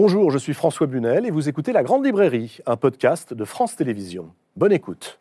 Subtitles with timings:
[0.00, 3.74] Bonjour, je suis François Bunel et vous écoutez La Grande Librairie, un podcast de France
[3.74, 4.32] Télévisions.
[4.54, 5.18] Bonne écoute.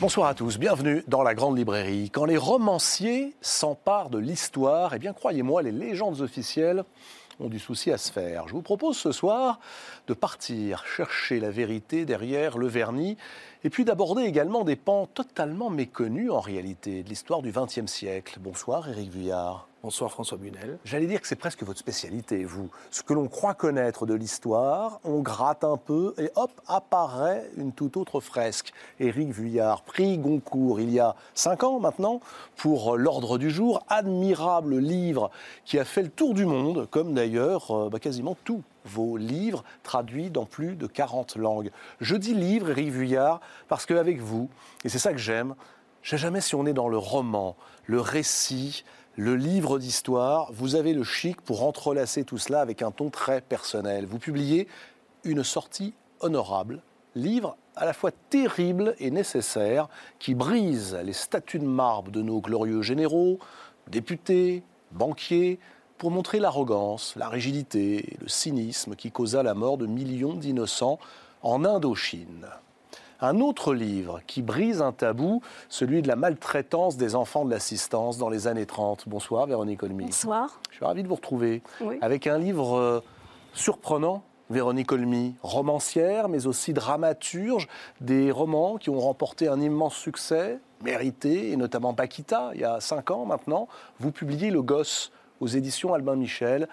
[0.00, 2.08] Bonsoir à tous, bienvenue dans la Grande Librairie.
[2.08, 6.82] Quand les romanciers s'emparent de l'histoire, eh bien croyez-moi, les légendes officielles
[7.40, 8.48] ont du souci à se faire.
[8.48, 9.60] Je vous propose ce soir
[10.06, 13.16] de partir chercher la vérité derrière le vernis
[13.64, 18.38] et puis d'aborder également des pans totalement méconnus en réalité de l'histoire du XXe siècle.
[18.40, 19.68] Bonsoir Éric Vuillard.
[19.86, 20.80] Bonsoir François Bunel.
[20.84, 22.70] J'allais dire que c'est presque votre spécialité, vous.
[22.90, 27.70] Ce que l'on croit connaître de l'histoire, on gratte un peu et hop, apparaît une
[27.70, 28.72] toute autre fresque.
[28.98, 32.20] Éric Vuillard, prix Goncourt il y a cinq ans maintenant
[32.56, 35.30] pour l'ordre du jour, admirable livre
[35.64, 39.62] qui a fait le tour du monde, comme d'ailleurs euh, bah, quasiment tous vos livres
[39.84, 41.70] traduits dans plus de 40 langues.
[42.00, 44.50] Je dis livre, Éric Vuillard, parce qu'avec vous,
[44.84, 45.54] et c'est ça que j'aime,
[46.02, 48.84] je sais jamais si on est dans le roman, le récit,
[49.16, 53.40] le livre d'histoire, vous avez le chic pour entrelacer tout cela avec un ton très
[53.40, 54.04] personnel.
[54.04, 54.68] Vous publiez
[55.24, 56.82] une sortie honorable,
[57.14, 62.40] livre à la fois terrible et nécessaire, qui brise les statues de marbre de nos
[62.40, 63.38] glorieux généraux,
[63.88, 65.58] députés, banquiers,
[65.96, 70.98] pour montrer l'arrogance, la rigidité, le cynisme qui causa la mort de millions d'innocents
[71.40, 72.46] en Indochine
[73.20, 78.18] un autre livre qui brise un tabou, celui de la maltraitance des enfants de l'assistance
[78.18, 79.08] dans les années 30.
[79.08, 80.06] Bonsoir Véronique Olmy.
[80.06, 80.60] Bonsoir.
[80.70, 81.62] Je suis ravi de vous retrouver
[82.00, 83.00] avec un livre euh,
[83.54, 84.22] surprenant.
[84.48, 87.66] Véronique Olmy, romancière, mais aussi dramaturge,
[88.00, 92.78] des romans qui ont remporté un immense succès, mérité, et notamment Paquita, il y a
[92.78, 93.66] cinq ans maintenant.
[93.98, 96.68] Vous publiez Le Gosse aux éditions Albin Michel.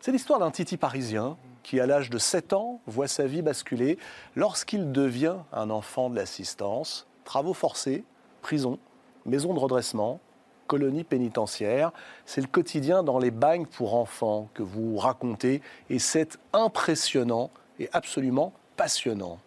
[0.00, 1.36] C'est l'histoire d'un titi parisien
[1.68, 3.98] qui, à l'âge de 7 ans, voit sa vie basculer
[4.36, 7.06] lorsqu'il devient un enfant de l'assistance.
[7.24, 8.04] Travaux forcés,
[8.40, 8.78] prison,
[9.26, 10.18] maison de redressement,
[10.66, 11.92] colonie pénitentiaire.
[12.24, 17.90] C'est le quotidien dans les bagnes pour enfants que vous racontez et c'est impressionnant et
[17.92, 19.38] absolument passionnant.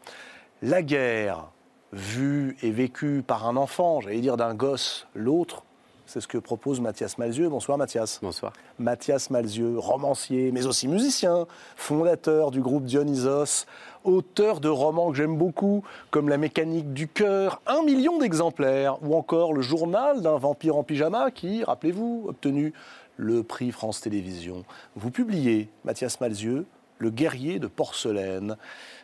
[0.62, 1.50] La guerre,
[1.92, 5.64] vue et vécue par un enfant, j'allais dire d'un gosse, l'autre,
[6.12, 7.48] c'est ce que propose Mathias Malzieux.
[7.48, 8.20] Bonsoir Mathias.
[8.22, 8.52] Bonsoir.
[8.80, 13.66] Mathias Malzieux, romancier, mais aussi musicien, fondateur du groupe Dionysos,
[14.04, 19.16] auteur de romans que j'aime beaucoup, comme La mécanique du cœur, un million d'exemplaires, ou
[19.16, 22.74] encore Le journal d'un vampire en pyjama qui, rappelez-vous, obtenu
[23.16, 24.66] le prix France Télévisions.
[24.98, 26.66] Vous publiez, Mathias Malzieux,
[26.98, 28.58] Le guerrier de porcelaine.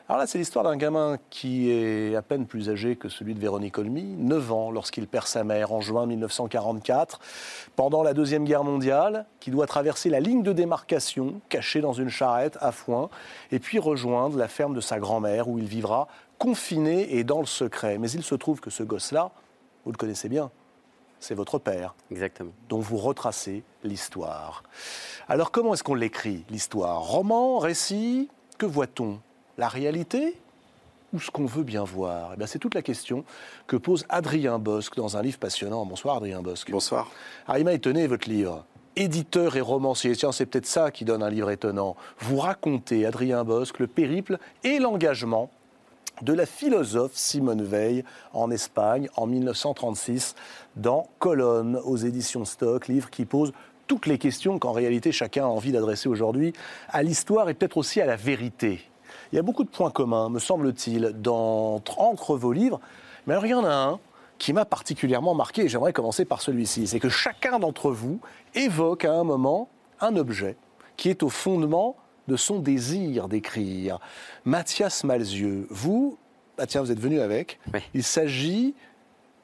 [0.09, 3.41] Alors là, c'est l'histoire d'un gamin qui est à peine plus âgé que celui de
[3.41, 7.19] Véronique Olmy, 9 ans lorsqu'il perd sa mère en juin 1944,
[7.75, 12.07] pendant la Deuxième Guerre mondiale, qui doit traverser la ligne de démarcation, caché dans une
[12.07, 13.09] charrette à foin,
[13.51, 16.07] et puis rejoindre la ferme de sa grand-mère où il vivra
[16.37, 17.97] confiné et dans le secret.
[17.97, 19.31] Mais il se trouve que ce gosse-là,
[19.83, 20.51] vous le connaissez bien,
[21.19, 21.95] c'est votre père.
[22.11, 22.51] Exactement.
[22.69, 24.63] Dont vous retracez l'histoire.
[25.27, 27.01] Alors comment est-ce qu'on l'écrit, l'histoire?
[27.01, 29.19] Roman, récit Que voit-on?
[29.57, 30.35] La réalité
[31.13, 32.33] ou ce qu'on veut bien voir?
[32.39, 33.23] Eh C'est toute la question
[33.65, 35.85] que pose Adrien Bosque dans un livre passionnant.
[35.85, 36.71] Bonsoir Adrien Bosque.
[36.71, 37.09] Bonsoir.
[37.47, 38.65] Ah, il m'a étonné votre livre.
[38.95, 41.95] Éditeur et romancier, tiens, c'est peut-être ça qui donne un livre étonnant.
[42.19, 45.51] Vous racontez, Adrien Bosque, le périple et l'engagement
[46.23, 48.03] de la philosophe Simone Veil
[48.33, 50.35] en Espagne en 1936
[50.75, 53.53] dans Colonne aux éditions Stock, livre qui pose
[53.85, 56.53] toutes les questions qu'en réalité chacun a envie d'adresser aujourd'hui
[56.89, 58.81] à l'histoire et peut-être aussi à la vérité.
[59.31, 62.79] Il y a beaucoup de points communs, me semble-t-il, entre vos livres.
[63.25, 63.99] Mais alors, il y en a un
[64.37, 66.87] qui m'a particulièrement marqué, et j'aimerais commencer par celui-ci.
[66.87, 68.19] C'est que chacun d'entre vous
[68.55, 70.55] évoque à un moment un objet
[70.95, 71.95] qui est au fondement
[72.27, 73.99] de son désir d'écrire.
[74.45, 76.17] Mathias Malzieux, vous,
[76.57, 77.59] ah tiens, vous êtes venu avec.
[77.93, 78.75] Il s'agit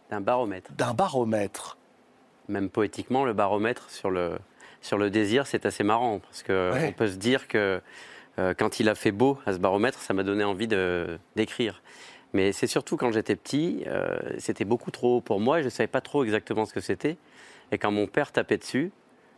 [0.09, 0.71] d'un baromètre.
[0.73, 1.77] D'un baromètre.
[2.50, 4.38] Même poétiquement, le baromètre sur le,
[4.81, 7.81] sur le désir, c'est assez marrant parce qu'on peut se dire que
[8.38, 10.68] quand il a fait beau à ce baromètre, ça m'a donné envie
[11.35, 11.81] d'écrire.
[12.33, 15.68] Mais c'est surtout quand j'étais petit, euh, c'était beaucoup trop haut pour moi et je
[15.68, 17.18] ne savais pas trop exactement ce que c'était.
[17.71, 18.91] Et quand mon père tapait dessus,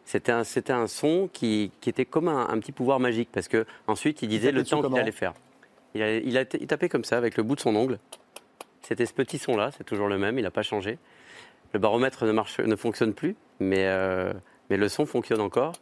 [0.06, 4.22] c'était un, un, son qui, qui était comme un, petit pouvoir magique parce que ensuite
[4.22, 5.34] il disait le temps qu'il allait faire.
[5.94, 8.00] Il, a, il, a, il, tapait comme ça avec le bout de son ongle.
[8.82, 10.98] C'était ce petit son-là, c'est toujours le même, il n'a pas changé.
[11.74, 14.32] Le baromètre ne, marche, ne fonctionne plus, mais, euh,
[14.70, 15.74] mais le son fonctionne encore.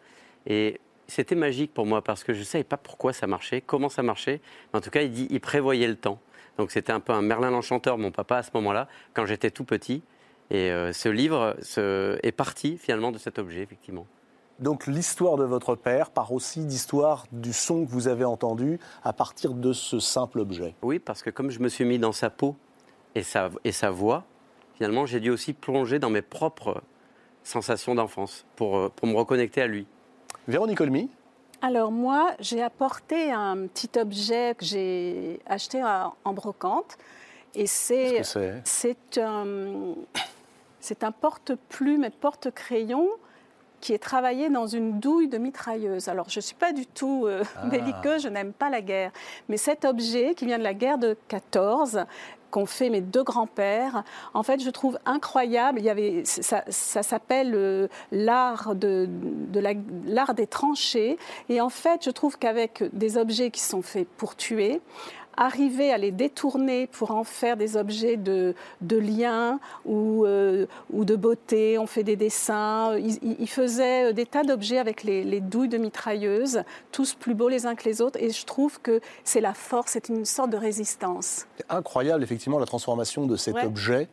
[0.47, 3.89] Et c'était magique pour moi parce que je ne savais pas pourquoi ça marchait, comment
[3.89, 4.41] ça marchait.
[4.73, 6.19] en tout cas, il, dit, il prévoyait le temps.
[6.57, 9.65] Donc c'était un peu un Merlin l'Enchanteur, mon papa, à ce moment-là, quand j'étais tout
[9.65, 10.03] petit.
[10.51, 14.05] Et euh, ce livre est parti finalement de cet objet, effectivement.
[14.59, 19.11] Donc l'histoire de votre père part aussi d'histoire du son que vous avez entendu à
[19.11, 20.75] partir de ce simple objet.
[20.83, 22.55] Oui, parce que comme je me suis mis dans sa peau
[23.15, 24.23] et sa, et sa voix,
[24.75, 26.81] finalement j'ai dû aussi plonger dans mes propres
[27.43, 29.87] sensations d'enfance pour, euh, pour me reconnecter à lui.
[30.47, 31.09] Véronique Olmy
[31.61, 36.97] Alors moi, j'ai apporté un petit objet que j'ai acheté en brocante.
[37.55, 38.21] Et c'est
[39.17, 39.95] un,
[41.01, 43.07] un porte-plume et porte-crayon
[43.79, 46.07] qui est travaillé dans une douille de mitrailleuse.
[46.07, 47.65] Alors, je ne suis pas du tout euh, ah.
[47.69, 49.11] belliqueuse, je n'aime pas la guerre.
[49.49, 52.05] Mais cet objet qui vient de la guerre de 14,
[52.53, 54.03] qu'ont fait mes deux grands-pères,
[54.35, 55.79] en fait, je trouve incroyable.
[55.79, 59.59] Il y avait, ça, s'appelle euh, l'art de, de
[60.05, 61.17] l'art des tranchées.
[61.49, 64.81] Et en fait, je trouve qu'avec des objets qui sont faits pour tuer,
[65.37, 71.05] arriver à les détourner pour en faire des objets de, de lien ou, euh, ou
[71.05, 71.77] de beauté.
[71.77, 72.97] On fait des dessins.
[72.97, 77.65] Il, faisait euh, des tas d'objets avec les, douilles de mitrailleuses, tous plus beaux les
[77.65, 78.21] uns que les autres.
[78.21, 81.45] Et je trouve que c'est la force, c'est une sorte de résistance.
[81.57, 84.07] C'est incroyable, effectivement, la transformation de cet objet.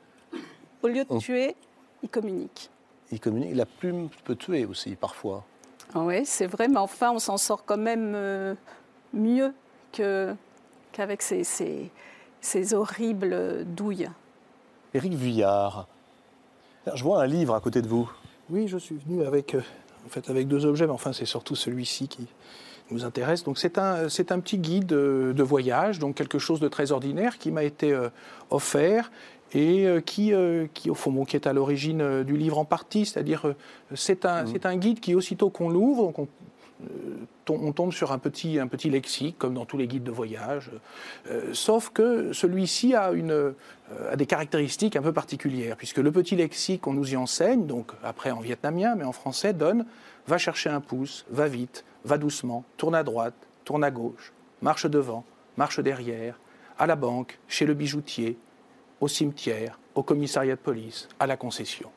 [0.82, 1.54] Au lieu de tuer,
[2.02, 2.70] il communique.
[3.12, 3.54] Il communique.
[3.54, 5.44] La plume peut tuer aussi, parfois.
[5.94, 8.54] Oui, c'est vrai, mais enfin, on s'en sort quand même euh,
[9.12, 9.52] mieux
[9.92, 10.34] que
[10.92, 11.44] qu'avec ces,
[12.40, 14.10] ces, horribles douilles.
[14.94, 15.86] Éric Vuillard,
[16.94, 18.10] je vois un livre à côté de vous.
[18.50, 19.62] Oui, je suis venu avec, euh,
[20.06, 22.26] en fait, avec deux objets, mais enfin c'est surtout celui-ci qui
[22.90, 23.44] nous intéresse.
[23.44, 27.38] Donc c'est un, c'est un petit guide de, voyage, donc quelque chose de très ordinaire
[27.38, 28.08] qui m'a été euh,
[28.50, 29.12] offert
[29.52, 30.32] et euh, qui,
[30.74, 33.54] qui, au fond, qui est à l'origine du livre en partie, c'est-à-dire
[33.94, 34.46] c'est un, mmh.
[34.52, 36.26] c'est un guide qui, aussitôt qu'on l'ouvre, on
[37.44, 40.70] tombe sur un petit, un lexique, comme dans tous les guides de voyage,
[41.30, 43.52] euh, sauf que celui-ci a, euh,
[44.10, 47.92] a des caractéristiques un peu particulières, puisque le petit lexique qu'on nous y enseigne, donc
[48.02, 49.84] après en vietnamien, mais en français, donne
[50.26, 53.34] va chercher un pouce, va vite, va doucement, tourne à droite,
[53.64, 55.24] tourne à gauche, marche devant,
[55.56, 56.38] marche derrière,
[56.78, 58.38] à la banque, chez le bijoutier,
[59.00, 61.90] au cimetière, au commissariat de police, à la concession.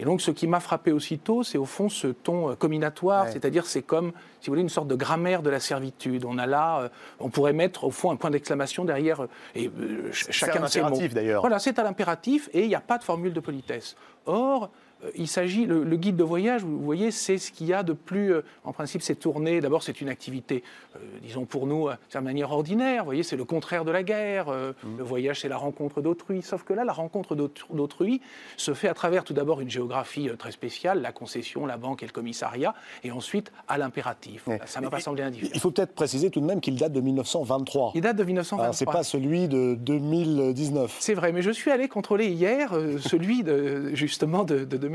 [0.00, 3.66] Et donc, ce qui m'a frappé aussitôt, c'est au fond ce ton euh, combinatoire, c'est-à-dire
[3.66, 6.24] c'est comme, si vous voulez, une sorte de grammaire de la servitude.
[6.24, 6.88] On a là, euh,
[7.18, 9.70] on pourrait mettre au fond un point d'exclamation derrière, euh, et
[10.10, 10.98] chacun de ces mots.
[11.12, 11.42] d'ailleurs.
[11.42, 13.94] Voilà, c'est à l'impératif et il n'y a pas de formule de politesse.
[14.24, 14.70] Or,
[15.14, 18.32] il s'agit, le, guide de voyage, vous voyez, c'est ce qu'il y a de plus,
[18.32, 20.62] euh, en principe, c'est tourné, d'abord c'est une activité,
[20.96, 24.02] euh, disons pour nous, c'est de manière ordinaire, vous voyez, c'est le contraire de la
[24.02, 24.98] guerre, mmh.
[24.98, 28.20] le voyage c'est la rencontre d'autrui, sauf que là, la rencontre d'autrui
[28.56, 32.06] se fait à travers tout d'abord une géographie très spéciale, la concession, la banque et
[32.06, 34.48] le commissariat, et ensuite à l'impératif.
[34.66, 35.52] Ça m'a pas semblé indifférent.
[35.54, 37.92] Il faut peut-être préciser tout de même qu'il date de 1923.
[37.94, 38.74] Il date de 1923.
[38.74, 40.96] C'est pas celui de 2019.
[41.00, 44.89] C'est vrai, mais je suis allé contrôler hier celui de, justement de, de 2019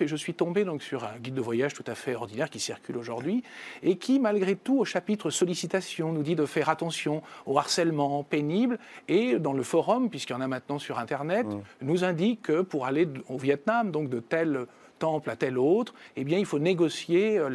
[0.00, 2.60] et je suis tombé donc sur un guide de voyage tout à fait ordinaire qui
[2.60, 3.42] circule aujourd'hui
[3.82, 8.78] et qui, malgré tout, au chapitre sollicitation, nous dit de faire attention au harcèlement pénible
[9.08, 11.60] et dans le forum, puisqu'il y en a maintenant sur Internet, mmh.
[11.82, 14.66] nous indique que pour aller au Vietnam, donc de tel
[15.04, 17.50] temple à tel autre, eh bien, il faut négocier euh,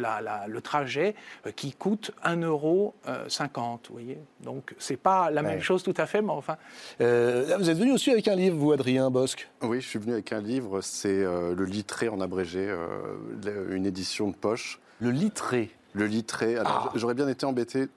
[0.46, 1.16] le trajet
[1.46, 2.94] euh, qui coûte 1,50 euro.
[3.08, 6.56] Euh, vous voyez Donc, c'est pas la même chose tout à fait, mais enfin.
[7.00, 7.04] vous
[7.70, 9.48] êtes venu aussi avec un livre, vous, Adrien Bosque?
[9.62, 12.72] Oui, je suis venu avec un livre, c'est Le Littré en abrégé,
[13.70, 14.78] une édition de poche.
[15.00, 15.70] Le Littré?
[15.92, 16.56] Le Littré.
[16.56, 16.92] Alors, ah.
[16.94, 17.88] j'aurais bien été embêté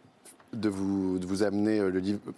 [0.53, 1.81] de vous, de vous amener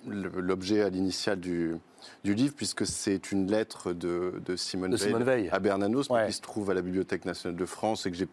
[0.05, 1.75] l'objet à l'initiale du,
[2.24, 6.74] du livre, puisque c'est une lettre de, Simone, Veil à Bernanos, qui se trouve à
[6.74, 8.27] la Bibliothèque nationale de France et que j'ai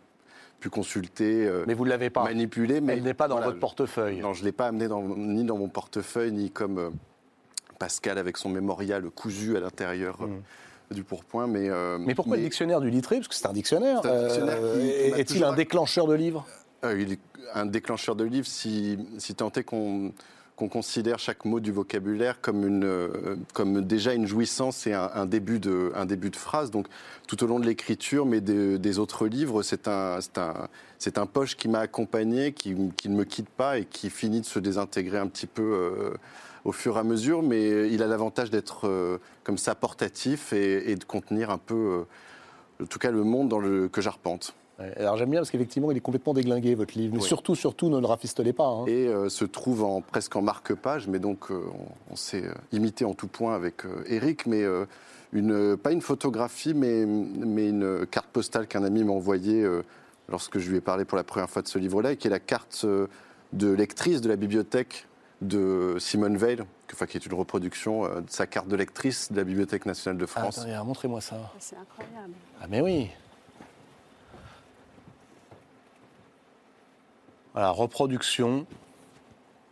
[0.60, 4.20] pu consulter, euh, mais vous l'avez pas manipuler, mais elle n'est pas dans votre portefeuille.
[4.20, 4.86] Non, je l'ai pas amené
[5.16, 6.90] ni dans mon portefeuille, ni comme euh,
[7.78, 10.18] Pascal avec son mémorial cousu à l'intérieur.
[10.22, 10.94] Euh, hmm.
[10.94, 11.70] du pourpoint, mais...
[11.98, 13.16] mais pourquoi le dictionnaire du littré?
[13.16, 14.02] Parce que c'est un dictionnaire.
[15.16, 16.46] Est-il un déclencheur de livres?
[16.84, 17.20] Il est
[17.54, 20.12] un déclencheur de livres si, si tant est qu'on
[20.56, 25.26] qu'on considère chaque mot du vocabulaire comme, une, euh, comme déjà une jouissance et un,
[25.26, 26.70] début de, un début de phrase.
[26.70, 26.87] Donc,
[27.26, 30.68] tout au long de l'écriture, mais des, autres livres, c'est un, un,
[31.16, 34.46] un, poche qui m'a accompagné, qui, qui, ne me quitte pas et qui finit de
[34.46, 36.14] se désintégrer un petit peu euh,
[36.64, 37.42] au fur et à mesure.
[37.42, 42.04] Mais il a l'avantage d'être euh, comme ça portatif et, de contenir un peu,
[42.80, 44.54] en tout cas, le monde dans que j'arpente.
[44.96, 47.14] Alors j'aime bien parce qu'effectivement, il est complètement déglingué, votre livre.
[47.14, 48.66] Mais surtout, surtout, ne le rafistolez pas.
[48.66, 48.86] Hein.
[48.86, 51.60] Et euh, se trouve en, presque en marque-page, mais donc euh,
[52.10, 54.64] on, s'est euh, imité en tout point avec Eric, mais
[55.32, 59.66] une, pas une photographie, mais, mais une carte postale qu'un ami m'a envoyée
[60.28, 62.30] lorsque je lui ai parlé pour la première fois de ce livre-là, et qui est
[62.30, 62.86] la carte
[63.52, 65.06] de lectrice de la bibliothèque
[65.40, 66.58] de Simone Veil,
[66.92, 70.26] enfin, qui est une reproduction de sa carte de lectrice de la Bibliothèque nationale de
[70.26, 70.64] France.
[70.68, 71.36] Ah, montrez-moi ça.
[71.58, 72.34] C'est incroyable.
[72.60, 73.10] Ah mais oui
[77.54, 78.66] Voilà, reproduction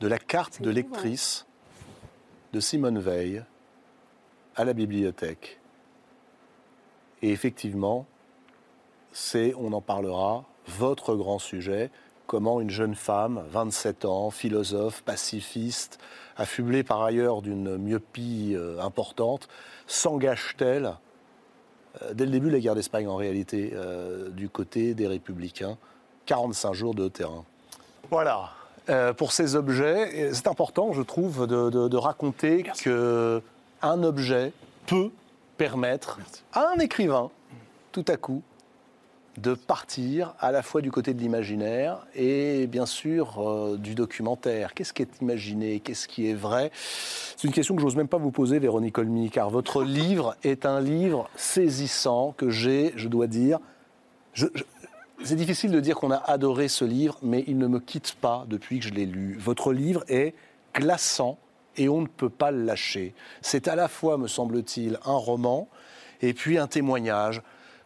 [0.00, 1.46] de la carte de lectrice
[2.52, 3.42] de Simone Veil
[4.54, 5.60] à la bibliothèque.
[7.22, 8.04] Et effectivement,
[9.12, 11.90] c'est, on en parlera, votre grand sujet,
[12.26, 15.99] comment une jeune femme, 27 ans, philosophe, pacifiste,
[16.37, 19.49] affublée par ailleurs d'une myopie euh, importante,
[19.87, 20.96] s'engage-t-elle,
[22.02, 25.78] euh, dès le début de la guerre d'Espagne en réalité, euh, du côté des républicains
[26.26, 27.46] 45 jours de terrain?
[28.10, 28.50] Voilà,
[29.16, 34.52] pour ces objets, c'est important, je trouve, de, de raconter qu'un objet
[34.86, 35.10] peut
[35.56, 36.18] permettre
[36.52, 37.30] à un écrivain,
[37.92, 38.42] tout à coup,
[39.36, 44.74] de partir à la fois du côté de l'imaginaire et bien sûr euh, du documentaire.
[44.74, 45.78] Qu'est-ce qui est imaginé?
[45.80, 46.72] Qu'est-ce qui est vrai?
[46.74, 50.66] C'est une question que j'ose même pas vous poser, Véronique Olmy, car votre livre est
[50.66, 53.60] un livre saisissant que j'ai, je dois dire.
[55.22, 58.44] C'est difficile de dire qu'on a adoré ce livre, mais il ne me quitte pas
[58.48, 59.36] depuis que je l'ai lu.
[59.38, 60.34] Votre livre est
[60.74, 61.38] glaçant
[61.76, 63.14] et on ne peut pas le lâcher.
[63.42, 65.68] C'est à la fois, me semble-t-il, un roman
[66.22, 67.42] et puis un témoignage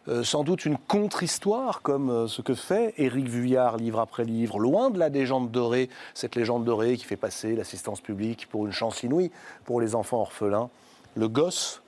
[0.07, 4.59] euh, sans doute une contre-histoire, comme euh, ce que fait Éric Vuillard livre après livre,
[4.59, 8.71] loin de la légende dorée, cette légende dorée qui fait passer l'assistance publique pour une
[8.71, 9.31] chance inouïe
[9.65, 10.69] pour les enfants orphelins.
[11.15, 11.81] Le gosse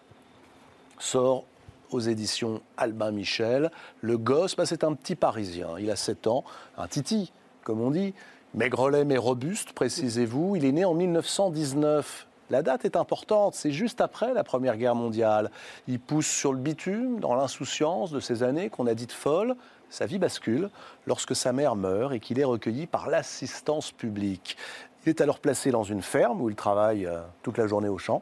[0.97, 1.43] sort
[1.91, 3.71] aux éditions Albin Michel.
[4.01, 6.43] Le gosse, bah, c'est un petit Parisien, il a 7 ans,
[6.77, 7.31] un titi,
[7.63, 8.13] comme on dit,
[8.53, 10.55] maigrelet mais robuste, précisez-vous.
[10.55, 12.27] Il est né en 1919.
[12.49, 15.51] La date est importante, c'est juste après la Première Guerre mondiale.
[15.87, 19.55] Il pousse sur le bitume, dans l'insouciance de ces années qu'on a dites folles.
[19.89, 20.69] Sa vie bascule
[21.05, 24.57] lorsque sa mère meurt et qu'il est recueilli par l'assistance publique.
[25.05, 27.97] Il est alors placé dans une ferme où il travaille euh, toute la journée au
[27.97, 28.21] champ.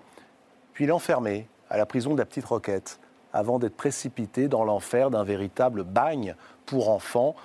[0.74, 3.00] Puis il est enfermé à la prison de la Petite Roquette
[3.36, 7.36] avant d'être précipité dans l'enfer d'un véritable bagne pour enfants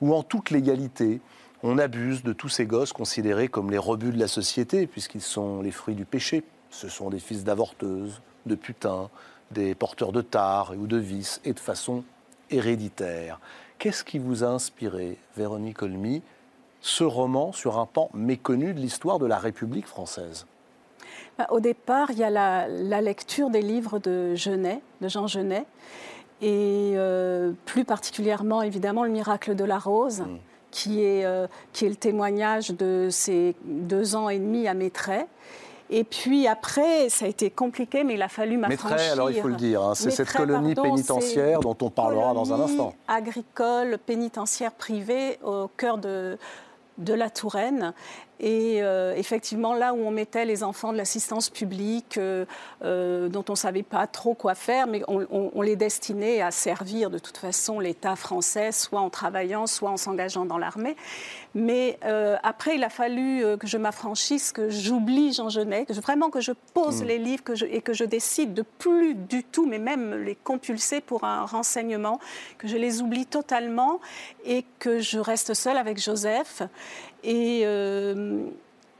[0.00, 1.20] où en toute légalité,
[1.62, 5.62] on abuse de tous ces gosses considérés comme les rebuts de la société, puisqu'ils sont
[5.62, 6.44] les fruits du péché.
[6.70, 9.10] Ce sont des fils d'avorteuses, de putains,
[9.50, 12.04] des porteurs de tares ou de vices, et de façon
[12.50, 13.40] héréditaire.
[13.78, 16.22] Qu'est-ce qui vous a inspiré, Véronique Olmy,
[16.80, 20.46] ce roman sur un pan méconnu de l'histoire de la République française?
[21.50, 25.64] Au départ, il y a la, lecture des livres de Genet, de Jean Genet,
[26.42, 30.20] et euh, plus particulièrement, évidemment, Le miracle de la rose.
[30.20, 30.38] Mmh
[30.70, 35.26] qui est, euh, qui est le témoignage de ces deux ans et demi à Maitret.
[35.92, 38.90] Et puis après, ça a été compliqué, mais il a fallu m'affranchir.
[38.90, 42.52] Maitret, alors il faut le dire, hein, c'est cette colonie pénitentiaire dont on parlera dans
[42.52, 42.94] un instant.
[43.08, 46.38] Agricole, pénitentiaire privée au cœur de,
[46.98, 47.92] de la Touraine.
[48.40, 52.46] Et euh, effectivement, là où on mettait les enfants de l'assistance publique, euh,
[52.82, 57.10] euh, dont on ne savait pas trop quoi faire, mais on, les destinait à servir
[57.10, 60.96] de toute façon l'État français, soit en travaillant, soit en s'engageant dans l'armée.
[61.54, 61.98] Mais
[62.42, 66.52] après, il a fallu que je m'affranchisse, que j'oublie Jean Genet, que vraiment que je
[66.72, 67.06] pose mmh.
[67.06, 70.34] les livres que je, et que je décide de plus du tout, mais même les
[70.34, 72.18] compulser pour un renseignement,
[72.56, 74.00] que je les oublie totalement
[74.46, 76.62] et que je reste seule avec Joseph.
[77.22, 78.46] Et euh,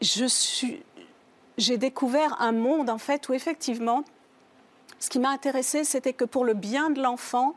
[0.01, 4.05] j'ai découvert un monde, en fait, où effectivement,
[4.99, 7.55] ce qui m'a intéressé, c'était que pour le bien de l'enfant,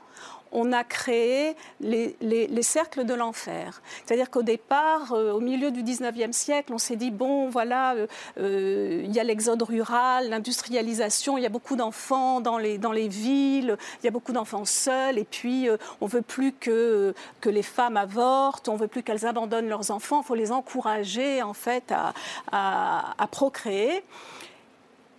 [0.53, 2.15] on a créé les,
[2.61, 3.81] cercles de l'enfer.
[4.05, 8.07] C'est-à-dire qu'au départ, euh, au milieu du 19e siècle, on s'est dit, bon, voilà, euh,
[8.39, 12.91] euh, il y a l'exode rural, l'industrialisation, il y a beaucoup d'enfants dans les, dans
[12.91, 15.67] les villes, il y a beaucoup d'enfants seuls, et puis
[15.99, 19.69] on ne veut plus que, que les femmes avortent, on ne veut plus qu'elles abandonnent
[19.69, 22.13] leurs enfants, il faut les encourager, en fait, à,
[23.17, 24.03] à procréer.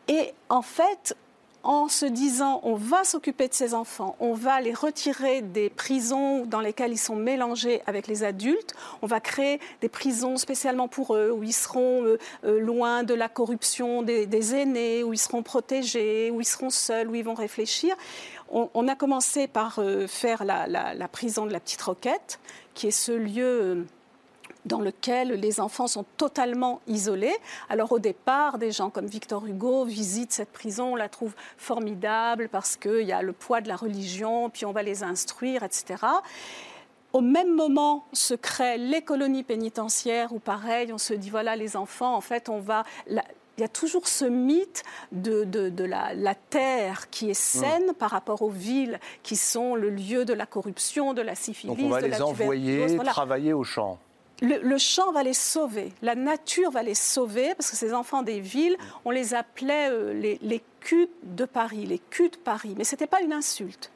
[0.09, 1.17] Et en fait,
[1.65, 6.47] en se disant on va s'occuper de ces enfants, on va les retirer des prisons
[6.47, 11.17] dans lesquelles ils sont mélangés avec les adultes, on va créer des prisons spécialement pour
[11.17, 15.43] eux où ils seront euh, euh, loin de la corruption des, aînés, où ils seront
[15.43, 17.95] protégés, où ils seront seuls, où ils vont réfléchir.
[18.51, 22.39] On, a commencé par euh, faire la, la, prison de la Petite Roquette,
[22.75, 23.87] qui est ce lieu
[24.65, 27.35] dans lequel les enfants sont totalement isolés.
[27.69, 32.49] Alors au départ, des gens comme Victor Hugo visitent cette prison, on la trouve formidable
[32.51, 35.97] parce qu'il y a le poids de la religion, puis on va les instruire, etc.
[37.13, 41.77] Au même moment se créent les colonies pénitentiaires où pareil, on se dit voilà les
[41.77, 42.85] enfants, en fait on va...
[43.07, 43.21] il
[43.59, 48.51] y a toujours ce mythe de, de, la, terre qui est saine par rapport aux
[48.51, 51.77] villes qui sont le lieu de la corruption, de la syphilis.
[51.77, 53.99] Donc on va les envoyer travailler au champ
[54.45, 58.41] le, champ va les sauver, la nature va les sauver, parce que ces enfants des
[58.41, 62.75] villes, on les appelait euh, les, les culs de Paris, les culs de Paris.
[62.77, 63.91] Mais ce n'était pas une insulte.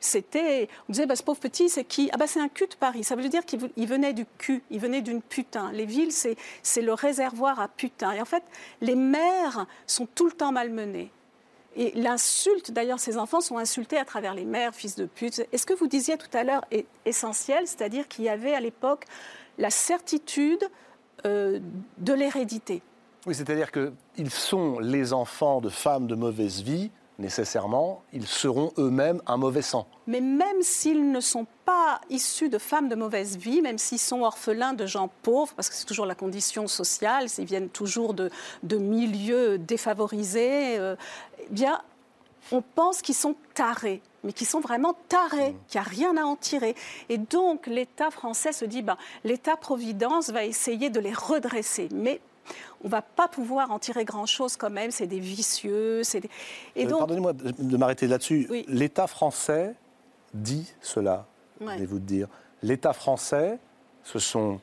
[0.00, 2.08] c'était, on disait, bah, ce pauvre petit, c'est qui?
[2.12, 3.04] Ah bah c'est un cul de Paris.
[3.04, 5.72] Ça veut dire qu'il venait du cul, il venait d'une putain.
[5.72, 8.12] Les villes, c'est le réservoir à putain.
[8.12, 8.42] Et en fait,
[8.80, 11.12] les mères sont tout le temps malmenées.
[11.76, 15.46] Et l'insulte, d'ailleurs, ces enfants sont insultés à travers les mères, fils de pute.
[15.52, 18.60] Et ce que vous disiez tout à l'heure est essentiel, c'est-à-dire qu'il y avait à
[18.60, 19.04] l'époque
[19.60, 20.68] la certitude
[21.26, 21.60] euh,
[21.98, 22.82] de l'hérédité.
[23.26, 29.20] Oui, c'est-à-dire qu'ils sont les enfants de femmes de mauvaise vie, nécessairement, ils seront eux-mêmes
[29.26, 29.86] un mauvais sang.
[30.06, 34.22] Mais même s'ils ne sont pas issus de femmes de mauvaise vie, même s'ils sont
[34.22, 38.30] orphelins de gens pauvres, parce que c'est toujours la condition sociale, s'ils viennent toujours de,
[38.72, 40.96] milieux défavorisés, euh,
[41.38, 41.82] eh bien,
[42.50, 46.24] on pense qu'ils sont tarés mais qui sont vraiment tarés, qu'il n'y a rien à
[46.24, 46.74] en tirer.
[47.08, 51.88] Et donc l'État français se dit, ben, l'État-providence va essayer de les redresser.
[51.92, 52.20] Mais
[52.82, 56.02] on ne va pas pouvoir en tirer grand-chose quand même, c'est des vicieux.
[56.76, 56.98] Et euh, donc...
[56.98, 58.48] Pardonnez-moi de m'arrêter là-dessus.
[58.66, 59.74] L'État français
[60.34, 61.26] dit cela,
[61.60, 61.84] ouais.
[61.84, 62.28] vous dire.
[62.62, 63.58] L'État français,
[64.04, 64.60] ce sont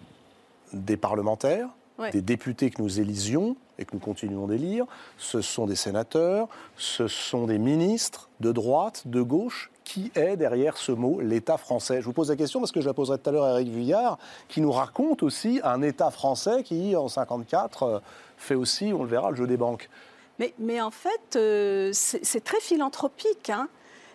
[0.73, 1.69] des parlementaires,
[2.11, 4.85] des députés que nous élisions et que nous continuons d'élire,
[5.17, 9.71] ce sont des sénateurs, ce sont des ministres de droite, de gauche.
[9.83, 12.01] Qui est derrière ce mot l'État français?
[12.01, 13.69] Je vous pose la question parce que je la poserai tout à l'heure à Eric
[13.69, 14.17] Vuillard,
[14.49, 17.99] qui nous raconte aussi un État français qui, en 54, euh,
[18.35, 19.89] fait aussi, on le verra, le jeu des banques.
[20.39, 23.49] Mais, mais en fait, euh, c'est très philanthropique.
[23.49, 23.69] Hein.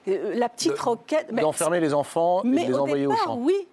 [0.09, 1.33] Euh, la petite roquette.
[1.33, 3.39] D'enfermer les enfants et de les envoyer au champ.
[3.39, 3.67] Oui,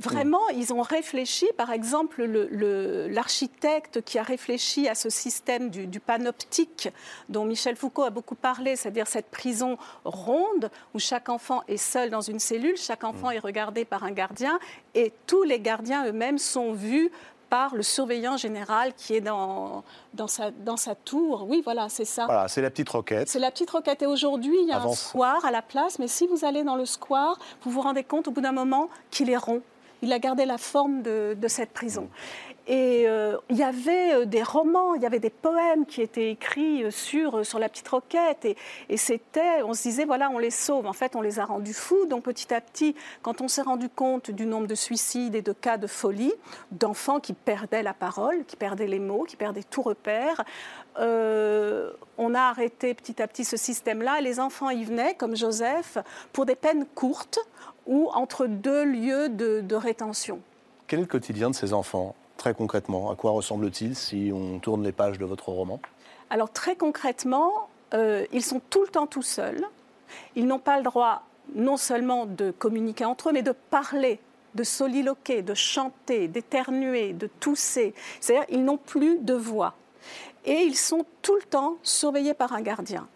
[0.00, 6.88] Vraiment, ils ont réfléchi, par exemple, l'architecte qui a réfléchi à ce système du, panoptique
[7.28, 12.08] dont Michel Foucault a beaucoup parlé, c'est-à-dire cette prison ronde où chaque enfant est seul
[12.08, 13.34] dans une cellule, chaque enfant mm.
[13.34, 14.58] est regardé par un gardien
[14.94, 17.10] et tous les gardiens eux-mêmes sont vus
[17.50, 21.46] par le surveillant général qui est dans, dans, sa, dans sa tour.
[21.48, 22.24] Oui, voilà, c'est ça.
[22.24, 23.28] Voilà, c'est la petite roquette.
[23.28, 24.02] C'est la petite roquette.
[24.02, 26.76] Et aujourd'hui, il y a un square à la place, mais si vous allez dans
[26.76, 29.60] le square, vous vous rendez compte au bout d'un moment qu'il est rond
[30.02, 32.08] il a gardé la forme de, cette prison.
[32.66, 36.30] Et euh, il y avait euh, des romans, il y avait des poèmes qui étaient
[36.30, 38.44] écrits euh, sur, sur la petite roquette.
[38.44, 38.56] Et,
[38.88, 40.86] et c'était, on se disait, voilà, on les sauve.
[40.86, 42.06] En fait, on les a rendus fous.
[42.06, 45.52] Donc petit à petit, quand on s'est rendu compte du nombre de suicides et de
[45.52, 46.32] cas de folie,
[46.70, 50.44] d'enfants qui perdaient la parole, qui perdaient les mots, qui perdaient tout repère,
[50.96, 54.20] on a arrêté petit à petit ce système-là.
[54.20, 55.96] Les enfants y venaient, comme Joseph,
[56.32, 57.40] pour des peines courtes
[57.90, 60.40] ou entre deux lieux de, rétention.
[60.86, 63.10] Quel est le quotidien de ces enfants, très concrètement?
[63.10, 65.80] À quoi ressemble-t-il si on tourne les pages de votre roman?
[66.30, 69.62] Alors très concrètement, euh, ils sont tout le temps tout seuls.
[70.36, 71.24] Ils n'ont pas le droit
[71.56, 74.20] non seulement de communiquer entre eux, mais de parler,
[74.54, 77.92] de soliloquer, de chanter, d'éternuer, de tousser.
[78.20, 79.74] C'est-à-dire ils n'ont plus de voix.
[80.44, 83.08] Et ils sont tout le temps surveillés par un gardien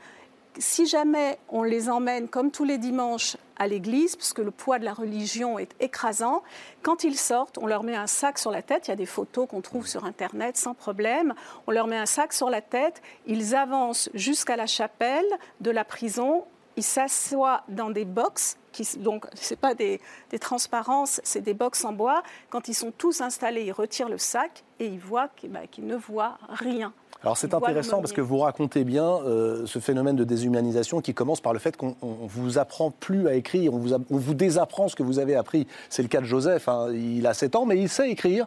[0.59, 4.85] si jamais on les emmène comme tous les dimanches à l'église, puisque le poids de
[4.85, 6.43] la religion est écrasant,
[6.83, 8.88] quand ils sortent, on leur met un sac sur la tête.
[8.88, 11.35] Il y a des photos qu'on trouve sur Internet sans problème.
[11.67, 13.03] On leur met un sac sur la tête.
[13.27, 15.27] Ils avancent jusqu'à la chapelle
[15.61, 16.45] de la prison.
[16.77, 20.01] Ils s'assoient dans des boxes qui, donc ce pas des,
[20.41, 22.23] transparences, c'est des boxes en bois.
[22.51, 25.97] Quand ils sont tous installés, ils retirent le sac et ils voient qu'ils bah, ne
[25.97, 26.93] voient rien.
[27.23, 31.41] Alors c'est intéressant parce que vous racontez bien euh, ce phénomène de déshumanisation qui commence
[31.41, 34.97] par le fait qu'on vous apprend plus à écrire, on vous, on vous, désapprend ce
[34.97, 35.67] que vous avez appris.
[35.89, 36.93] C'est le cas de Joseph, hein.
[36.93, 38.47] il a 7 ans mais il sait écrire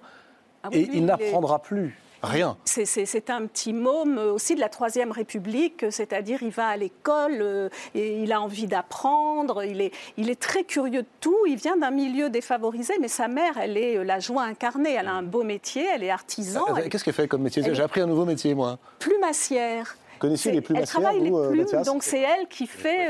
[0.62, 1.98] ah et il n'apprendra plus.
[2.23, 2.58] Rien.
[2.65, 7.69] C'est un petit môme aussi de la Troisième République, c'est-à-dire il va à l'école, euh,
[7.93, 11.77] et il a envie d'apprendre, il est, il est très curieux de tout, il vient
[11.77, 15.23] d'un milieu défavorisé, mais sa mère, elle est euh, la joie incarnée, elle a un
[15.23, 16.65] beau métier, elle est artisan.
[16.75, 17.63] Euh, qu'est-ce qu'elle fait comme métier?
[17.63, 18.80] J'ai appris un nouveau métier, moi.
[18.99, 19.95] Plumassière.
[20.19, 23.08] Connaissez les plumassières Elle travaille les plumes, donc c'est elle qui fait,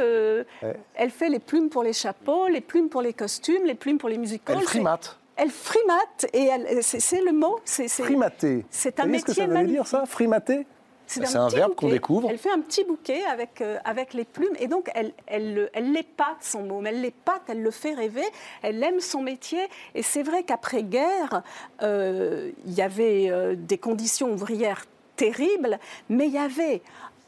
[0.96, 4.10] elle fait les plumes pour les chapeaux, les plumes pour les costumes, les plumes pour
[4.10, 4.58] les musicals.
[4.60, 6.50] Elle frimate elle frimate, et
[6.82, 7.60] c'est le mot.
[7.66, 8.66] Frimater.
[8.70, 10.66] C'est un métier ce que ça veut dire, ça Frimater
[11.08, 12.30] c'est un, verbe qu'on découvre.
[12.30, 15.92] Elle fait un petit bouquet avec, euh, avec les plumes et donc elle, elle, elle
[15.92, 18.26] l'épate son mot, elle l'épate, elle le fait rêver,
[18.62, 19.60] elle aime son métier
[19.96, 21.44] et c'est vrai qu'après-guerre,
[21.82, 26.82] euh, il y avait euh, des conditions ouvrières terribles, mais il y avait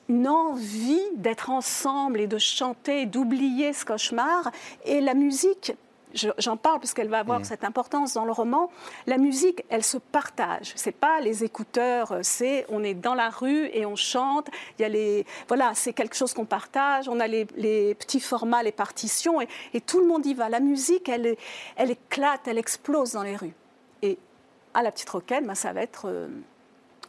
[0.10, 4.52] une envie d'être ensemble et de chanter, d'oublier ce cauchemar
[4.86, 5.74] et la musique
[6.13, 7.43] j'en parle parce qu'elle va avoir mm.
[7.43, 8.69] cette importance dans le roman.
[9.08, 10.72] La musique, elle se partage.
[10.76, 14.48] C'est pas les écouteurs, c'est on est dans la rue et on chante.
[14.78, 17.08] Il y a les, voilà, c'est quelque chose qu'on partage.
[17.10, 17.45] On a les,
[17.95, 19.48] petits formats, les partitions, et,
[19.82, 20.50] tout le monde y va.
[20.50, 21.36] La musique, elle,
[21.76, 23.54] elle éclate, elle explose dans les rues.
[24.02, 24.17] Et
[24.74, 26.28] à la petite roquette, ben, ça va être euh,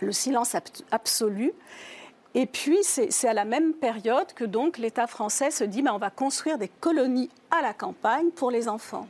[0.01, 0.57] le silence
[0.91, 1.53] absolu
[2.35, 5.99] Et puis, c'est à la même période que donc l'État français se dit, mais on
[5.99, 9.09] va construire des colonies à la campagne pour les enfants.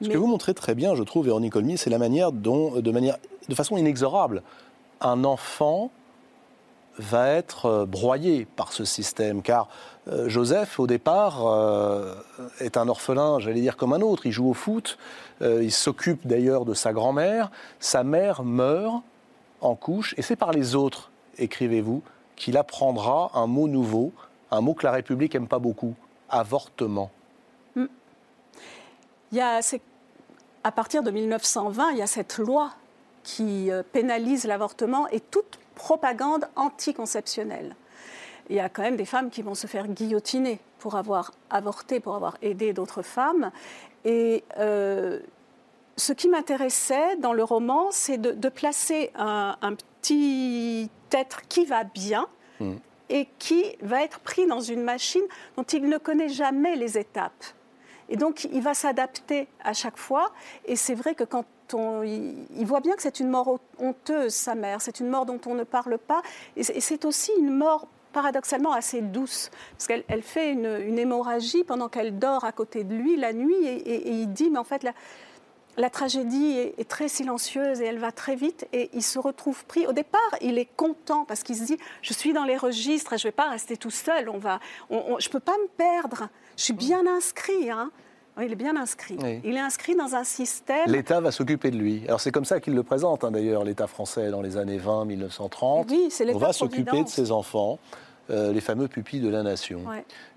[0.00, 2.90] Ce que vous montrez très bien, je trouve, Véronique Olmy, c'est la manière dont, de,
[2.90, 4.42] manière, de façon inexorable,
[5.02, 5.90] un enfant
[6.98, 9.42] va être euh, broyé par ce système.
[9.42, 9.68] Car
[10.08, 12.14] euh, Joseph, au départ, euh,
[12.60, 14.26] est un orphelin, j'allais dire comme un autre.
[14.26, 14.98] Il joue au foot,
[15.42, 17.50] il s'occupe d'ailleurs de sa grand-mère.
[17.78, 19.02] Sa mère meurt
[19.62, 22.02] en couche, et c'est par les autres, écrivez-vous,
[22.40, 24.12] qu'il apprendra un mot nouveau,
[24.50, 25.94] un mot que la République n'aime pas beaucoup,
[26.30, 27.10] avortement.
[27.76, 27.84] Hmm.
[29.30, 29.60] Il y a,
[30.64, 32.70] à partir de 1920, il y a cette loi
[33.22, 37.76] qui euh, pénalise l'avortement et toute propagande anticonceptionnelle.
[38.48, 42.00] Il y a quand même des femmes qui vont se faire guillotiner pour avoir avorté,
[42.00, 43.50] pour avoir aidé d'autres femmes.
[44.06, 45.20] Et euh,
[45.98, 49.56] ce qui m'intéressait dans le roman, c'est de, placer un,
[50.00, 52.26] petit être qui va bien
[52.60, 52.74] mmh.
[53.08, 55.22] et qui va être pris dans une machine
[55.56, 57.44] dont il ne connaît jamais les étapes.
[58.08, 60.32] Et donc, il va s'adapter à chaque fois.
[60.64, 64.56] Et c'est vrai que quand on, il voit bien que c'est une mort honteuse, sa
[64.56, 66.20] mère, c'est une mort dont on ne parle pas.
[66.56, 72.18] Et c'est aussi une mort paradoxalement assez douce, parce qu'elle fait une, hémorragie pendant qu'elle
[72.18, 74.92] dort à côté de lui la nuit, et, il dit, mais en fait, la,
[75.80, 79.86] la tragédie est, très silencieuse et elle va très vite et il se retrouve pris.
[79.86, 83.18] Au départ, il est content parce qu'il se dit je suis dans les registres et
[83.18, 84.28] je ne vais pas rester tout seul.
[84.28, 86.28] On va, je ne peux pas me perdre.
[86.56, 87.70] Je suis bien inscrit.
[87.70, 87.90] Hein.
[88.42, 89.16] il est bien inscrit.
[89.44, 90.86] Il est inscrit dans un système.
[90.86, 92.02] L'État va s'occuper de lui.
[92.06, 95.06] Alors c'est comme ça qu'il le présente hein, d'ailleurs, l'État français dans les années 20,
[95.06, 95.90] 1930.
[95.90, 97.78] Oui, c'est On va s'occuper de ses enfants.
[98.30, 99.80] Euh, les fameux pupilles de la nation.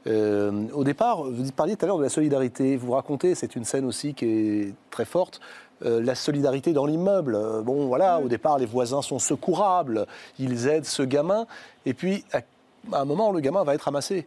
[0.08, 2.75] Euh, au départ, vous parliez tout à l'heure de la solidarité.
[2.75, 5.41] Vous racontez, c'est une scène aussi qui est très forte.
[5.86, 7.38] Euh, la solidarité dans l'immeuble.
[7.63, 8.23] Bon, voilà, mm.
[8.23, 10.08] au départ, les voisins sont secourables,
[10.39, 11.45] ils aident ce gamin,
[11.86, 14.25] et puis à un moment, le gamin va être ramassé.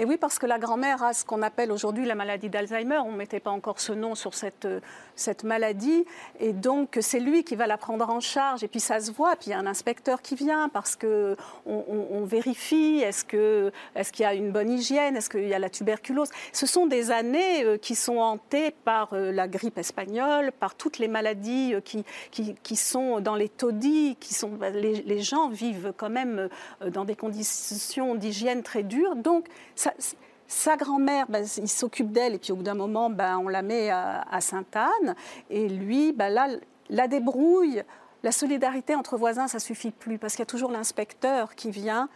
[0.00, 2.98] Et oui, parce que la grand-mère a ce qu'on appelle aujourd'hui la maladie d'Alzheimer.
[2.98, 4.66] On ne mettait pas encore ce nom sur cette,
[5.14, 6.04] cette maladie.
[6.40, 8.64] Et donc, c'est lui qui va la prendre en charge.
[8.64, 9.36] Et puis, ça se voit.
[9.36, 14.18] Puis, il y a un inspecteur qui vient parce qu'on on, vérifie est-ce qu'il est
[14.18, 15.16] y a une bonne hygiène?
[15.16, 16.30] Est-ce qu'il y a la tuberculose?
[16.52, 20.98] Ce sont des années euh, qui sont hantées par euh, la grippe espagnole, par toutes
[20.98, 24.16] les maladies euh, qui, qui, qui sont dans les taudis.
[24.18, 26.48] Qui sont, bah, les, les, gens vivent quand même
[26.86, 29.14] dans des conditions d'hygiène très dures.
[29.14, 29.46] Donc,
[30.46, 33.62] sa grand-mère, ben, il s'occupe d'elle et puis au bout d'un moment, ben, on la
[33.62, 35.14] met à, Sainte-Anne.
[35.50, 36.48] Et lui, ben, là,
[36.90, 37.82] la débrouille,
[38.22, 42.08] la solidarité entre voisins, ça suffit plus parce qu'il y a toujours l'inspecteur qui vient.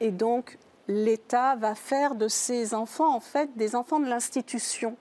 [0.00, 4.96] Et donc, l'État va faire de ses enfants, en fait, des enfants de l'institution.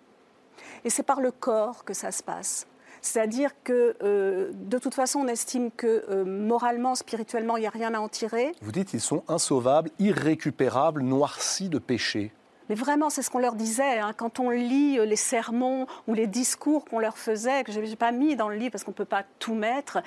[0.84, 2.67] Et c'est par le corps que ça se passe.
[3.04, 7.70] C'est-à-dire que, euh, de toute façon, on estime que euh, moralement, spirituellement, il n'y a
[7.70, 8.54] rien à en tirer.
[8.62, 12.32] Vous dites qu'ils sont insauvables, irrécupérables, noircis de péché.
[12.70, 14.00] Mais vraiment, c'est ce qu'on leur disait.
[14.00, 14.13] Hein.
[14.16, 17.98] Quand on lit euh, les sermons ou les discours qu'on leur faisait, que je n'ai
[17.98, 20.02] pas mis dans le livre parce qu'on ne peut pas tout mettre,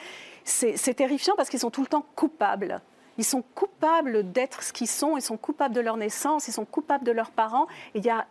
[0.45, 2.81] c'est terrifiant parce qu'ils sont tout le temps coupables.
[3.19, 6.65] Ils sont coupables d'être ce qu'ils sont, ils sont coupables de leur naissance, ils sont
[6.65, 7.67] coupables de leurs parents.
[7.95, 8.27] Et il y a,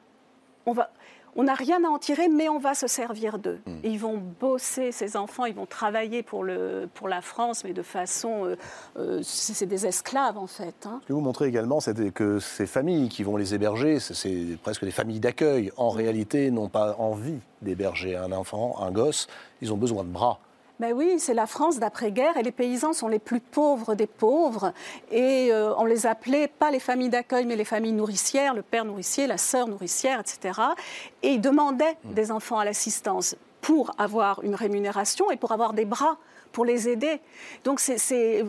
[0.65, 0.89] on va,
[1.36, 3.60] on n'a rien à en tirer, mais on va se servir d'eux.
[3.65, 3.80] Hmm.
[3.84, 7.82] Ils vont bosser, ces enfants, ils vont travailler pour, le, pour la France, mais de
[7.82, 8.45] façon...
[8.45, 8.56] Euh,
[8.98, 10.86] euh, c'est des esclaves, en fait.
[10.86, 11.00] Hein.
[11.04, 14.86] Ce que vous montrez également, c'est que ces familles qui vont les héberger, c'est presque
[14.86, 19.28] des familles d'accueil, en réalité, n'ont pas envie d'héberger un enfant, un gosse.
[19.62, 20.39] Ils ont besoin de bras.
[20.79, 24.73] Ben oui, c'est la France d'après-guerre et les paysans sont les plus pauvres des pauvres.
[25.09, 28.83] Et euh, on les appelait pas les familles d'accueil, mais les familles nourricières, le père
[28.83, 30.59] nourricier, la sœur nourricière, etc.
[31.23, 35.85] Et ils demandaient des enfants à l'assistance pour avoir une rémunération et pour avoir des
[35.85, 36.17] bras
[36.55, 37.19] pour les aider.
[37.65, 37.97] Donc c'est,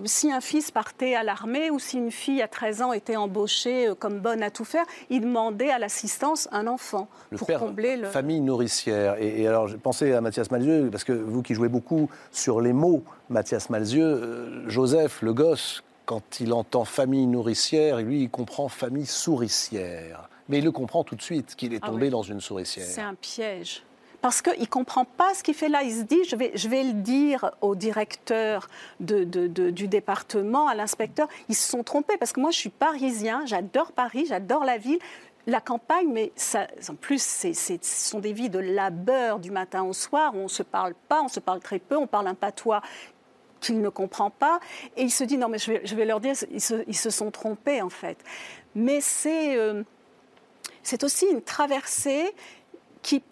[0.04, 3.88] si un fils partait à l'armée ou si une fille à 13 ans était embauchée
[3.88, 8.06] euh, comme bonne à tout faire, il demandait à l'assistance un enfant pour combler le...
[8.06, 9.20] Famille nourricière.
[9.20, 12.72] Et, alors j'ai pensé à Mathias Malzieu, parce que vous qui jouez beaucoup sur les
[12.72, 18.68] mots, Mathias Malzieu, euh, Joseph, le gosse, quand il entend famille nourricière, lui, il comprend
[18.68, 20.30] famille souricière.
[20.48, 22.86] Mais il le comprend tout de suite qu'il est ah tombé dans une souricière.
[22.86, 23.82] C'est un piège
[24.20, 25.83] parce qu'il ne comprend pas ce qu'il fait là.
[25.83, 26.37] Il se dit, je
[26.68, 28.68] vais, le dire au directeur
[29.00, 31.29] du département, à l'inspecteur.
[31.48, 34.98] Ils se sont trompés, parce que moi, je suis parisien, j'adore Paris, j'adore la ville.
[35.48, 36.33] La campagne, mais
[36.88, 40.64] en plus, ce sont des vies de labeur du matin au soir, on ne se
[40.64, 42.83] parle pas, on se parle très peu, on parle un patois
[43.61, 44.59] qu'il ne comprend pas.
[44.96, 46.61] Et il se dit, non, mais je vais, leur dire, ils
[46.96, 48.18] se, sont trompés, en fait.
[48.74, 49.57] Mais c'est...
[49.57, 49.85] Euh,
[51.02, 52.33] aussi une traversée
[53.02, 53.22] qui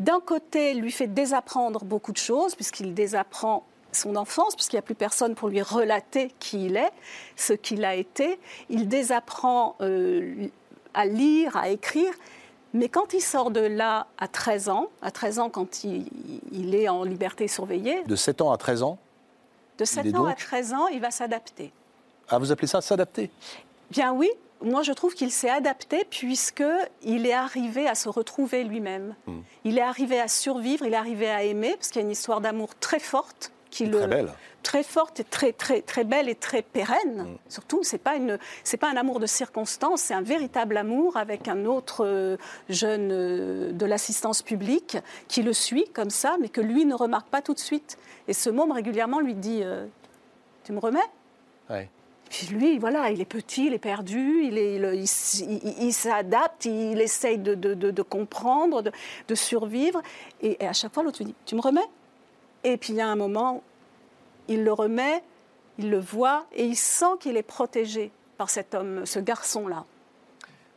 [0.00, 4.82] d'un côté, lui fait désapprendre beaucoup de choses, puisqu'il désapprend son enfance, puisqu'il n'y a
[4.82, 6.90] plus personne pour lui relater qui il est,
[7.34, 8.38] ce qu'il a été.
[8.68, 10.48] Il désapprend euh,
[10.94, 12.12] à lire, à écrire.
[12.74, 16.88] Mais quand il sort de là à 13 ans, à 13 ans quand il, est
[16.88, 18.02] en liberté surveillée...
[18.04, 18.98] De 7 ans à 13 ans?
[19.78, 21.72] De 7 ans à 13 ans, il va s'adapter.
[22.28, 23.30] Ah, vous appelez ça s'adapter?
[23.90, 24.30] Bien oui,
[24.62, 29.14] moi, je trouve qu'il s'est adapté puisqu'il est arrivé à se retrouver lui-même.
[29.26, 29.40] Hmm.
[29.64, 32.12] Il est arrivé à survivre, il est arrivé à aimer, parce qu'il y a une
[32.12, 33.52] histoire d'amour très forte.
[33.70, 34.32] Qui le, très belle.
[34.62, 37.22] Très forte et très, très, très belle et très pérenne.
[37.22, 37.36] Hmm.
[37.48, 38.14] Surtout, ce n'est pas,
[38.80, 42.36] pas un amour de circonstance, c'est un véritable amour avec un autre euh,
[42.68, 44.96] jeune euh, de l'assistance publique
[45.28, 47.98] qui le suit comme ça, mais que lui ne remarque pas tout de suite.
[48.28, 49.86] Et ce môme régulièrement lui dit euh,
[50.64, 50.98] Tu me remets?
[51.68, 51.90] Ouais.
[52.30, 58.02] Puis lui, voilà, il est petit, il est perdu, il, il, s'adapte, il essaye de,
[58.02, 60.02] comprendre, de, survivre.
[60.42, 61.88] Et, à chaque fois, l'autre lui dit Tu me remets?
[62.64, 63.62] Et puis il y a un moment,
[64.48, 65.22] il le remet,
[65.78, 69.84] il le voit et il sent qu'il est protégé par cet homme, ce garçon-là.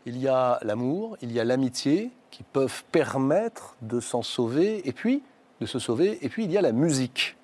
[0.05, 4.93] Il y a l'amour, il y a l'amitié qui peuvent permettre de s'en sauver et
[4.93, 5.23] puis
[5.61, 6.23] de se sauver.
[6.23, 7.35] Et puis il y a la musique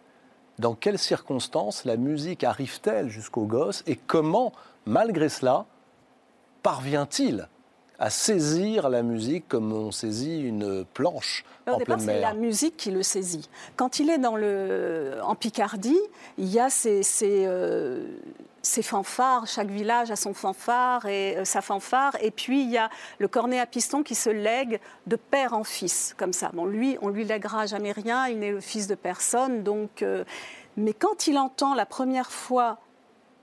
[0.60, 4.54] dans quelles circonstances la musique arrive-t-elle jusqu'au gosse et comment,
[4.86, 5.66] malgré cela,
[6.64, 7.48] parvient-il
[8.00, 12.16] à saisir la musique comme on saisit une planche en pleine mer.
[12.16, 13.50] C'est la musique qui le saisit.
[13.76, 16.00] Quand il est dans le, en Picardie,
[16.38, 18.06] il y a ces, ces, euh,
[18.82, 19.48] fanfares.
[19.48, 22.16] Chaque village a son fanfare et euh, sa fanfare.
[22.22, 25.64] Et puis il y a le cornet à piston qui se lègue de père en
[25.64, 26.52] fils, comme ça.
[26.54, 28.28] Bon, lui, on lui lèguera jamais rien.
[28.28, 30.02] Il n'est le fils de personne, donc.
[30.02, 30.24] Euh,
[30.78, 32.80] mais quand il entend la première fois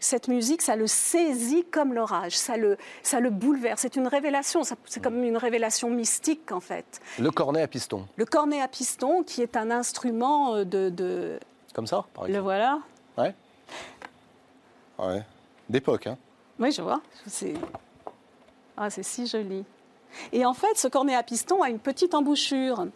[0.03, 3.81] cette musique, ça le saisit comme l'orage, ça le, ça le bouleverse.
[3.81, 7.01] C'est une révélation, c'est comme une révélation mystique en fait.
[7.19, 8.07] Le cornet à piston.
[8.17, 11.39] Le cornet à piston, qui est un instrument euh, de.
[11.75, 12.33] Comme ça, par exemple.
[12.33, 12.79] Le voilà.
[13.17, 13.35] Ouais.
[15.03, 15.23] Ouais.
[15.69, 16.19] D'époque, hein.
[16.59, 17.01] Oui, je vois.
[17.27, 17.55] C'est
[18.77, 19.65] ah, si joli.
[20.33, 22.87] Et en fait, ce cornet à piston a une petite embouchure.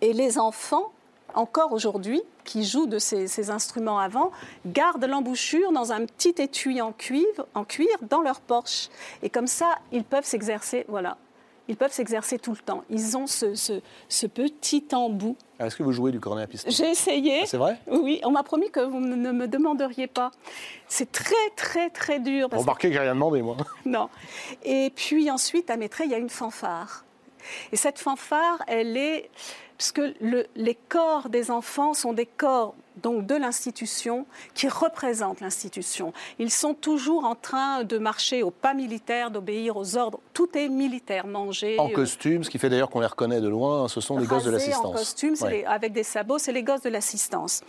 [0.00, 0.92] Et les enfants
[1.34, 4.30] encore aujourd'hui, qui jouent de ces, instruments avant,
[4.66, 8.88] gardent l'embouchure dans un petit étui en cuivre, en cuir dans leur Porsche.
[9.22, 11.16] Et comme ça, ils peuvent s'exercer, voilà,
[11.68, 12.84] ils peuvent s'exercer tout le temps.
[12.90, 15.36] Ils ont ce, petit embout.
[15.58, 16.68] Ah, est-ce que vous jouez du cornet à piston?
[16.70, 17.40] J'ai essayé.
[17.42, 17.78] Ah, c'est vrai?
[17.86, 20.32] Oui, on m'a promis que vous ne me demanderiez pas.
[20.88, 22.48] C'est très, très, très dur.
[22.50, 23.56] Remarquez que j'ai rien demandé, moi.
[23.84, 24.08] Non.
[24.64, 27.04] Et puis ensuite, à Maîtré, il y a une fanfare.
[27.72, 29.30] Et cette fanfare, elle est
[29.84, 30.00] puisque
[30.56, 36.14] les corps des enfants sont des corps donc de l'institution qui représentent l'institution.
[36.38, 40.20] Ils sont toujours en train de marcher au pas militaire, d'obéir aux ordres.
[40.32, 41.78] Tout est militaire, manger.
[41.78, 44.26] En euh, costume, ce qui fait d'ailleurs qu'on les reconnaît de loin, ce sont les
[44.26, 44.86] gosses de l'assistance.
[44.86, 45.34] En costume,
[45.66, 47.62] avec des sabots, c'est les gosses de l'assistance.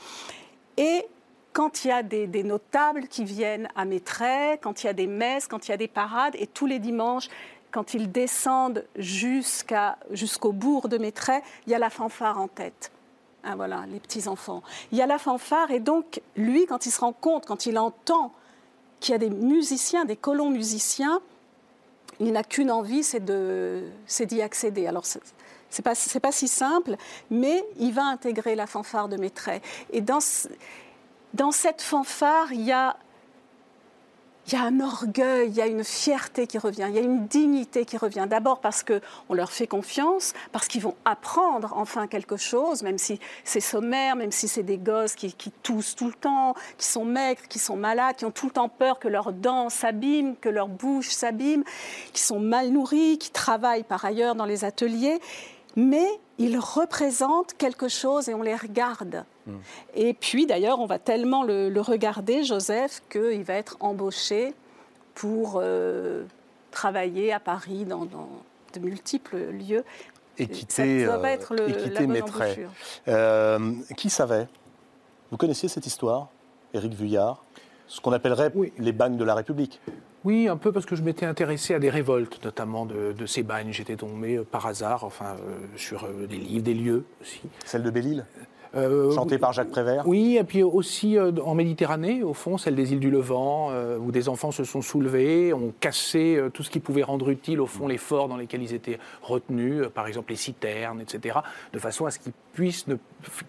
[0.77, 1.05] Et
[1.51, 4.93] quand il y a des, des, notables qui viennent à Maitret, quand il y a
[4.93, 7.29] des messes, quand il y a des parades, et tous les dimanches,
[7.75, 12.89] quand ils descendent jusqu'au bourg de Maitret, il y a la fanfare en tête.
[13.43, 14.63] Ah, voilà, les petits-enfants.
[14.93, 17.77] Il y a la fanfare et donc, lui, quand il se rend compte, quand il
[17.77, 18.31] entend
[19.01, 21.19] qu'il y a des musiciens, des colons musiciens,
[22.21, 23.25] il n'a qu'une envie, c'est
[24.25, 24.87] d'y accéder.
[24.87, 26.95] Alors, c'est pas, pas si simple,
[27.29, 29.61] mais il va intégrer la fanfare de Maitret.
[29.91, 32.95] Et dans cette fanfare, il y a
[34.47, 37.01] il y a un orgueil, il y a une fierté qui revient, il y a
[37.01, 38.27] une dignité qui revient.
[38.29, 43.19] D'abord parce qu'on leur fait confiance, parce qu'ils vont apprendre enfin quelque chose, même si
[43.43, 47.05] c'est sommaire, même si c'est des gosses qui, qui, toussent tout le temps, qui sont
[47.05, 50.49] maigres, qui sont malades, qui ont tout le temps peur que leurs dents s'abîment, que
[50.49, 51.63] leur bouche s'abîme,
[52.13, 55.19] qui sont mal nourris, qui travaillent par ailleurs dans les ateliers.
[55.75, 59.25] Mais ils représentent quelque chose et on les regarde.
[59.47, 59.57] Hmm.
[59.95, 64.53] Et puis d'ailleurs, on va tellement le, regarder, Joseph, qu'il va être embauché
[65.13, 66.23] pour euh,
[66.71, 69.83] travailler à Paris dans, de multiples lieux.
[70.37, 71.61] Et quitter, ça, être le,
[73.07, 74.47] euh, qui savait
[75.31, 76.27] Vous connaissiez cette histoire,
[76.73, 77.45] Éric Vuillard
[77.87, 79.79] Ce qu'on appellerait les bagnes de la République?
[80.25, 83.71] Oui, un peu parce que je m'étais intéressé à des révoltes, notamment de, ces bagnes.
[83.71, 87.41] J'étais tombé euh, par hasard, enfin, euh, sur euh, des livres, des lieux aussi.
[87.63, 88.25] Celle de Belle-Île?
[88.75, 92.93] Euh, Chantée par Jacques Prévert Oui, et puis aussi en Méditerranée, au fond, celle des
[92.93, 97.03] îles du Levant, où des enfants se sont soulevés, ont cassé tout ce qui pouvait
[97.03, 101.01] rendre utile, au fond, les forts dans lesquels ils étaient retenus, par exemple les citernes,
[101.01, 101.39] etc.,
[101.73, 102.95] de façon à ce qu'ils puissent ne,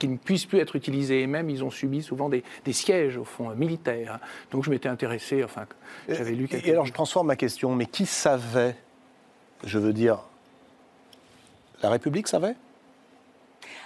[0.03, 1.23] ne puissent plus être utilisés.
[1.23, 4.19] Et même, ils ont subi souvent des, sièges, au fond, militaires.
[4.51, 5.67] Donc je m'étais intéressé, enfin,
[6.09, 8.77] j'avais lu quelque Et alors je transforme ma question, mais qui savait
[9.65, 10.19] Je veux dire,
[11.83, 12.55] la République savait?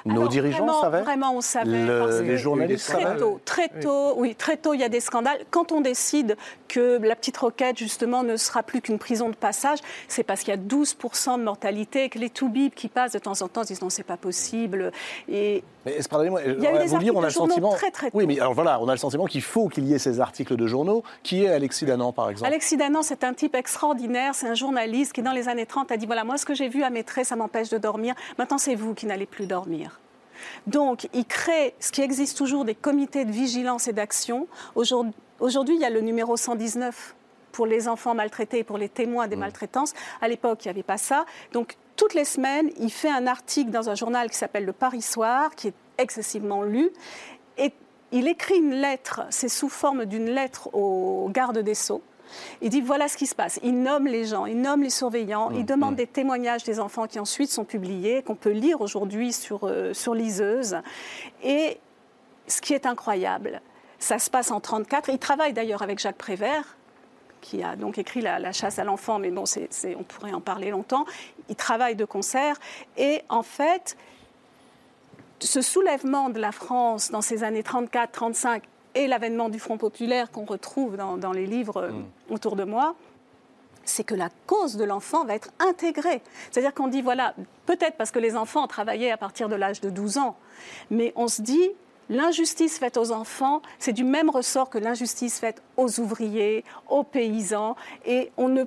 [0.04, 2.22] Nos dirigeants savaient Vraiment, on savait.
[2.22, 4.34] les journalistes Très tôt, très tôt, oui.
[4.34, 5.38] très tôt, il y a des scandales.
[5.50, 6.36] Quand on décide
[6.70, 9.78] que la petite roquette, justement, ne sera plus qu'une prison de passage,
[10.08, 13.18] c'est parce qu'il y a 12% de mortalité et que les toubibs qui passent de
[13.18, 14.92] temps en temps disent non, c'est pas possible.
[15.28, 17.72] Et mais pardonnez-moi, il y a eu des vous on a le sentiment.
[17.72, 19.98] Très, très oui, mais alors voilà, on a le sentiment qu'il faut qu'il y ait
[19.98, 21.02] ces articles de journaux.
[21.22, 22.46] Qui est Alexis Danan, par exemple?
[22.46, 24.34] Alexis Danan, c'est un type extraordinaire.
[24.34, 26.68] C'est un journaliste qui, dans les années 30, a dit voilà, moi, ce que j'ai
[26.68, 28.14] vu à Maîtresse, ça m'empêche de dormir.
[28.38, 30.00] Maintenant, c'est vous qui n'allez plus dormir.
[30.66, 34.46] Donc, il crée ce qui existe toujours des comités de vigilance et d'action.
[34.74, 35.12] Aujourd'hui,
[35.48, 37.14] il y a le numéro 119
[37.52, 39.40] pour les enfants maltraités et pour les témoins des mmh.
[39.40, 39.92] maltraitances.
[40.20, 41.24] À l'époque, il n'y avait pas ça.
[41.52, 45.02] Donc, toutes les semaines, il fait un article dans un journal qui s'appelle Le Paris
[45.02, 46.90] Soir, qui est excessivement lu.
[47.58, 47.72] Et
[48.12, 52.02] il écrit une lettre, c'est sous forme d'une lettre au garde des Sceaux.
[52.62, 53.58] Il dit voilà ce qui se passe.
[53.64, 55.96] Il nomme les gens, il nomme les surveillants, il mmh, demande mmh.
[55.96, 60.14] des témoignages des enfants qui ensuite sont publiés, qu'on peut lire aujourd'hui sur, euh, sur
[60.14, 60.76] liseuse.
[61.42, 61.78] Et
[62.46, 63.60] ce qui est incroyable,
[64.00, 65.10] ça se passe en 1934.
[65.10, 66.76] Il travaille d'ailleurs avec Jacques Prévert,
[67.40, 69.44] qui a donc écrit La, chasse à l'enfant, mais bon,
[69.96, 71.04] on pourrait en parler longtemps.
[71.48, 72.56] Il travaille de concert.
[72.96, 73.96] Et en fait,
[75.38, 78.62] ce soulèvement de la France dans ces années 34-35
[78.94, 82.32] et l'avènement du Front populaire qu'on retrouve dans, les livres mm.
[82.32, 82.96] autour de moi,
[83.84, 86.22] c'est que la cause de l'enfant va être intégrée.
[86.50, 87.34] C'est-à-dire qu'on dit, voilà,
[87.66, 90.36] peut-être parce que les enfants travaillaient à partir de l'âge de 12 ans,
[90.90, 91.70] mais on se dit,
[92.10, 97.76] L'injustice faite aux enfants, c'est du même ressort que l'injustice faite aux ouvriers, aux paysans,
[98.04, 98.64] et on ne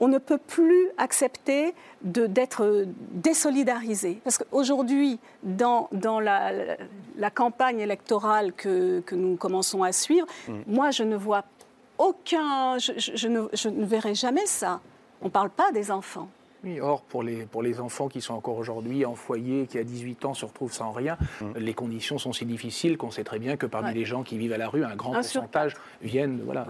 [0.00, 4.18] on ne peut plus accepter d'être désolidarisé.
[4.24, 6.52] Parce qu'aujourd'hui, dans, dans la,
[7.18, 10.60] la, campagne électorale que, que, nous commençons à suivre, mm.
[10.66, 11.44] moi, je ne vois
[11.98, 12.78] aucun...
[12.78, 14.80] Je, je, ne, je ne verrai jamais ça.
[15.20, 16.30] On ne parle pas des enfants.
[16.64, 19.84] Oui, or, pour les, pour les enfants qui sont encore aujourd'hui en foyer, qui à
[19.84, 21.52] 18 ans se retrouvent sans rien, mm.
[21.56, 24.52] les conditions sont si difficiles qu'on sait très bien que parmi les gens qui vivent
[24.52, 26.40] à la rue, un grand pourcentage viennent.
[26.44, 26.66] Voilà,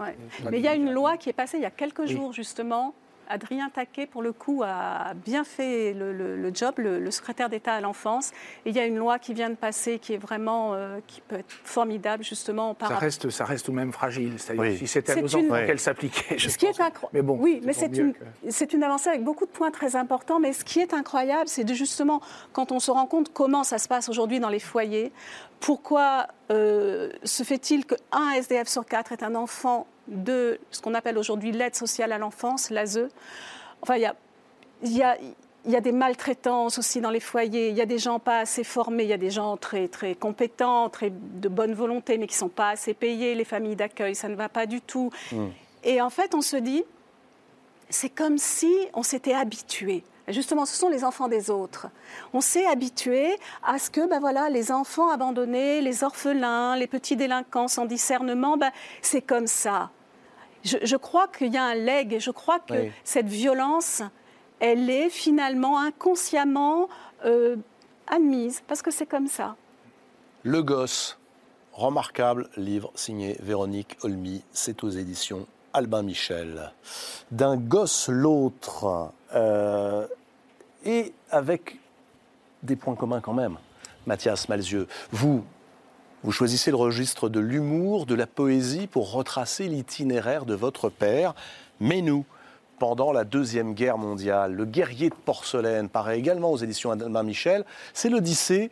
[0.49, 2.93] Mais il y a une loi qui est passée il y a quelques jours, justement,
[3.31, 8.31] Adrien Taquet, pour le coup, a bien fait le, job, le, secrétaire d'État à l'enfance.
[8.65, 11.21] Et il y a une loi qui vient de passer qui est vraiment, euh, qui
[11.21, 12.73] peut être formidable, justement.
[12.73, 14.33] Par ça, reste, ça reste tout de même fragile.
[14.37, 16.79] C'est-à-dire, si c'était à nos enfants qu'elle s'appliquait, je ce qui est
[17.13, 18.13] Mais bon, oui, mais c'est une,
[18.49, 20.39] c'est une avancée avec beaucoup de points très importants.
[20.39, 22.21] Mais ce qui est incroyable, c'est de justement,
[22.53, 25.11] quand on se rend compte comment ça se passe aujourd'hui dans les foyers,
[25.61, 31.17] pourquoi euh, se fait-il qu'un SDF sur quatre est un enfant de ce qu'on appelle
[31.17, 33.07] aujourd'hui l'aide sociale à l'enfance, l'ASE.
[33.81, 34.15] Enfin, il y a,
[34.83, 35.17] y, a,
[35.65, 38.63] y a, des maltraitances aussi dans les foyers, il y a des gens pas assez
[38.63, 42.35] formés, il y a des gens très, très compétents, très de bonne volonté, mais qui
[42.35, 45.09] ne sont pas assez payés, les familles d'accueil, ça ne va pas du tout.
[45.31, 45.47] Mmh.
[45.83, 46.83] Et en fait, on se dit,
[47.89, 50.03] c'est comme si on s'était habitué.
[50.27, 51.87] Justement, ce sont les enfants des autres.
[52.33, 57.15] On s'est habitué à ce que ben voilà, les enfants abandonnés, les orphelins, les petits
[57.15, 58.71] délinquants sans discernement, ben,
[59.01, 59.89] c'est comme ça
[60.63, 64.01] je, crois qu'il y a un leg, je crois que cette violence,
[64.59, 66.87] elle est finalement inconsciemment
[67.25, 67.55] euh,
[68.07, 69.55] admise, parce que c'est comme ça.
[70.43, 71.17] Le gosse,
[71.73, 76.71] remarquable livre signé Véronique Olmy, c'est aux éditions Albin Michel.
[77.31, 80.05] D'un gosse l'autre, euh,
[80.83, 81.79] et avec
[82.63, 83.57] des points communs quand même.
[84.05, 85.43] Mathias Malzieux, vous,
[86.23, 91.33] vous choisissez le registre de l'humour, de la poésie pour retracer l'itinéraire de votre père.
[91.79, 92.25] Mais nous,
[92.77, 97.65] pendant la Deuxième Guerre mondiale, le guerrier de porcelaine paraît également aux éditions Albin Michel.
[97.93, 98.69] C'est l'Odyssée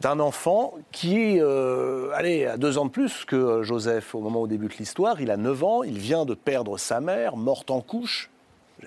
[0.00, 4.46] d'un enfant qui est, euh, à deux ans de plus que Joseph au moment où
[4.46, 5.20] débute l'histoire.
[5.20, 8.30] Il a 9 ans, il vient de perdre sa mère, morte en couche,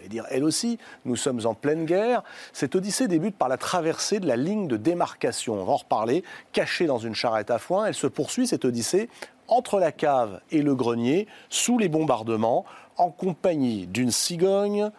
[0.08, 2.24] dire elle aussi, nous sommes en pleine guerre.
[2.54, 6.24] Cette odyssée débute par la traversée de la ligne de démarcation, on va en reparler,
[6.54, 7.86] cachée dans une charrette à foin.
[7.86, 9.10] Elle se poursuit, cette odyssée,
[9.48, 12.66] entre la cave et le grenier, sous les bombardements,
[12.98, 14.92] en compagnie d'une cigogne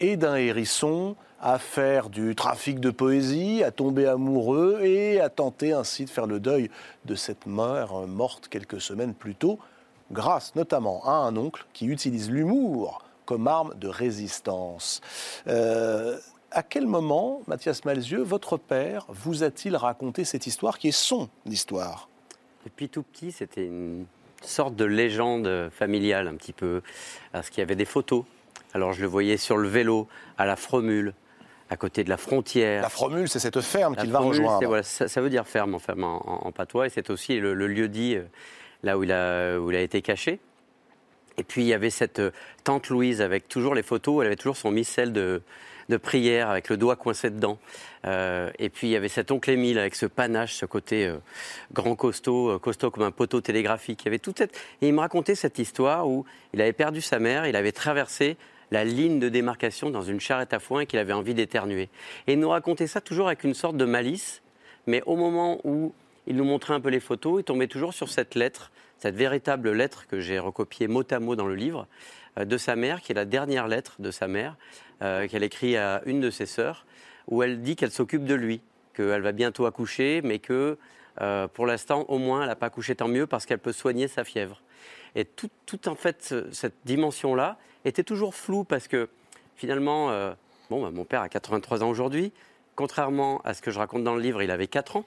[0.00, 5.72] et d'un hérisson, à faire du trafic de poésie, à tomber amoureux et à tenter
[5.72, 6.70] ainsi de faire le deuil
[7.04, 9.58] de cette mère morte quelques semaines plus tôt,
[10.10, 15.02] grâce notamment à un oncle qui utilise l'humour comme arme de résistance.
[15.48, 16.16] Euh,
[16.50, 21.28] à quel moment, Mathias Malzieux, votre père vous a-t-il raconté cette histoire qui est son
[21.44, 22.08] histoire?
[22.64, 24.06] Depuis tout petit, c'était une
[24.40, 26.80] sorte de légende familiale un petit peu,
[27.32, 28.24] parce qu'il y avait des photos.
[28.72, 30.08] Alors je le voyais sur le vélo,
[30.38, 31.12] à la Fromule,
[31.68, 32.80] à côté de la frontière.
[32.80, 34.80] La Fromule, c'est cette ferme qu'il va rejoindre.
[34.82, 38.22] ça, veut dire ferme en, en, patois, et c'est aussi le, lieu dit euh,
[38.82, 40.40] là où il a, où il a été caché.
[41.38, 42.30] Et puis il y avait cette euh,
[42.64, 45.40] tante Louise avec toujours les photos, elle avait toujours son missel de,
[46.02, 47.58] prière avec le doigt coincé dedans.
[48.06, 51.16] Euh, et puis il y avait cet oncle Émile avec ce panache, ce côté euh,
[51.72, 54.02] grand costaud, costaud comme un poteau télégraphique.
[54.04, 54.54] Il avait toute cette...
[54.82, 58.36] Et il me racontait cette histoire où il avait perdu sa mère, il avait traversé
[58.70, 61.88] la ligne de démarcation dans une charrette à foin et qu'il avait envie d'éternuer.
[62.26, 64.42] Et il nous racontait ça toujours avec une sorte de malice,
[64.86, 65.94] mais au moment où
[66.26, 69.72] il nous montrait un peu les photos, il tombait toujours sur cette lettre, cette véritable
[69.72, 71.86] lettre que j'ai recopiée mot à mot dans le livre,
[72.36, 74.56] de sa mère, qui est la dernière lettre de sa mère,
[75.00, 76.86] qu'elle écrit à une de ses sœurs,
[77.28, 78.60] où elle dit qu'elle s'occupe de lui,
[78.94, 80.78] qu'elle va bientôt accoucher, mais que
[81.20, 84.08] euh, pour l'instant, au moins, elle n'a pas accouché tant mieux parce qu'elle peut soigner
[84.08, 84.60] sa fièvre.
[85.14, 89.08] Et tout, en fait, cette dimension-là était toujours floue parce que
[89.56, 90.32] finalement, euh,
[90.70, 92.32] bon, bah, mon père a 83 ans aujourd'hui.
[92.76, 95.04] Contrairement à ce que je raconte dans le livre, il avait 4 ans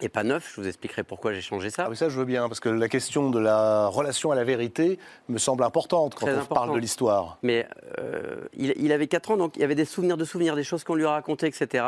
[0.00, 0.52] et pas neuf.
[0.54, 1.84] Je vous expliquerai pourquoi j'ai changé ça.
[1.86, 4.44] Ah oui, ça, je veux bien, parce que la question de la relation à la
[4.44, 4.98] vérité
[5.28, 7.38] me semble importante quand on parle de l'histoire.
[7.42, 7.66] Mais
[7.98, 10.84] euh, il, avait 4 ans, donc il y avait des souvenirs de souvenirs, des choses
[10.84, 11.84] qu'on lui a racontées, etc.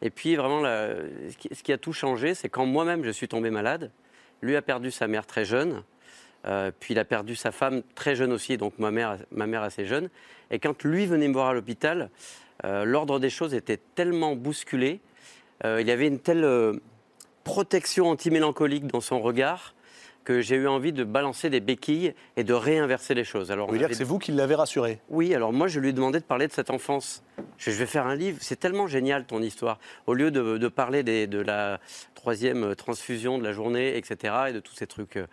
[0.00, 3.90] Et puis, vraiment, ce qui a tout changé, c'est quand moi-même je suis tombé malade.
[4.40, 5.82] Lui a perdu sa mère très jeune.
[6.44, 9.62] Euh, puis il a perdu sa femme très jeune aussi, donc ma mère, ma mère
[9.62, 10.08] assez jeune.
[10.50, 12.10] Et quand lui venait me voir à l'hôpital,
[12.64, 15.00] euh, l'ordre des choses était tellement bousculé,
[15.64, 16.80] il y avait une telle
[17.44, 19.74] protection anti-mélancolique dans son regard
[20.24, 23.50] que j'ai eu envie de balancer des béquilles et de réinverser les choses.
[23.50, 25.00] Alors, vous dire que c'est vous qui l'avez rassuré?
[25.08, 27.22] Oui, alors moi je lui ai demandé de parler de cette enfance.
[27.58, 29.78] Je, vais faire un livre, c'est tellement génial ton histoire.
[30.06, 31.80] Au lieu de, parler de la
[32.14, 35.26] troisième transfusion de la journée, etc., et de tous ces trucs euh,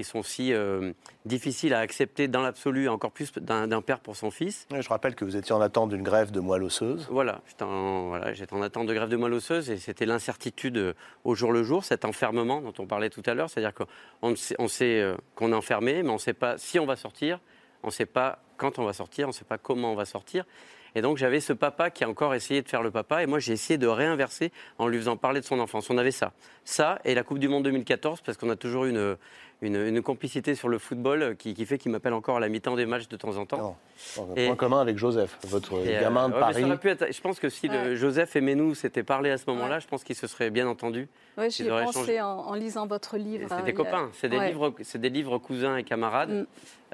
[0.00, 0.92] qui sont si euh,
[1.26, 4.66] difficiles à accepter dans l'absolu, encore plus d'un père pour son fils.
[4.70, 7.06] je rappelle que vous étiez en attente d'une grève de moelle osseuse.
[7.10, 10.94] Voilà, j'étais en, voilà, en, attente de grève de moelle osseuse et c'était l'incertitude euh,
[11.24, 14.56] au jour le jour, cet enfermement dont on parlait tout à l'heure, c'est-à-dire qu'on sait,
[14.58, 17.38] on sait euh, qu'on est enfermé, mais on ne sait pas si on va sortir,
[17.82, 20.06] on ne sait pas quand on va sortir, on ne sait pas comment on va
[20.06, 20.46] sortir.
[20.94, 23.38] Et donc j'avais ce papa qui a encore essayé de faire le papa, et moi
[23.38, 25.90] j'ai essayé de réinverser en lui faisant parler de son enfance.
[25.90, 26.32] On avait ça.
[26.64, 29.16] Ça et la Coupe du Monde 2014, parce qu'on a toujours une,
[29.62, 33.08] une, complicité sur le football qui, fait qu'il m'appelle encore à la mi-temps des matchs
[33.08, 33.76] de temps en temps.
[34.18, 36.64] un point commun avec Joseph, votre gamin de Paris.
[36.64, 40.16] je pense que si Joseph et Menou s'étaient parlé à ce moment-là, je pense qu'ils
[40.16, 41.08] se seraient bien entendus.
[41.36, 43.48] Oui, j'y ai pensé en, lisant votre livre.
[43.48, 46.30] C'est des copains, c'est des, livres, des livres cousins et camarades.
[46.30, 46.46] Mm.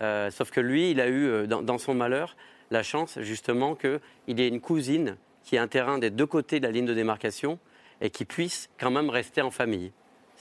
[0.02, 2.36] Euh, sauf que lui, il a eu, euh, dans, son malheur,
[2.70, 6.66] la chance justement qu'il ait une cousine qui ait un terrain des deux côtés de
[6.66, 7.58] la ligne de démarcation
[8.00, 9.92] et qui puisse quand même rester en famille.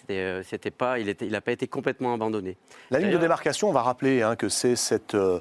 [0.09, 2.57] Euh, c'était pas, il n'a pas été complètement abandonné.
[2.91, 5.39] La ligne de démarcation, on va rappeler hein, que c'est cette euh,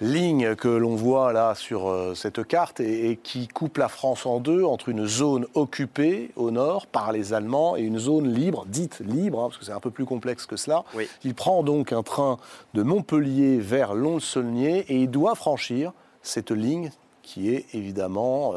[0.00, 4.40] ligne que l'on voit là sur euh, cette carte et, qui coupe la France en
[4.40, 9.00] deux entre une zone occupée au nord par les Allemands et une zone libre, dite
[9.00, 10.84] libre, hein, parce que c'est un peu plus complexe que cela.
[11.24, 12.38] Il prend donc un train
[12.74, 15.92] de Montpellier vers Lons-le-Saulnier et il doit franchir
[16.22, 16.90] cette ligne
[17.22, 18.54] qui est évidemment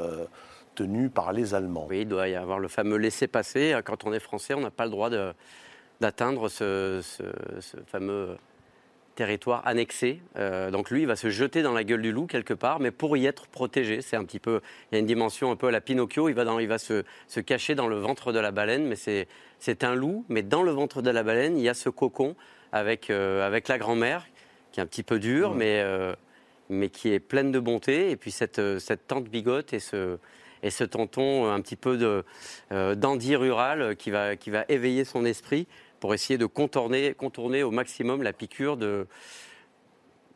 [0.75, 1.87] tenu par les Allemands.
[1.89, 3.79] Oui, il doit y avoir le fameux laisser-passer.
[3.85, 5.09] Quand on est français, on n'a pas le droit
[5.99, 7.01] d'atteindre ce,
[7.87, 8.37] fameux
[9.15, 10.21] territoire annexé.
[10.37, 12.91] Euh, donc lui, il va se jeter dans la gueule du loup quelque part, mais
[12.91, 14.01] pour y être protégé.
[14.01, 14.61] C'est un petit peu,
[14.91, 16.29] il y a une dimension un peu à la Pinocchio.
[16.29, 17.03] Il va, dans, il va se,
[17.45, 20.25] cacher dans le ventre de la baleine, mais c'est un loup.
[20.29, 22.35] Mais dans le ventre de la baleine, il y a ce cocon
[22.71, 24.25] avec, euh, avec la grand-mère,
[24.71, 26.15] qui est un petit peu dure, mais, euh,
[26.69, 28.09] mais qui est pleine de bonté.
[28.11, 30.17] Et puis cette, cette tante bigote et ce,
[30.63, 32.25] et ce tonton un petit peu de,
[32.71, 35.67] euh, dandy rural qui va, qui va éveiller son esprit
[35.99, 39.07] pour essayer de contourner, contourner au maximum la piqûre de,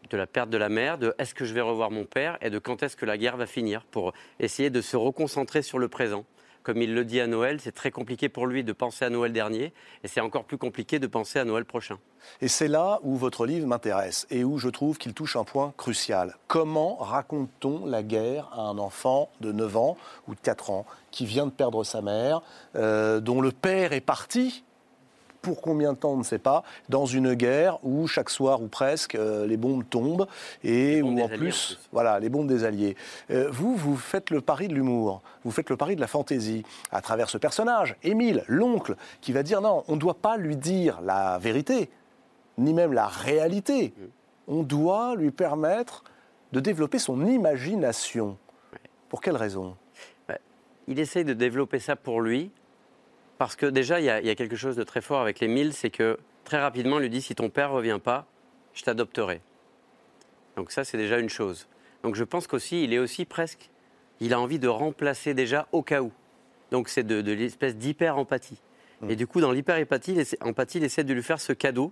[0.10, 2.50] de la perte de la mère, de est-ce que je vais revoir mon père et
[2.50, 5.88] de quand est-ce que la guerre va finir, pour essayer de se reconcentrer sur le
[5.88, 6.26] présent
[6.64, 9.34] comme il le dit à Noël, c'est très compliqué pour lui de penser à Noël
[9.34, 11.98] dernier, et c'est encore plus compliqué de penser à Noël prochain.
[12.42, 15.74] Et c'est là où votre livre m'intéresse, et où je trouve qu'il touche un point
[15.78, 16.36] crucial.
[16.48, 19.98] Comment raconte-t-on la guerre à un enfant de 9 ans
[20.28, 22.42] ou de 4 ans qui vient de perdre sa mère,
[22.76, 24.64] euh, dont le père est parti
[25.48, 28.68] pour combien de temps, on ne sait pas, dans une guerre où chaque soir ou
[28.68, 30.28] presque euh, les bombes tombent
[30.62, 32.98] et où en plus, voilà, les bombes des alliés.
[33.32, 36.64] Euh, vous, vous faites le pari de l'humour, vous faites le pari de la fantaisie
[36.92, 40.58] à travers ce personnage, Émile, l'oncle, qui va dire non, on ne doit pas lui
[40.58, 41.90] dire la vérité,
[42.58, 43.94] ni même la réalité.
[43.96, 44.04] Mm.
[44.50, 46.04] On doit lui permettre
[46.52, 48.38] de développer son imagination.
[49.08, 49.78] Pour quelle raison?
[50.28, 50.40] Bah,
[50.90, 52.52] Il essaye de développer ça pour lui,
[53.38, 55.90] parce que déjà, il y, a, quelque chose de très fort avec les mille, c'est
[55.90, 58.26] que très rapidement, il lui dit si ton père ne revient pas,
[58.74, 59.42] je t'adopterai.
[60.56, 61.68] Donc ça, c'est déjà une chose.
[62.04, 63.70] Donc je pense qu'aussi, il est aussi presque,
[64.20, 66.12] il a envie de remplacer déjà au cas où.
[66.72, 68.60] Donc c'est de, l'espèce d'hyper-empathie.
[69.02, 69.12] Mmh.
[69.12, 70.16] Et du coup, dans l'hyper-empathie,
[70.76, 71.92] il essaie de lui faire ce cadeau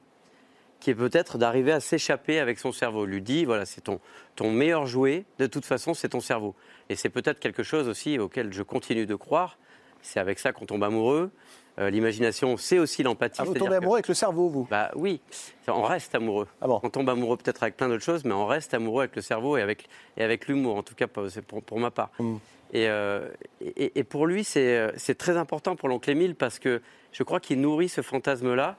[0.79, 3.05] qui est peut-être d'arriver à s'échapper avec son cerveau.
[3.05, 3.99] lui dit, voilà, c'est ton,
[4.35, 6.55] ton meilleur jouet, de toute façon, c'est ton cerveau.
[6.89, 9.57] Et c'est peut-être quelque chose aussi auquel je continue de croire.
[10.05, 11.31] C'est avec ça qu'on tombe amoureux.
[11.77, 13.41] Euh, l'imagination, c'est aussi l'empathie.
[13.41, 14.67] Ah, vous tombez amoureux avec le cerveau, vous?
[14.69, 15.19] Bah oui,
[15.67, 16.47] on reste amoureux.
[16.61, 16.79] Ah bon.
[16.83, 19.57] On tombe amoureux peut-être avec plein d'autres choses, mais on reste amoureux avec le cerveau
[19.57, 21.27] et avec, et avec l'humour, en tout cas pour,
[21.63, 22.11] pour ma part.
[22.19, 22.35] Mm.
[22.75, 23.29] Euh,
[23.61, 26.81] et, et, pour lui, c'est très important pour l'oncle Émile parce que
[27.11, 28.77] je crois qu'il nourrit ce fantasme-là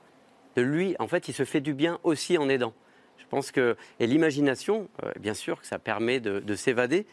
[0.55, 0.95] de lui.
[0.99, 2.73] En fait, il se fait du bien aussi en aidant.
[3.17, 7.05] Je pense que et l'imagination, euh, bien sûr, que ça permet de, s'évader,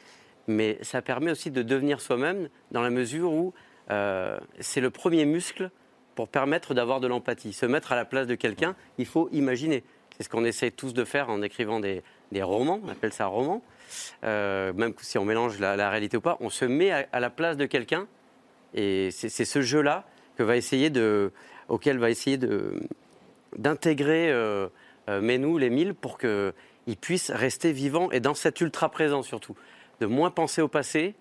[0.47, 3.53] mais ça permet aussi de devenir soi-même dans la mesure où
[3.91, 5.71] euh, c'est le premier muscle
[6.15, 7.53] pour permettre d'avoir de l'empathie.
[7.53, 9.83] Se mettre à la place de quelqu'un, il faut imaginer.
[10.17, 12.03] C'est ce qu'on essaie tous de faire en écrivant des,
[12.41, 13.63] romans, on appelle ça roman.
[14.25, 17.57] Euh, même si on mélange la, réalité ou pas, on se met à, la place
[17.57, 18.07] de quelqu'un,
[18.75, 20.05] et c'est ce jeu-là
[20.37, 21.33] que va essayer de,
[21.69, 22.39] auquel va essayer
[23.57, 24.69] d'intégrer euh,
[25.09, 29.57] euh, Menou, les pour qu'il puisse rester vivant et dans cet ultra-présent surtout.
[30.01, 31.15] De moins penser au passé,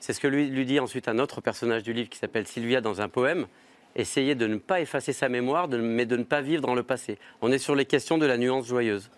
[0.00, 3.00] c'est ce que lui, dit ensuite un autre personnage du livre qui s'appelle Sylvia dans
[3.00, 3.46] un poème.
[3.94, 7.18] Essayer de ne pas effacer sa mémoire, mais de ne pas vivre dans le passé.
[7.42, 9.10] On est sur les questions de la nuance joyeuse.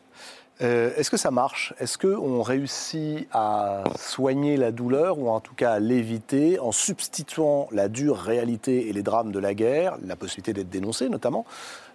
[0.60, 1.72] Euh, est-ce que ça marche?
[1.78, 7.68] Est-ce qu'on réussit à soigner la douleur ou en tout cas à l'éviter en substituant
[7.72, 11.46] la dure réalité et les drames de la guerre, la possibilité d'être dénoncé notamment,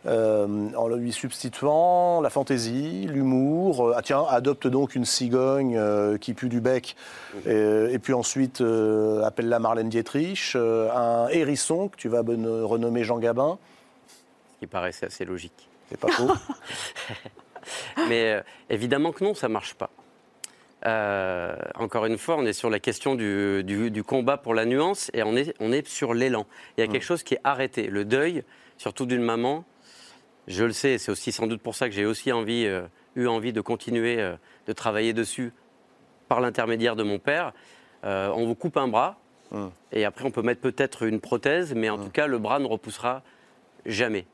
[0.08, 3.94] euh, en lui substituant la fantaisie, l'humour.
[3.96, 5.80] ah tiens, adopte donc une cigogne
[6.20, 6.96] qui pue du bec,
[7.46, 13.58] et, puis ensuite appelle-la Marlène Dietrich, un hérisson que tu vas renommer Jean Gabin.
[14.54, 15.68] Ce qui paraissait assez logique.
[15.90, 16.32] C'est pas faux.
[18.10, 19.90] Mais euh, évidemment que non, ça ne marche pas.
[20.86, 25.24] Euh, encore une fois, on est sur la question du, combat pour la nuance et
[25.24, 26.46] on est, on est sur l'élan.
[26.78, 27.08] Il y a quelque mm.
[27.08, 27.88] chose qui est arrêté.
[27.88, 28.44] Le deuil,
[28.78, 29.66] surtout d'une maman,
[30.48, 32.84] je le sais, c'est aussi sans doute pour ça que j'ai aussi envie, euh,
[33.16, 34.18] eu envie de continuer
[34.68, 35.54] de travailler dessus
[36.28, 37.54] par l'intermédiaire de mon père.
[38.04, 39.18] on vous coupe un bras
[39.52, 39.68] mm.
[39.92, 42.04] et après on peut mettre peut-être une prothèse, mais en mm.
[42.04, 43.24] tout cas le bras ne repoussera
[43.86, 44.26] jamais.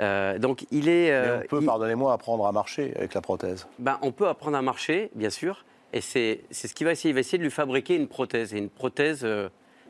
[0.00, 1.12] Euh, donc il est.
[1.12, 3.66] Euh, on peut, pardonnez-moi, apprendre à marcher avec la prothèse.
[3.78, 7.10] Ben, on peut apprendre à marcher, bien sûr, et c'est ce qu'il va essayer.
[7.10, 9.48] Il va essayer de lui fabriquer une prothèse, et une prothèse euh,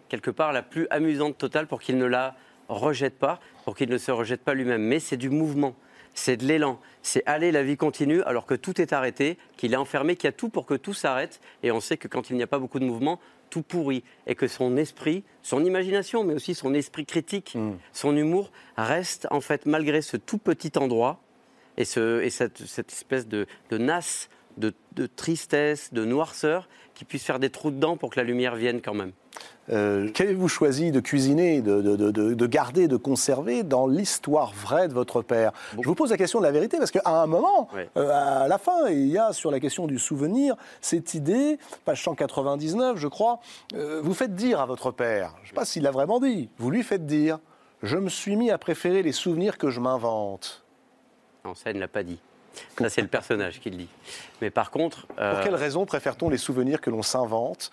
[0.09, 2.35] quelque part la plus amusante totale pour qu'il ne la
[2.69, 4.83] rejette pas, pour qu'il ne se rejette pas lui-même.
[4.83, 5.75] Mais c'est du mouvement,
[6.15, 9.77] c'est de l'élan, c'est aller, la vie continue, alors que tout est arrêté, qu'il est
[9.77, 11.41] enfermé, qu'il y a tout pour que tout s'arrête.
[11.63, 14.35] Et on sait que quand il n'y a pas beaucoup de mouvement, tout pourri et
[14.35, 17.75] que son esprit, son imagination, mais aussi son esprit critique, mm.
[17.93, 21.21] son humour reste en fait malgré ce tout petit endroit
[21.77, 24.73] et, ce, et cette, espèce de, de nasse de,
[25.17, 28.95] tristesse, de noirceur, qui puisse faire des trous dedans pour que la lumière vienne quand
[28.95, 29.13] même.
[29.71, 35.23] Euh, Qu'avez-vous choisi de cuisiner, de, de, garder, de conserver dans l'histoire vraie de votre
[35.23, 35.53] père?
[35.81, 38.59] Je vous pose la question de la vérité parce qu'à un moment, euh, à la
[38.59, 43.41] fin, il y a sur la question du souvenir cette idée, page 199 je crois,
[43.75, 46.49] euh, vous faites dire à votre père, je ne sais pas s'il l'a vraiment dit,
[46.59, 47.39] vous lui faites dire,
[47.83, 50.65] je me suis mis à préférer les souvenirs que je m'invente.
[51.45, 52.19] Non, ça, il ne l'a pas dit.
[52.79, 53.89] Ça, c'est le personnage qui le dit.
[54.41, 55.07] Mais par contre.
[55.07, 57.71] Pour quelle raison préfère-t-on les souvenirs que l'on s'invente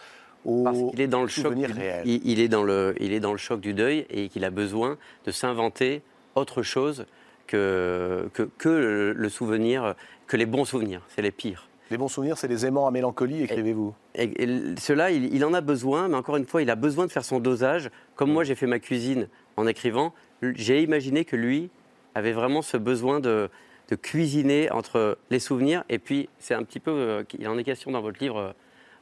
[0.64, 1.66] parce qu'il est dans le choc du,
[2.06, 4.98] il, est dans le, il est dans le choc du deuil et qu'il a besoin
[5.26, 6.02] de s'inventer
[6.36, 7.06] autre chose
[7.48, 9.96] que, que, que, le souvenir,
[10.28, 11.02] que les bons souvenirs.
[11.10, 11.68] C'est les pires.
[11.92, 13.94] Les bons souvenirs, c'est les aimants à mélancolie, écrivez-vous.
[14.16, 14.32] Et,
[14.80, 17.40] cela, il, en a besoin, mais encore une fois, il a besoin de faire son
[17.40, 17.92] dosage.
[18.16, 19.28] Comme moi, j'ai fait ma cuisine
[19.58, 21.70] en écrivant, j'ai imaginé que lui
[22.16, 23.50] avait vraiment ce besoin de,
[23.92, 27.64] de cuisiner entre les souvenirs et puis c'est un petit peu, euh, il en est
[27.66, 28.52] question dans votre livre euh,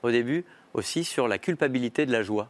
[0.01, 2.49] au début, aussi sur la culpabilité de la joie.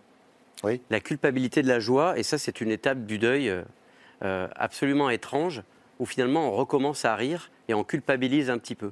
[0.63, 0.81] Oui.
[0.89, 3.53] La culpabilité de la joie, et ça c'est une étape du deuil
[4.23, 5.63] euh, absolument étrange,
[5.99, 8.91] où finalement on recommence à rire et on culpabilise un petit peu.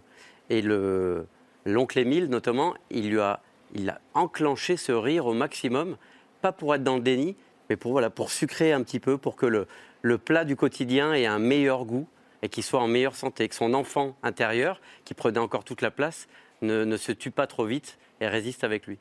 [0.49, 3.39] Et l'oncle Émile notamment, il lui a,
[3.73, 5.95] il a enclenché ce rire au maximum,
[6.41, 7.37] pas pour être dans le déni,
[7.69, 9.67] mais pour, voilà, pour sucrer un petit peu, pour que le,
[10.01, 12.07] le plat du quotidien ait un meilleur goût
[12.41, 15.91] et qu'il soit en meilleure santé, que son enfant intérieur, qui prenait encore toute la
[15.91, 16.27] place,
[16.61, 18.99] ne, se tue pas trop vite et résiste avec lui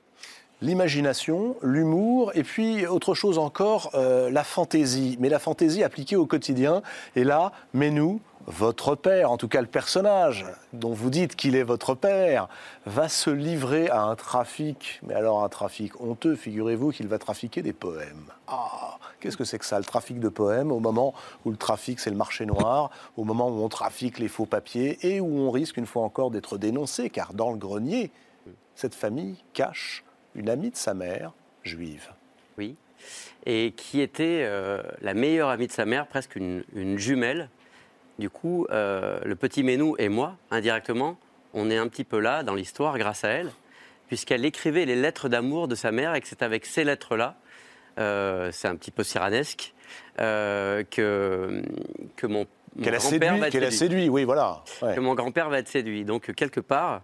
[0.62, 5.18] l'imagination, l'humour, et puis autre chose encore, euh, la fantaisie.
[5.20, 6.80] Mais la fantaisie appliquée au quotidien.
[7.14, 11.56] Et là, mais nous, votre père, en tout cas le personnage dont vous dites qu'il
[11.56, 12.48] est votre père,
[12.86, 17.62] va se livrer à un trafic, mais alors un trafic honteux, figurez-vous qu'il va trafiquer
[17.62, 18.26] des poèmes.
[18.46, 21.98] Ah, qu'est-ce que c'est que ça, le trafic de poèmes, au moment où le trafic
[21.98, 25.50] c'est le marché noir, au moment où on trafique les faux papiers et où on
[25.50, 28.10] risque une fois encore d'être dénoncé, car dans le grenier,
[28.74, 31.32] cette famille cache une amie de sa mère,
[31.64, 32.10] juive.
[32.58, 32.76] Oui,
[33.44, 36.64] et qui était euh, la meilleure amie de sa mère, presque une,
[36.98, 37.48] jumelle,
[38.18, 41.18] du coup, le petit Ménou et moi, indirectement,
[41.54, 43.50] on est un petit peu là dans l'histoire grâce à elle,
[44.08, 47.36] puisqu'elle écrivait les lettres d'amour de sa mère et que c'est avec ces lettres-là,
[47.96, 49.74] c'est un petit peu cyranesque,
[50.16, 51.62] que,
[52.16, 52.46] que mon
[52.82, 54.62] qu'elle a séduit, qu'elle a séduit, oui, voilà.
[54.80, 56.04] Que mon grand-père va être séduit.
[56.04, 57.02] Donc quelque part,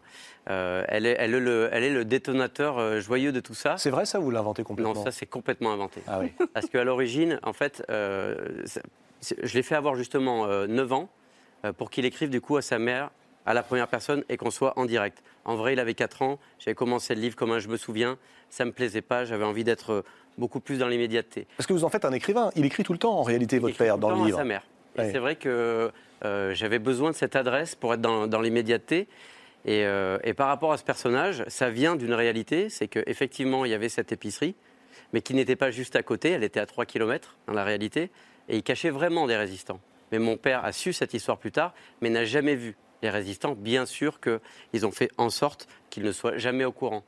[0.51, 3.77] euh, elle, est, elle, est le, elle, est, le, détonateur euh, joyeux de tout ça.
[3.79, 4.95] C'est vrai ça, vous l'inventez complètement?
[4.95, 6.03] Non, ça c'est complètement inventé.
[6.07, 6.33] Ah oui.
[6.53, 8.37] Parce qu'à l'origine, en fait, euh,
[9.23, 11.09] je l'ai fait avoir justement 9 ans
[11.77, 13.11] pour qu'il écrive du coup à sa mère
[13.47, 15.23] à la première personne et qu'on soit en direct.
[15.45, 18.19] En vrai, il avait 4 ans, j'avais commencé le livre comme un je me souviens,
[18.51, 20.05] ça me plaisait pas, j'avais envie d'être
[20.39, 21.47] beaucoup plus dans l'immédiateté.
[21.57, 23.77] Parce que vous en faites un écrivain, il écrit tout le temps en réalité, votre
[23.77, 24.39] père, dans le livre.
[24.39, 24.63] À sa mère.
[24.97, 25.91] C'est vrai que
[26.25, 29.09] euh, j'avais besoin de cette adresse pour être dans, l'immédiateté.
[29.69, 33.75] Euh, et, par rapport à ce personnage, ça vient d'une réalité, c'est qu'effectivement, il y
[33.75, 34.55] avait cette épicerie,
[35.13, 38.11] mais qui n'était pas juste à côté, elle était à 3 km dans la réalité,
[38.53, 39.81] et il cachait vraiment des résistants.
[40.13, 43.55] Mais mon père a su cette histoire plus tard, mais n'a jamais vu les résistants.
[43.55, 47.03] Bien sûr qu'ils ont fait en sorte qu'ils ne soient jamais au courant.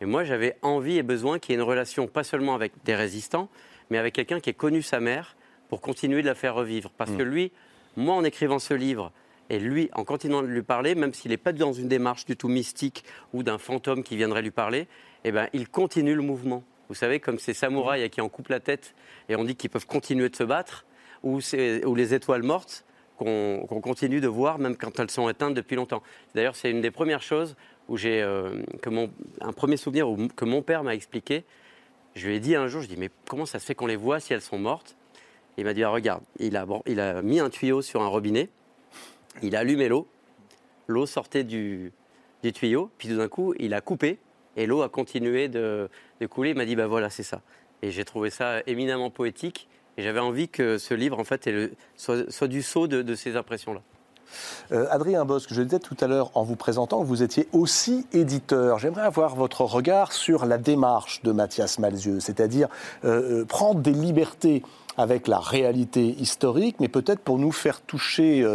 [0.00, 2.94] Et moi, j'avais envie et besoin qu'il y ait une relation, pas seulement avec des
[2.94, 3.48] résistants,
[3.90, 5.36] mais avec quelqu'un qui ait connu sa mère,
[5.68, 6.90] pour continuer de la faire revivre.
[6.96, 7.28] Parce que mm.
[7.28, 7.52] lui,
[7.96, 9.12] moi, en écrivant ce livre,
[9.50, 12.36] et lui, en continuant de lui parler, même s'il n'est pas dans une démarche du
[12.36, 14.88] tout mystique ou d'un fantôme qui viendrait lui parler,
[15.24, 16.64] eh ben, il continue le mouvement.
[16.88, 18.94] Vous savez, comme ces samouraïs à qui on coupe la tête
[19.28, 20.85] et on dit qu'ils peuvent continuer de se battre,
[21.26, 22.84] ou, les étoiles mortes
[23.18, 26.02] qu'on continue de voir même quand elles sont éteintes depuis longtemps.
[26.34, 27.56] D'ailleurs, c'est une des premières choses
[27.88, 28.62] où j'ai euh,
[29.40, 30.06] un premier souvenir
[30.36, 31.44] que mon père m'a expliqué.
[32.14, 33.96] Je lui ai dit un jour, je dis mais comment ça se fait qu'on les
[33.96, 34.96] voit si elles sont mortes?
[35.56, 38.50] Il m'a dit ah, regarde, il a, mis un tuyau sur un robinet,
[39.42, 40.06] il a allumé l'eau,
[40.86, 41.92] l'eau sortait du,
[42.54, 44.18] tuyau, puis tout d'un coup, il a coupé
[44.56, 45.88] et l'eau a continué de,
[46.28, 46.50] couler.
[46.50, 47.40] Il m'a dit bah voilà, c'est ça.
[47.82, 51.48] Et j'ai trouvé ça éminemment poétique et j'avait envie que ce livre, en fait,
[51.96, 53.80] soit, du saut de, ces impressions-là.
[54.72, 58.78] Euh, Adrien Bosque, je disais tout à l'heure en vous présentant, vous étiez aussi éditeur.
[58.78, 62.68] J'aimerais avoir votre regard sur la démarche de Mathias Malzieux, c'est-à-dire
[63.04, 64.62] euh, euh, prendre des libertés
[64.98, 68.46] avec la réalité historique, mais peut-être pour nous faire toucher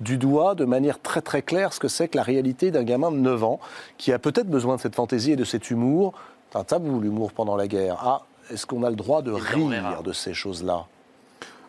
[0.00, 3.12] du doigt de manière très très claire ce que c'est que la réalité d'un gamin
[3.12, 3.60] de 9 ans
[3.96, 6.12] qui a peut-être besoin de cette fantaisie et de cet humour.
[6.52, 7.96] Un tabou l'humour pendant la guerre.
[8.00, 10.86] Ah, est-ce qu'on a le droit de rire de ces choses-là?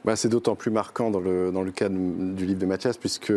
[0.04, 3.32] Bah, C'est d'autant plus marquant dans le, dans le cas du livre de Mathias, puisque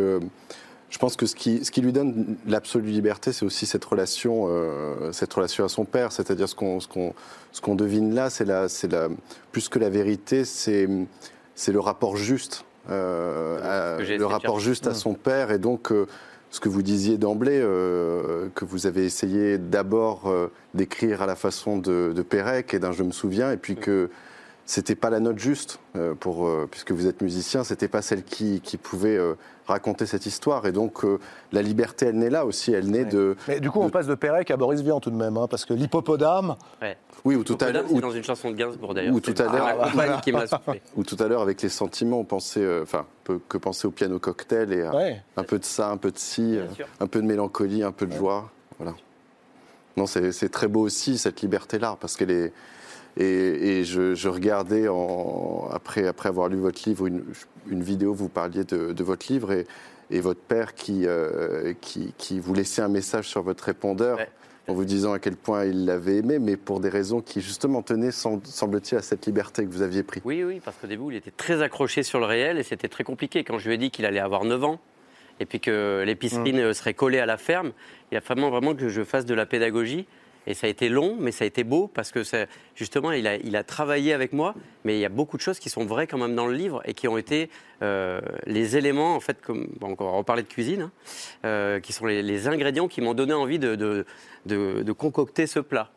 [0.90, 4.46] je pense que ce qui, ce qui lui donne l'absolue liberté, c'est aussi cette relation,
[4.48, 6.12] euh, cette relation à son père.
[6.12, 7.14] C'est-à-dire ce qu'on ce qu'on
[7.52, 9.08] ce qu'on devine là, c'est la, c'est la,
[9.52, 10.88] plus que la vérité, c'est
[11.54, 15.50] c'est le rapport juste, euh, le rapport juste à son père.
[15.50, 16.06] Et donc, euh,
[16.50, 20.32] ce que vous disiez d'emblée, euh, que vous avez essayé d'abord
[20.74, 24.10] d'écrire à la façon de, de Pérec et d'un Je me souviens, et puis que
[24.70, 25.80] c'était pas la note juste,
[26.20, 29.18] pour, puisque vous êtes musicien, c'était pas celle qui, qui pouvait
[29.68, 30.66] raconter cette histoire.
[30.66, 31.18] Et donc, euh,
[31.52, 32.72] la liberté, elle naît là aussi.
[32.72, 33.36] Elle naît de.
[33.46, 35.64] Mais du coup, on passe de Pérec à Boris Vian tout de même, hein, parce
[35.64, 36.56] que l'hippopotame.
[37.24, 37.84] Oui, ou tout à l'heure.
[37.88, 39.14] C'est dans une chanson de Gainsbourg d'ailleurs.
[39.14, 40.20] Ou tout à l'heure.
[40.20, 40.32] qui
[40.96, 42.60] Ou tout à l'heure, avec les sentiments, on pensait.
[42.60, 44.82] Euh, enfin, peut que penser au piano cocktail et
[45.36, 46.66] un peu de ça, un peu de ci, euh,
[47.00, 48.50] un peu de mélancolie, un peu de joie.
[48.78, 48.94] Voilà.
[49.96, 52.52] Non, c'est très beau aussi, cette liberté-là, parce qu'elle est.
[53.20, 57.24] Et, je, regardais, en, après, après avoir lu votre livre, une,
[57.68, 59.66] une vidéo, vous parliez de, votre livre et,
[60.10, 64.18] et votre père qui, euh, qui, qui, vous laissait un message sur votre répondeur.
[64.68, 67.80] En vous disant à quel point il l'avait aimé, mais pour des raisons qui justement
[67.80, 70.20] tenaient, semble-t-il, à cette liberté que vous aviez prise.
[70.26, 73.02] Oui, oui, parce qu'au début, il était très accroché sur le réel et c'était très
[73.02, 73.44] compliqué.
[73.44, 74.78] Quand je lui ai dit qu'il allait avoir 9 ans,
[75.40, 76.74] et puis que l'épicerie mmh.
[76.74, 77.72] serait collée à la ferme,
[78.12, 80.06] il a vraiment, vraiment que je fasse de la pédagogie.
[80.48, 82.22] Et ça a été long, mais ça a été beau parce que
[82.74, 84.54] justement, il a, il a, travaillé avec moi.
[84.84, 86.80] Mais il y a beaucoup de choses qui sont vraies quand même dans le livre
[86.86, 87.50] et qui ont été
[87.82, 90.92] euh, les éléments, en fait, comme bon, on va reparler de cuisine, hein,
[91.44, 94.06] euh, qui sont les, ingrédients qui m'ont donné envie de,
[94.96, 95.90] concocter ce plat.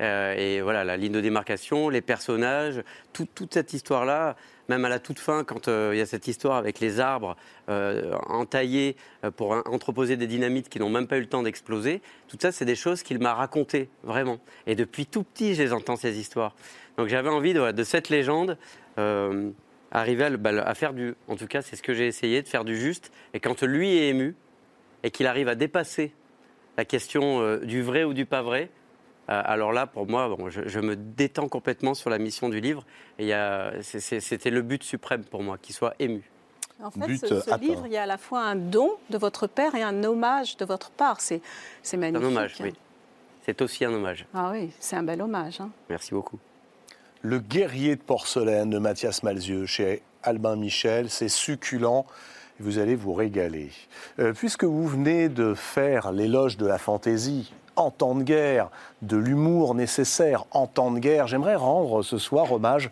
[0.00, 4.36] Euh, et voilà, la ligne de démarcation, les personnages, toute cette histoire-là,
[4.68, 7.36] même à la toute fin, quand euh, il y a cette histoire avec les arbres
[7.68, 12.02] euh, entaillés euh, pour entreposer des dynamites qui n'ont même pas eu le temps d'exploser,
[12.28, 14.38] tout ça, c'est des choses qu'il m'a racontées, vraiment.
[14.66, 16.54] Et depuis tout petit, je les entends, ces histoires.
[16.98, 18.58] Donc j'avais envie de, cette légende
[19.90, 21.14] arriver bah, à, faire du...
[21.28, 23.12] En tout cas, c'est ce que j'ai essayé, de faire du juste.
[23.32, 24.34] Et quand lui est ému,
[25.04, 26.12] et qu'il arrive à dépasser
[26.76, 28.68] la question du vrai ou du pas vrai,
[29.28, 32.84] alors là, pour moi, je, me détends complètement sur la mission du livre.
[33.18, 33.32] Et
[33.82, 36.22] c'était le but suprême pour moi, qu'il soit ému.
[36.82, 39.74] En fait, ce, livre, il y a à la fois un don de votre père
[39.74, 41.20] et un hommage de votre part.
[41.20, 41.40] C'est
[41.94, 42.24] magnifique.
[42.24, 42.72] Un hommage, oui.
[43.44, 44.26] C'est aussi un hommage.
[44.34, 45.60] Ah oui, c'est un bel hommage.
[45.60, 45.70] Hein.
[45.88, 46.38] Merci beaucoup.
[47.22, 52.06] Le guerrier de porcelaine de Mathias Malzieux chez Albin Michel, c'est succulent.
[52.60, 53.70] Vous allez vous régaler.
[54.18, 58.70] Euh, puisque vous venez de faire l'éloge de la fantaisie en temps de guerre,
[59.02, 62.90] de l'humour nécessaire en temps de guerre, j'aimerais rendre ce soir hommage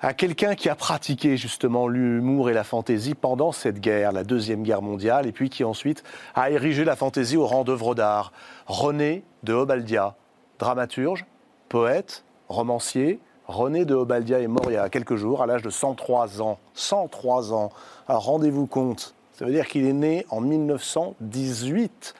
[0.00, 4.62] à quelqu'un qui a pratiqué justement l'humour et la fantaisie pendant cette guerre, la Deuxième
[4.62, 6.02] Guerre mondiale, et puis qui ensuite
[6.34, 8.32] a érigé la fantaisie au rang d'œuvre d'art.
[8.66, 10.14] René de Obaldia,
[10.58, 11.24] dramaturge,
[11.68, 15.70] poète, romancier, René de Obaldia est mort il y a quelques jours, à l'âge de
[15.70, 16.58] 103 ans.
[16.74, 17.70] 103 ans.
[18.08, 22.14] Alors rendez-vous compte, ça veut dire qu'il est né en 1918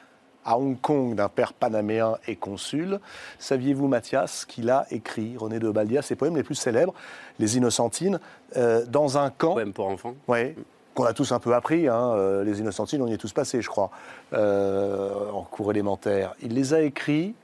[0.47, 2.99] à Hong Kong d'un père panaméen et consul.
[3.37, 6.93] Saviez-vous, Mathias, qu'il a écrit, René de Obaldia, ses poèmes les plus célèbres,
[7.37, 8.19] Les Innocentines,
[8.55, 9.53] euh, dans un camp?
[9.53, 10.55] Poèmes pour enfants Oui,
[10.95, 11.87] qu'on a tous un peu appris.
[11.89, 13.91] Hein, euh, les Innocentines, on y est tous passés, je crois,
[14.33, 16.33] euh, en cours élémentaire.
[16.41, 17.35] Il les a écrits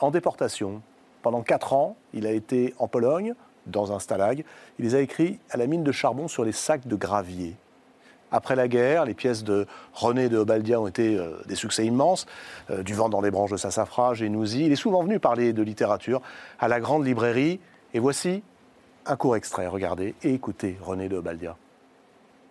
[0.00, 0.80] en déportation.
[1.22, 3.34] Pendant quatre ans, il a été en Pologne,
[3.66, 4.44] dans un stalag.
[4.78, 7.56] Il les a écrits à la mine de charbon sur les sacs de gravier.
[8.36, 12.26] Après la guerre, les pièces de René de Obaldia ont été euh, des succès immenses.
[12.70, 14.66] Euh, du vent dans les branches de Sassafrage et Nouzy.
[14.66, 16.20] Il est souvent venu parler de littérature
[16.58, 17.60] à la grande librairie.
[17.94, 18.42] Et voici
[19.06, 19.66] un court extrait.
[19.68, 21.56] Regardez et écoutez René de Obaldia.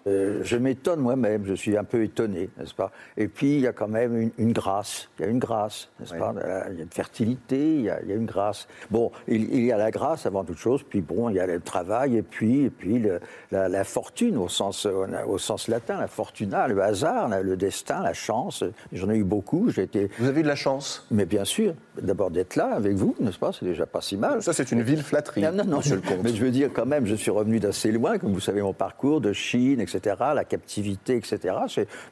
[0.07, 2.91] Euh, je m'étonne moi-même, je suis un peu étonné, n'est-ce pas?
[3.17, 6.13] Et puis il y a quand même une, grâce, il y a une grâce, n'est-ce
[6.13, 6.31] pas?
[6.69, 8.67] Il y a une fertilité, il y a, une grâce.
[8.91, 11.59] Bon, il, y a la grâce avant toute chose, puis bon, il y a le
[11.59, 13.03] travail, et puis, et puis
[13.49, 18.63] la, fortune au sens, au sens latin, la fortuna, le hasard, le destin, la chance.
[18.93, 19.71] J'en ai eu beaucoup.
[19.71, 20.11] J'ai été...
[20.19, 21.07] Vous avez eu de la chance?
[21.09, 23.53] Mais bien sûr, d'abord d'être là avec vous, n'est-ce pas?
[23.53, 24.43] C'est déjà pas si mal.
[24.43, 26.19] Ça, c'est une ville flatterie, non, non, non, monsieur le comte.
[26.23, 28.73] Mais je veux dire quand même, je suis revenu d'assez loin, comme vous savez mon
[28.73, 29.94] parcours, de Chine, etc
[30.33, 31.55] la captivité, etc.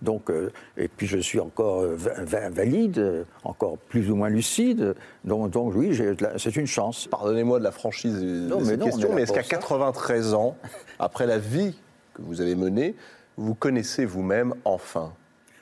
[0.01, 1.97] Donc, euh, et puis je suis encore euh,
[2.51, 4.95] valide, euh, encore plus ou moins lucide.
[5.23, 5.97] Donc, donc oui,
[6.37, 7.07] c'est une chance.
[7.07, 10.55] Pardonnez-moi de la franchise de cette question, mais est-ce qu'à 93 ans,
[10.99, 11.75] après la vie
[12.13, 12.95] que vous avez menée,
[13.37, 15.13] vous connaissez vous-même enfin?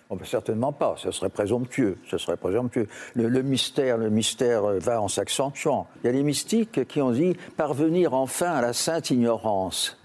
[0.09, 2.87] Oh ben, certainement pas, ce serait présomptueux, ce serait présomptueux.
[3.15, 5.87] Le, le mystère, le mystère va en s'accentuant.
[6.03, 10.00] Il y a des mystiques qui ont dit parvenir enfin à la sainte ignorance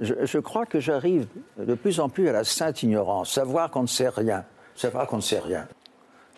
[0.00, 1.26] je, crois que j'arrive
[1.58, 4.44] de plus en plus à la sainte ignorance, savoir qu'on ne sait rien,
[4.74, 5.68] savoir qu'on ne sait rien.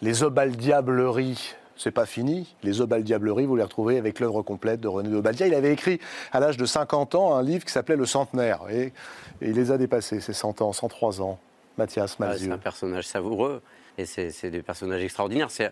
[0.00, 2.56] Les obaldiableries, c'est pas fini.
[2.62, 5.46] Les obaldiableries, vous les retrouvez avec l'œuvre complète de René Obaldia.
[5.46, 6.00] Il avait écrit
[6.32, 8.62] à l'âge de 50 ans un livre qui s'appelait Le Centenaire.
[8.70, 8.92] Et,
[9.40, 11.38] il les a dépassés, ces 100 ans, 103 ans.
[11.78, 12.48] Mathias Malzieu.
[12.48, 13.62] c'est un personnage savoureux
[13.96, 15.50] et c'est des personnages extraordinaires.
[15.50, 15.70] C'est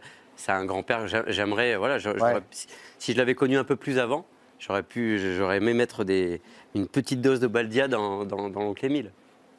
[0.49, 1.07] un grand-père.
[1.26, 1.99] J'aimerais, voilà,
[2.99, 4.24] si je l'avais connu un peu plus avant,
[4.61, 6.40] j'aurais pu, j'aurais aimé mettre des,
[6.74, 9.11] une petite dose de Baldia dans, dans, dans l'oncle Émile.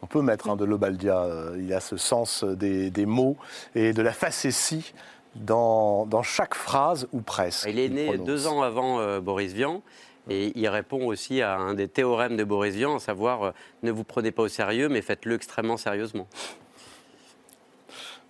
[0.02, 1.28] On peut mettre un de l'Obaldia.
[1.60, 3.38] Il a ce sens des, des, mots
[3.76, 4.94] et de la facétie
[5.36, 7.68] dans, dans, chaque phrase ou presque.
[7.70, 9.82] Il est né deux ans avant euh, Boris Vian.
[10.30, 13.52] Et il répond aussi à un des théorèmes de Boris Vian, à savoir euh,
[13.84, 16.28] ne vous prenez pas au sérieux, mais faites-le extrêmement sérieusement.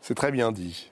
[0.01, 0.89] C'est très bien dit.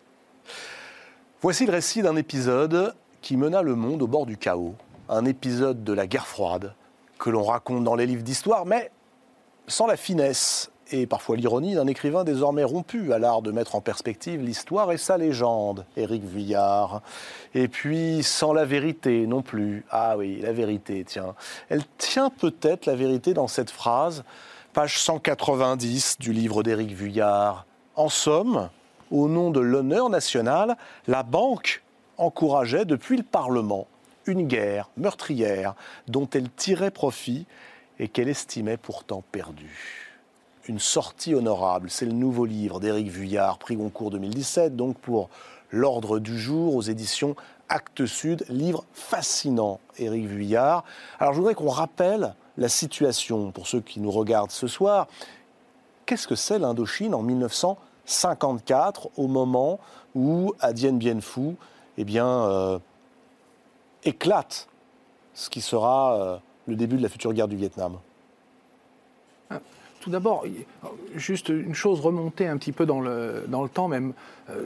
[1.41, 4.75] Voici le récit d'un épisode qui mena le monde au bord du chaos
[5.10, 6.74] un épisode de la guerre froide
[7.18, 8.91] que l'on raconte dans les livres d'histoire, mais
[9.68, 13.82] sans la finesse et parfois l'ironie d'un écrivain désormais rompu à l'art de mettre en
[13.82, 17.01] perspective l'histoire et sa légende, Éric Vuillard.
[17.53, 19.86] Et puis sans la vérité non plus.
[19.91, 21.36] Ah oui, la vérité, tiens.
[21.70, 24.24] Elle tient peut-être la vérité dans cette phrase,
[24.74, 27.66] page 190 du livre d'Éric Vuillard.
[27.95, 28.70] En somme,
[29.12, 31.84] au nom de l'honneur national, la banque
[32.18, 33.88] encourageait depuis le Parlement
[34.30, 35.75] une guerre meurtrière
[36.07, 37.45] dont elle tirait profit
[37.99, 40.07] et qu'elle estimait pourtant perdue.
[40.67, 45.30] Une sortie honorable, c'est le nouveau livre d'Éric Vuillard, prix Goncourt 2017, donc pour
[45.71, 47.36] L'ordre du jour aux éditions
[47.69, 50.84] Actes Sud, livre fascinant, Éric Vuillard.
[51.19, 55.07] Alors je voudrais qu'on rappelle la situation pour ceux qui nous regardent ce soir.
[56.07, 59.80] Qu'est-ce que c'est l'Indochine en 1954, au moment
[60.15, 61.55] où, à Dien Bien Phu,
[61.99, 62.80] eh bien, euh,
[64.04, 64.68] éclate
[65.34, 66.38] ce qui sera euh,
[66.68, 67.97] le début de la future guerre du Vietnam
[69.50, 69.60] ah,
[70.02, 70.45] Tout d'abord,
[71.16, 74.14] juste une chose remontée un petit peu dans le, dans le temps même.
[74.50, 74.66] Euh,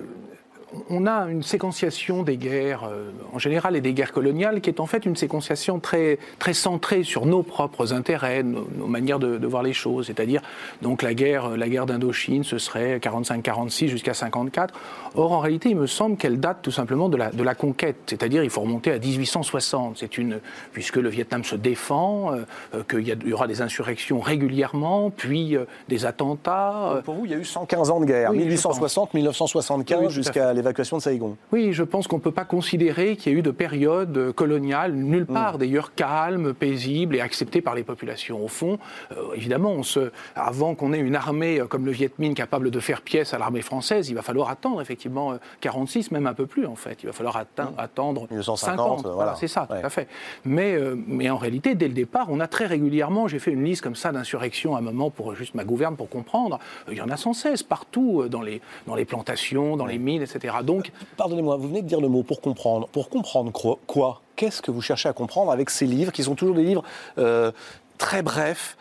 [0.89, 4.80] on a une séquenciation des guerres euh, en général et des guerres coloniales qui est
[4.80, 9.63] en fait une séquenciation très, très centrée sur nos propres intérêts, nos, manières de, voir
[9.63, 10.07] les choses.
[10.07, 10.41] C'est-à-dire,
[10.82, 14.74] donc la guerre, la guerre d'Indochine, ce serait 45-46 jusqu'à 54.
[15.15, 17.97] Or, en réalité, il me semble qu'elle date tout simplement de la, de la conquête.
[18.07, 19.97] C'est-à-dire, il faut remonter à 1860.
[19.97, 20.39] C'est une,
[20.71, 22.43] puisque le Vietnam se défend, euh,
[22.74, 25.55] euh, qu'il y, aura des insurrections régulièrement, puis
[25.89, 27.01] des attentats.
[27.05, 31.38] pour vous, il y a eu 115 ans de guerre, 1860-1975 jusqu'à l'évacuation de Saïgon.
[31.51, 34.93] Oui, je pense qu'on ne peut pas considérer qu'il y ait eu de période coloniale,
[34.93, 35.34] nulle mm.
[35.34, 38.43] part d'ailleurs, calme, paisible et acceptée par les populations.
[38.43, 38.80] Au fond,
[39.11, 42.80] euh, évidemment, on se, avant qu'on ait une armée comme le Viet Minh capable de
[42.80, 46.66] faire pièce à l'armée française, il va falloir attendre effectivement 46, même un peu plus
[46.66, 47.03] en fait.
[47.03, 47.61] Il va falloir mm.
[47.78, 49.36] attendre 1950, voilà.
[49.36, 50.07] c'est ça, tout à fait.
[50.45, 53.82] Mais, mais en réalité, dès le départ, on a très régulièrement, j'ai fait une liste
[53.82, 56.59] comme ça d'insurrections à un moment pour juste ma gouverne pour comprendre,
[56.89, 60.22] il y en a sans cesse partout dans les, dans les plantations, dans les mines,
[60.22, 60.53] etc.
[60.62, 62.88] Donc, pardonnez-moi, vous venez de dire le mot pour comprendre.
[62.89, 66.56] Pour comprendre quoi Qu'est-ce que vous cherchez à comprendre avec ces livres, qui sont toujours
[66.56, 66.84] des livres
[67.18, 67.51] euh,
[67.97, 68.78] très brefs,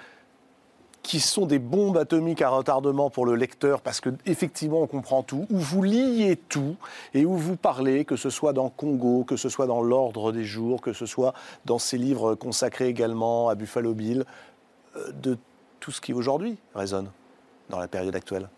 [1.02, 5.46] qui sont des bombes atomiques à retardement pour le lecteur parce qu'effectivement on comprend tout,
[5.50, 6.76] où vous liez tout
[7.12, 10.44] et où vous parlez, que ce soit dans Congo, que ce soit dans l'ordre des
[10.44, 14.24] jours, que ce soit dans ces livres consacrés également à Buffalo Bill,
[14.96, 15.36] euh, de
[15.80, 17.10] tout ce qui aujourd'hui résonne
[17.68, 18.48] dans la période actuelle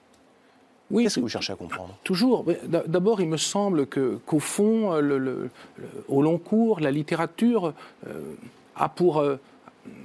[0.94, 1.96] oui, Qu'est-ce que vous cherchez à comprendre?
[2.04, 2.44] Toujours.
[2.86, 5.50] D'abord, il me semble qu'au fond, le,
[6.08, 7.74] au long cours, la littérature
[8.06, 8.34] euh,
[8.76, 9.36] a pour euh,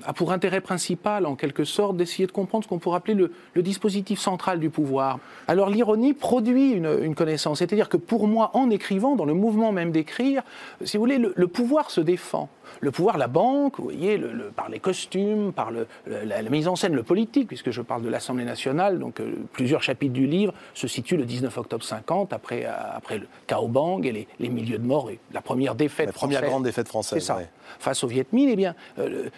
[0.06, 3.32] a pour intérêt principal, en quelque sorte, d'essayer de comprendre ce qu'on pourrait appeler le,
[3.62, 5.20] dispositif central du pouvoir.
[5.48, 9.92] Alors l'ironie produit une, connaissance, c'est-à-dire que pour moi, en écrivant, dans le mouvement même
[9.92, 10.44] d'écrire,
[10.84, 12.50] si vous voulez, le, pouvoir se défend.
[12.82, 16.94] Le pouvoir, la banque, vous voyez, le, par les costumes, par la, mise en scène,
[16.94, 20.88] le politique, puisque je parle de l'Assemblée nationale, donc euh, plusieurs chapitres du livre se
[20.88, 24.86] situent le 19 octobre 50, après, euh, après le chaos Bang et les, milieux de
[24.86, 27.32] mort, et la première défaite La première grande défaite française.
[27.80, 29.30] Face au Viet Minh, eh bien, euh,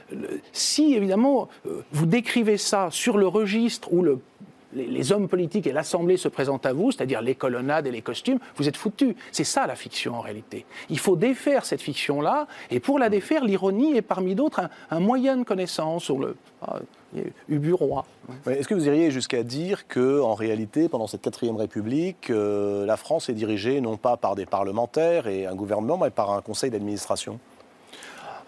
[0.53, 1.49] si évidemment
[1.91, 4.19] vous décrivez ça sur le registre où le
[4.73, 8.39] les, hommes politiques et l'Assemblée se présentent à vous, c'est-à-dire les colonnades et les costumes,
[8.55, 9.15] vous êtes foutus.
[9.31, 10.65] C'est ça la fiction en réalité.
[10.89, 15.37] Il faut défaire cette fiction-là, et pour la défaire, l'ironie est parmi d'autres un, moyen
[15.37, 16.79] de connaissance sur le ah,
[17.49, 18.05] Uburois.
[18.47, 22.95] Est-ce que vous iriez jusqu'à dire que, en réalité, pendant cette quatrième République, euh, la
[22.95, 26.69] France est dirigée non pas par des parlementaires et un gouvernement, mais par un conseil
[26.69, 27.39] d'administration?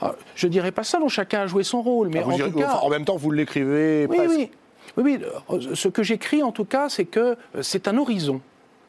[0.01, 3.15] Ah, je dirais pas ça, chacun a joué son rôle, mais ah, en, même temps,
[3.15, 4.07] vous l'écrivez.
[4.09, 4.51] Oui, oui,
[4.97, 5.19] oui,
[5.49, 8.41] oui, ce que j'écris en tout cas, c'est que euh, c'est un horizon.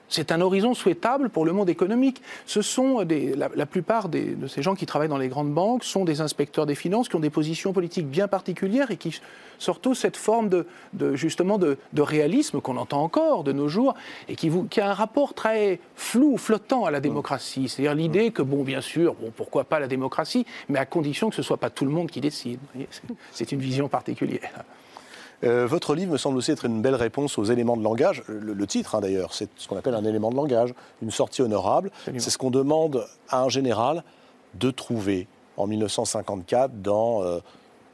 [0.09, 2.23] C'est un horizon souhaitable pour le monde économique.
[2.47, 6.05] Ce sont des, la, plupart de ces gens qui travaillent dans les grandes banques sont
[6.05, 9.19] des inspecteurs des finances qui ont des positions politiques bien particulières et qui
[9.59, 10.67] sortent tous cette forme de,
[11.15, 13.95] justement de, réalisme qu'on entend encore de nos jours
[14.29, 17.69] et qui, qui, a un rapport très flou, flottant à la démocratie.
[17.69, 21.35] C'est-à-dire l'idée que bon, bien sûr, bon, pourquoi pas la démocratie, mais à condition que
[21.37, 22.61] ce soit pas tout le monde qui décide.
[23.33, 24.65] C'est une vision particulière.
[25.45, 28.23] Euh, votre livre me semble aussi être une belle réponse aux éléments de langage.
[28.29, 31.91] Le, titre, hein, d'ailleurs, c'est ce qu'on appelle un élément de langage, une sortie honorable.
[32.07, 34.05] C'est ce qu'on demande à un général
[34.55, 35.27] de trouver
[35.57, 37.39] en 1954 dans euh,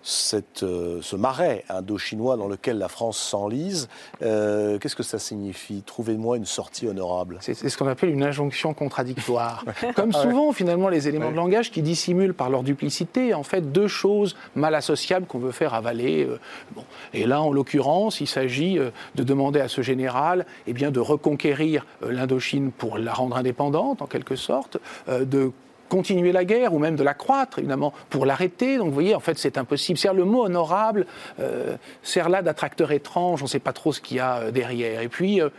[0.02, 3.88] cette, euh, ce marais indo-chinois dans lequel la France s'enlise.
[4.22, 7.38] Euh, qu'est-ce que ça signifie Trouvez-moi une sortie honorable?
[7.40, 9.64] C'est ce qu'on appelle une injonction contradictoire.
[9.94, 13.72] Comme ah souvent, finalement, les éléments de langage qui dissimulent par leur duplicité, en fait,
[13.72, 16.24] deux choses mal associables qu'on veut faire avaler.
[16.24, 16.38] Euh,
[16.74, 16.84] bon.
[17.12, 18.78] Et là, en l'occurrence, il s'agit
[19.14, 24.06] de demander à ce général eh bien, de reconquérir l'Indochine pour la rendre indépendante, en
[24.06, 24.78] quelque sorte,
[25.08, 25.52] de
[25.90, 28.78] continuer la guerre ou même de la croître, évidemment, pour l'arrêter.
[28.78, 29.98] Donc vous voyez, en fait, c'est impossible.
[29.98, 31.04] C'est le mot honorable
[31.38, 34.50] euh, sert là d'attracteur étrange, on ne sait pas trop ce qu'il y a euh,
[34.50, 35.02] derrière.
[35.02, 35.50] Et puis, euh,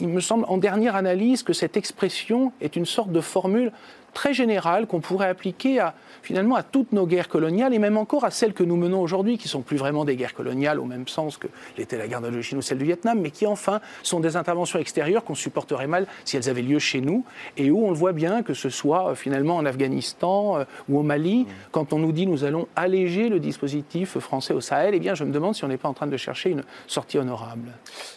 [0.00, 3.70] il me semble, en dernière analyse, que cette expression est une sorte de formule
[4.16, 8.24] très générale qu'on pourrait appliquer à, finalement à toutes nos guerres coloniales et même encore
[8.24, 11.06] à celles que nous menons aujourd'hui, qui sont plus vraiment des guerres coloniales au même
[11.06, 14.36] sens que l'était la guerre d'Indochine ou celle du Vietnam, mais qui enfin sont des
[14.36, 17.26] interventions extérieures qu'on supporterait mal si elles avaient lieu chez nous
[17.58, 20.98] et où on le voit bien, que ce soit euh, finalement en Afghanistan euh, ou
[20.98, 21.46] au Mali, mmh.
[21.70, 25.24] quand on nous dit nous allons alléger le dispositif français au Sahel, eh bien je
[25.24, 27.68] me demande si on n'est pas en train de chercher une sortie honorable.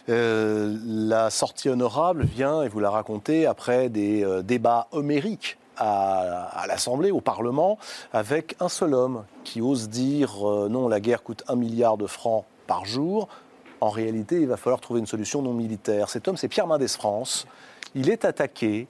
[0.08, 7.10] Euh, la sortie honorable vient, et vous la racontez, après des débats homériques à, l'Assemblée,
[7.10, 7.78] au Parlement,
[8.12, 12.06] avec un seul homme qui ose dire euh, non, la guerre coûte un milliard de
[12.06, 13.28] francs par jour.
[13.80, 16.10] En réalité, il va falloir trouver une solution non militaire.
[16.10, 17.46] Cet homme, c'est Pierre Mendès France.
[17.94, 18.86] Il est attaqué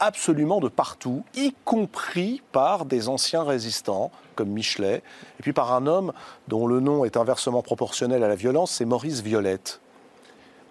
[0.00, 5.02] absolument de partout, y compris par des anciens résistants comme Michelet,
[5.38, 6.12] et puis par un homme
[6.48, 9.80] dont le nom est inversement proportionnel à la violence, c'est Maurice Violette.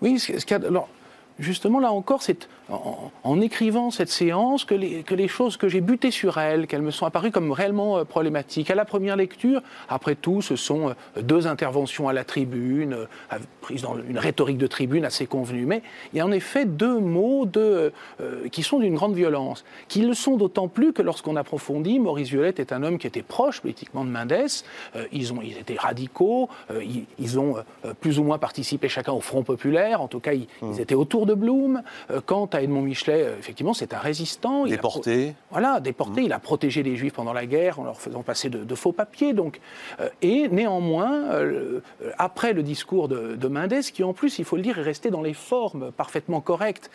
[0.02, 0.90] Oui, ce qu'il alors,
[1.38, 5.82] justement, là encore, c'est en, écrivant cette séance que les, que les choses que j'ai
[5.82, 8.70] butées sur elles, qu'elles me sont apparues comme réellement euh, problématiques.
[8.70, 13.38] À la première lecture, après tout, ce sont euh, deux interventions à la tribune, euh,
[13.62, 15.66] prises dans une rhétorique de tribune assez convenue.
[15.66, 15.82] Mais
[16.14, 17.92] il y a en effet deux mots de,
[18.52, 22.60] qui sont d'une grande violence, qui le sont d'autant plus que lorsqu'on approfondit, Maurice Violette
[22.60, 24.64] est un homme qui était proche politiquement de Mendès.
[25.12, 26.50] ils, ont, ils étaient radicaux,
[27.18, 27.56] ils, ont
[28.00, 30.80] plus ou moins participé chacun au Front populaire, en tout cas, ils, mmh.
[30.80, 31.82] étaient autour de Blum.
[32.26, 34.66] quant à à Edmond Michelet, euh, effectivement, c'est un résistant.
[34.66, 35.34] Déporté.
[35.52, 36.22] voilà, déporté.
[36.22, 36.26] Mmh.
[36.26, 39.34] Il a protégé les Juifs pendant la guerre en leur faisant passer de, faux papiers.
[39.34, 39.60] Donc,
[40.00, 41.82] euh, et néanmoins, euh,
[42.18, 45.10] après le discours de, de, Mendès, qui en plus, il faut le dire, est resté
[45.10, 46.92] dans les formes parfaitement correctes,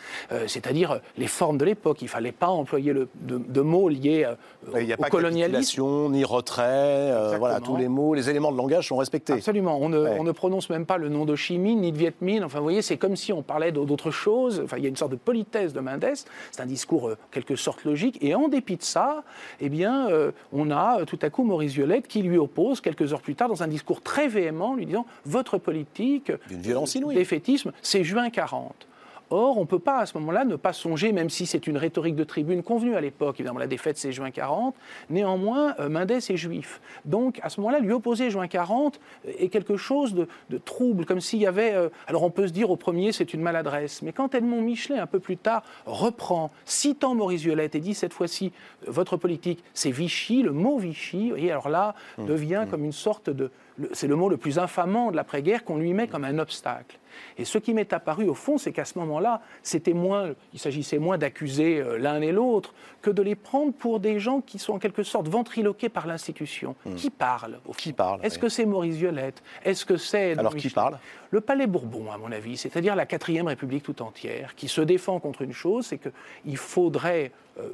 [0.47, 2.01] c'est-à-dire les formes de l'époque.
[2.01, 4.27] Il ne fallait pas employer le, de, mots liés
[4.71, 5.83] au, il n'y a pas colonialisme.
[6.09, 9.33] ni retrait, voilà, tous les mots, les éléments de langage sont respectés.
[9.33, 9.77] Absolument.
[9.81, 12.43] On ne, on ne prononce même pas le nom de Chimine ni de Viet Minh.
[12.43, 14.61] Enfin, vous voyez, c'est comme si on parlait d'autre chose.
[14.63, 16.05] Enfin, il y a une sorte de politesse de Mendes.
[16.51, 18.17] C'est un discours, euh, quelque sorte, logique.
[18.21, 19.23] Et en dépit de ça,
[19.61, 23.13] eh bien, euh, on a euh, tout à coup Maurice Violette qui lui oppose, quelques
[23.13, 27.15] heures plus tard, dans un discours très véhément, lui disant Votre politique, d'une violence inouïe,
[27.15, 28.87] défaitisme, c'est juin 40.
[29.29, 31.77] Or, on ne peut pas à ce moment-là ne pas songer, même si c'est une
[31.77, 34.75] rhétorique de tribune convenue à l'époque, évidemment la défaite c'est juin 40,
[35.09, 36.81] néanmoins euh, Mendès est juif.
[37.05, 38.99] Donc à ce moment-là, lui opposer juin 40
[39.39, 41.73] est quelque chose de, trouble, comme s'il y avait...
[41.73, 44.99] Euh, alors on peut se dire au premier c'est une maladresse, mais quand Edmond Michelet
[44.99, 48.51] un peu plus tard reprend, citant Maurice Violette et dit cette fois-ci
[48.87, 52.25] votre politique c'est Vichy, le mot Vichy, et alors là mmh.
[52.25, 52.69] devient mmh.
[52.69, 53.51] comme une sorte de
[53.91, 56.97] c'est le mot le plus infamant de l'après-guerre qu'on lui met comme un obstacle.
[57.37, 60.99] Et ce qui m'est apparu au fond, c'est qu'à ce moment-là, c'était moins, il s'agissait
[60.99, 64.73] moins d'accuser euh, l'un et l'autre que de les prendre pour des gens qui sont
[64.73, 66.75] en quelque sorte ventriloqués par l'institution.
[66.85, 66.95] Hmm.
[66.95, 70.99] Qui parle Qui parle Est-ce que c'est Maurice Violette Est-ce que c'est alors qui parle
[71.31, 75.19] Le Palais Bourbon, à mon avis, c'est-à-dire la quatrième République tout entière, qui se défend
[75.19, 77.69] contre une chose, c'est qu'il faudrait euh,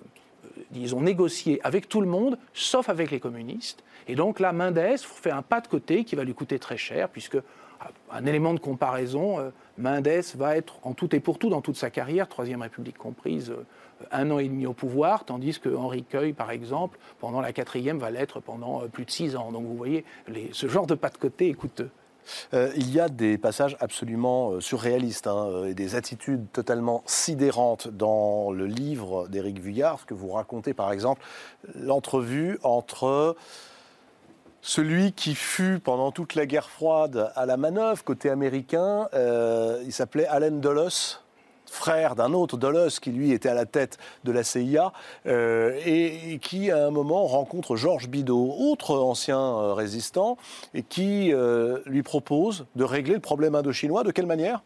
[0.71, 3.83] disons, négocier avec tout le monde, sauf avec les communistes.
[4.07, 7.09] Et donc là, Mendes fait un pas de côté qui va lui coûter très cher,
[7.09, 7.37] puisque
[8.11, 11.77] un élément de comparaison, euh, Mendes va être en tout et pour tout dans toute
[11.77, 13.65] sa carrière, Troisième République comprise, euh,
[14.11, 17.99] un an et demi au pouvoir, tandis que Henri Queuille, par exemple, pendant la quatrième,
[17.99, 19.51] va l'être pendant euh, plus de six ans.
[19.51, 20.05] Donc vous voyez,
[20.51, 21.89] ce genre de pas de côté est coûteux.
[22.53, 28.65] il y a des passages absolument surréalistes hein, et des attitudes totalement sidérantes dans le
[28.65, 31.21] livre d'Éric Vuillard, ce que vous racontez par exemple,
[31.75, 33.36] l'entrevue entre
[34.62, 39.91] celui qui fut pendant toute la guerre froide à la manœuvre côté américain, euh, il
[39.91, 41.18] s'appelait Allen Dulles,
[41.66, 44.93] frère d'un autre Dulles qui lui était à la tête de la CIA
[45.26, 50.38] euh, et, qui à un moment rencontre Georges Bidault, autre ancien euh, résistant,
[50.74, 51.34] et qui
[51.86, 54.03] lui propose de régler le problème indo-chinois.
[54.03, 54.62] De quelle manière?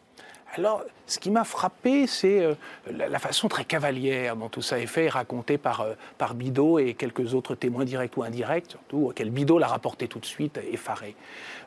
[0.54, 2.54] Alors, ce qui m'a frappé, c'est euh,
[2.90, 6.94] la, façon très cavalière dont tout ça est fait, raconté par, euh, par Bidot et
[6.94, 11.14] quelques autres témoins directs ou indirects, surtout, auxquels Bidot l'a rapporté tout de suite, effaré.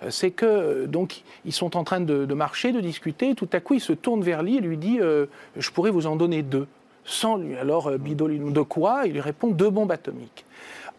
[0.03, 3.75] Euh, c'est que, donc, ils sont en train de, marcher, de discuter, tout à coup,
[3.75, 4.99] il se tourne vers lui et lui dit
[5.55, 6.67] Je pourrais vous en donner deux.
[7.05, 7.55] Sans lui.
[7.57, 9.03] Alors, Bidot lui demande de quoi?
[9.05, 10.45] Il lui répond Deux bombes atomiques.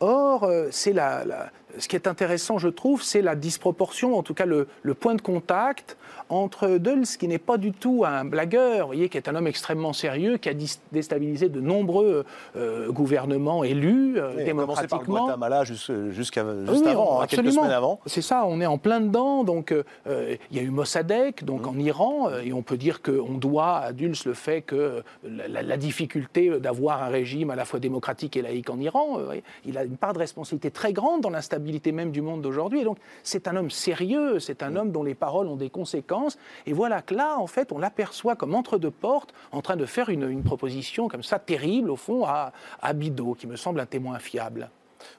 [0.01, 4.47] Or, c'est la, ce qui est intéressant, je trouve, c'est la disproportion, en tout cas
[4.47, 5.97] le point de contact
[6.31, 9.93] entre Dulles, qui n'est pas du tout un blagueur, voyez, qui est un homme extrêmement
[9.93, 10.55] sérieux, qui a
[10.93, 12.25] déstabilisé de nombreux
[12.57, 15.27] euh, gouvernements élus euh, démocratiquement.
[15.27, 18.01] Par le jusqu'à juste avant, hein, quelques semaines avant.
[18.07, 19.45] C'est ça, on est en plein dedans.
[19.45, 23.35] Donc, euh, il y a eu Mossadegh, donc en Iran, et on peut dire qu'on
[23.35, 28.37] doit à Dulles le fait que la, difficulté d'avoir un régime à la fois démocratique
[28.37, 29.19] et laïque en Iran,
[29.65, 32.85] il a une part de responsabilité très grande dans l'instabilité même du monde d'aujourd'hui.
[32.85, 36.20] Donc, c'est un homme sérieux, c'est un homme dont les paroles ont des conséquences
[36.67, 39.87] et voilà que là, en fait, on l'aperçoit comme entre deux portes, en train de
[39.87, 42.53] faire une, proposition comme ça terrible, au fond, à,
[42.83, 44.71] à qui me semble un témoin fiable.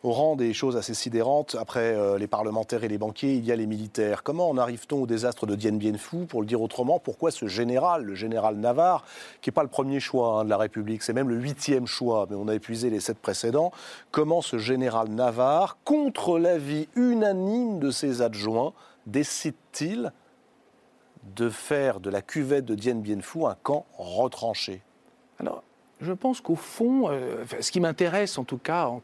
[0.03, 3.51] Au rang des choses assez sidérantes, après euh, les parlementaires et les banquiers, il y
[3.51, 4.23] a les militaires.
[4.23, 7.47] Comment en arrive-t-on au désastre de Dien Bien Phu Pour le dire autrement, pourquoi ce
[7.47, 9.05] général, le général Navarre,
[9.41, 12.27] qui n'est pas le premier choix hein, de la République, c'est même le huitième choix,
[12.29, 13.71] mais on a épuisé les sept précédents,
[14.11, 18.73] comment ce général Navarre, contre l'avis unanime de ses adjoints,
[19.07, 20.11] décide-t-il
[21.23, 24.81] de faire de la cuvette de Dien Bien Phu un camp retranché
[25.39, 25.63] Alors,
[26.01, 28.99] je pense qu'au fond, euh, ce qui m'intéresse en tout cas en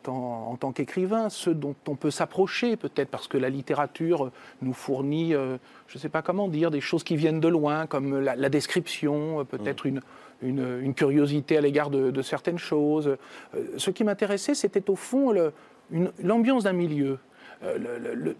[0.55, 4.31] tant, qu'écrivain, ce dont on peut s'approcher peut-être parce que la littérature
[4.63, 5.57] nous fournit, euh,
[5.87, 9.41] je ne sais pas comment dire, des choses qui viennent de loin, comme la, description,
[9.41, 9.99] euh, peut-être mm.
[10.41, 13.15] une, curiosité à l'égard de, certaines choses.
[13.77, 15.33] ce qui m'intéressait, c'était au fond
[16.23, 17.19] l'ambiance d'un milieu.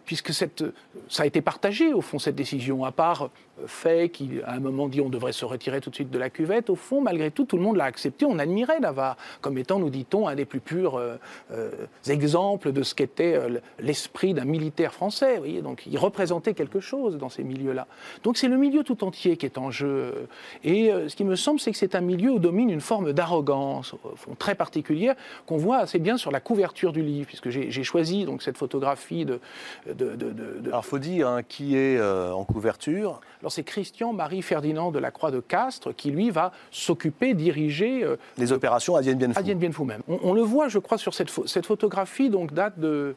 [0.05, 0.63] Puisque cette,
[1.09, 3.30] ça a été partagé, au fond, cette décision, à part
[3.65, 6.30] fait qui, à un moment, dit on devrait se retirer tout de suite de la
[6.30, 8.26] cuvette, au fond, malgré tout, tout le monde l'a accepté.
[8.26, 11.15] On admirait Navarre comme étant, nous dit-on, un des plus purs euh,
[11.51, 11.72] euh,
[12.07, 15.34] exemples de ce qu'était euh, l'esprit d'un militaire français.
[15.34, 17.88] Vous voyez Donc, il représentait quelque chose dans ces milieux-là.
[18.24, 20.28] Donc, c'est le milieu tout entier qui est en jeu.
[20.63, 23.95] Et ce qui me semble, c'est que c'est un milieu où domine une forme d'arrogance,
[24.38, 25.15] très particulière,
[25.45, 29.07] qu'on voit assez bien sur la couverture du livre, puisque j'ai choisi donc cette photographie
[29.08, 30.68] photographie de.
[30.68, 33.20] Alors, faut dire hein, qui est euh, en couverture?
[33.41, 38.03] Alors, c'est Christian-Marie Ferdinand de la Croix de Castres qui, lui, va s'occuper, diriger.
[38.03, 39.39] Euh, les opérations à Dien Bien Phu.
[39.39, 40.01] À Dien Bien Phu même.
[40.08, 43.16] On, le voit, je crois, sur cette, cette photographie, donc date de,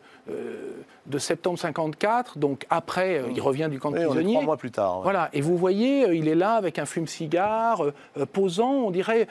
[1.06, 4.34] de septembre 54, donc après, il revient du camp de prisonniers.
[4.34, 5.00] trois mois plus tard.
[5.02, 7.84] Voilà, et vous voyez, il est là avec un fume-cigare,
[8.32, 9.26] posant, on dirait.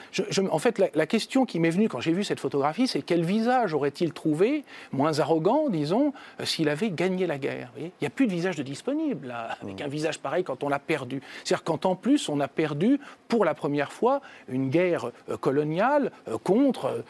[0.50, 3.24] en fait, la, la question qui m'est venue quand j'ai vu cette photographie, c'est quel
[3.24, 8.10] visage aurait-il trouvé, moins arrogant, disons, euh, s'il avait gagné la guerre Il n'y a
[8.10, 11.22] plus de visage de disponible, là, avec un visage pareil quand on l'a perdu.
[11.44, 16.10] C'est-à-dire quand en plus on a perdu, pour la première fois, une guerre euh, coloniale
[16.28, 17.04] euh, contre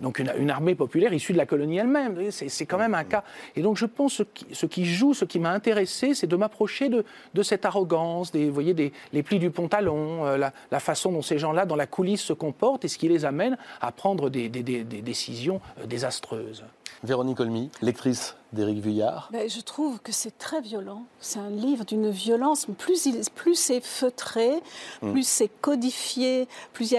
[0.00, 2.30] donc une, armée populaire issue de la colonie elle-même.
[2.30, 3.24] C'est quand même un cas.
[3.56, 6.36] Et donc je pense ce qui, ce qui joue, ce qui m'a intéressé, c'est de
[6.36, 7.04] m'approcher de,
[7.34, 11.22] de, cette arrogance, des, vous voyez, des, les plis du pantalon, la, la façon dont
[11.22, 14.48] ces gens-là, dans la coulisse, se comportent et ce qui les amène à prendre des,
[14.48, 16.64] des, des décisions désastreuses.
[17.02, 19.28] Véronique Olmy, lectrice d'Éric Vuillard.
[19.32, 21.04] Ben, je trouve que c'est très violent.
[21.20, 22.66] C'est un livre d'une violence.
[22.78, 24.62] Plus, plus c'est feutré,
[25.02, 25.12] hmm.
[25.12, 26.94] plus c'est codifié, plus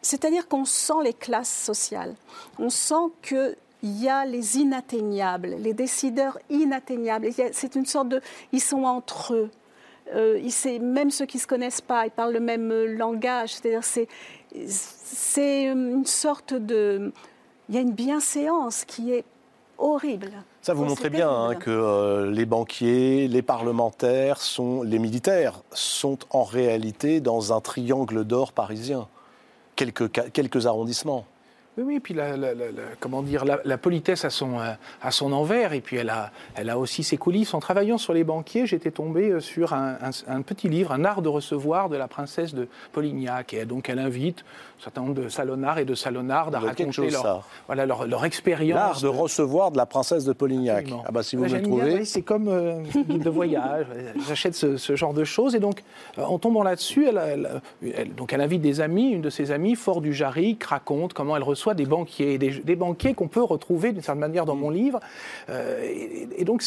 [0.00, 2.14] C'est-à-dire qu'on sent les classes sociales.
[2.58, 7.28] On sent que il y a les inatteignables, les décideurs inatteignables.
[7.52, 8.20] C'est une sorte de...
[8.52, 9.50] Ils sont entre eux.
[10.14, 10.40] Euh,
[10.80, 13.54] même ceux qui ne se connaissent pas, ils parlent le même langage.
[13.54, 14.08] C'est-à-dire c'est,
[14.66, 17.12] c'est une sorte de
[17.68, 19.24] il y a une bienséance qui est
[19.78, 20.30] horrible.
[20.62, 26.18] Ça vous montrez bien hein, que euh, les banquiers, les parlementaires, sont, les militaires sont
[26.30, 29.08] en réalité dans un triangle d'or parisien.
[29.76, 31.26] Quelques, quelques arrondissements.
[31.76, 32.34] Oui, oui, puis la,
[33.00, 34.72] comment dire, la, politesse à son, euh,
[35.02, 37.52] à son envers, et puis elle a, elle a aussi ses coulisses.
[37.52, 39.96] En travaillant sur les banquiers, j'étais tombé euh, sur un,
[40.42, 43.52] petit livre, Un art de recevoir de la princesse de Polignac.
[43.52, 44.44] Et donc elle invite
[44.78, 48.76] un certain nombre de salonnards et de salonnardes à raconter leur, voilà, leur, leur, expérience.
[48.76, 50.86] L'art de recevoir de la princesse de Polignac.
[51.06, 52.04] Ah bah si vous me trouvez.
[52.04, 53.86] c'est comme euh, guide de voyage.
[54.28, 55.54] J'achète ce, genre de choses.
[55.54, 55.82] Et donc,
[56.18, 57.60] euh, en tombant là-dessus, elle,
[58.16, 59.10] donc elle invite des amis.
[59.10, 63.14] Une de ses amies, Fort du Jarry, raconte comment elle reçoit des banquiers, des, banquiers
[63.14, 65.00] qu'on peut retrouver d'une certaine manière dans mon livre.
[65.48, 66.62] Euh, et, donc,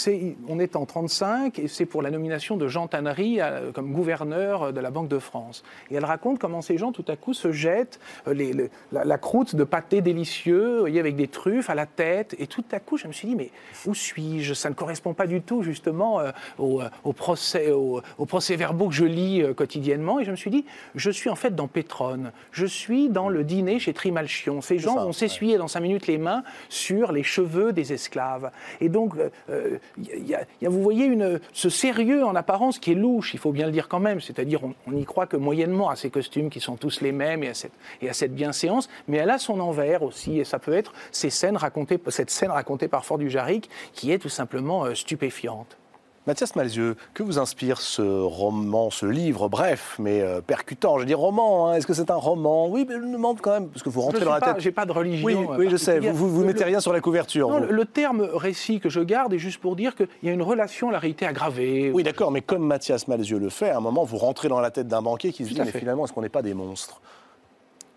[0.47, 4.73] on est en 35 et c'est pour la nomination de Jean Tannery euh, comme gouverneur
[4.73, 5.63] de la Banque de France.
[5.91, 9.55] Et elle raconte comment ces gens, tout à coup, se jettent euh, les, la, croûte
[9.55, 12.35] de pâté délicieux, voyez, avec des truffes à la tête.
[12.39, 13.51] Et tout à coup, je me suis dit, mais
[13.85, 14.53] où suis-je?
[14.53, 16.21] Ça ne correspond pas du tout, justement,
[16.57, 20.19] au, procès, au, procès-verbaux que je lis quotidiennement.
[20.19, 22.31] Et je me suis dit, je suis en fait dans Pétrone.
[22.51, 24.61] Je suis dans le dîner chez Trimalchion.
[24.61, 28.51] Ces gens vont s'essuyer dans cinq minutes les mains sur les cheveux des esclaves.
[28.81, 32.95] Et donc, euh, euh, y a, vous voyez une, ce sérieux en apparence qui est
[32.95, 34.21] louche, il faut bien le dire quand même.
[34.21, 37.49] C'est-à-dire, on n'y croit que moyennement à ces costumes qui sont tous les mêmes et
[37.49, 40.73] à cette, et à cette bienséance, mais elle a son envers aussi, et ça peut
[40.73, 44.85] être ces scènes racontées, cette scène racontée par Fort du Jarric qui est tout simplement
[44.85, 45.77] euh, stupéfiante.
[46.27, 51.13] Mathias Malzieux, que vous inspire ce roman, ce livre, bref, mais euh, percutant Je dis
[51.13, 51.75] roman, hein.
[51.75, 52.67] est-ce que c'est un roman?
[52.67, 54.59] Oui, mais je me demande quand même, parce que vous rentrez dans la tête.
[54.59, 55.25] J'ai pas de religion.
[55.25, 57.49] Oui, oui je sais, vous ne mettez rien sur la couverture.
[57.49, 60.41] Non, le, terme récit que je garde est juste pour dire qu'il y a une
[60.41, 61.91] relation à la réalité aggravée.
[61.93, 64.71] Oui, d'accord, mais comme Mathias Malzieux le fait, à un moment, vous rentrez dans la
[64.71, 67.01] tête d'un banquier qui se dit, mais finalement, est-ce qu'on n'est pas des monstres?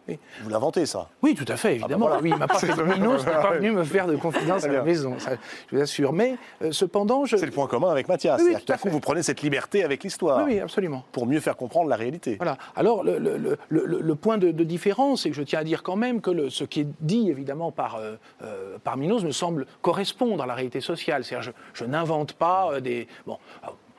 [0.09, 1.09] Vous l'inventez, ça?
[1.23, 2.19] Oui, tout à fait, ah, ben évidemment.
[2.21, 5.17] Oui, il m'a pas fait n'est pas venu me faire de confidence à la maison,
[5.19, 6.13] je vous assure.
[6.13, 7.37] Mais euh, cependant, je...
[7.37, 8.41] C'est le point commun avec Mathias.
[8.45, 10.45] Oui, tout à coup, vous prenez cette liberté avec l'histoire.
[10.45, 11.05] Oui, absolument.
[11.13, 12.37] Pour mieux faire comprendre la réalité.
[12.37, 12.59] Voilà.
[12.77, 16.21] Alors, le, le, le, point de, différence, c'est que je tiens à dire quand même
[16.21, 20.47] que ce qui est dit, évidemment, par, euh, euh, par Minos me semble correspondre à
[20.47, 21.25] la réalité sociale.
[21.25, 23.07] C'est-à-dire, je, je n'invente pas des...
[23.27, 23.39] Bon,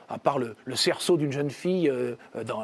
[0.08, 2.14] à part le, cerceau d'une jeune fille euh,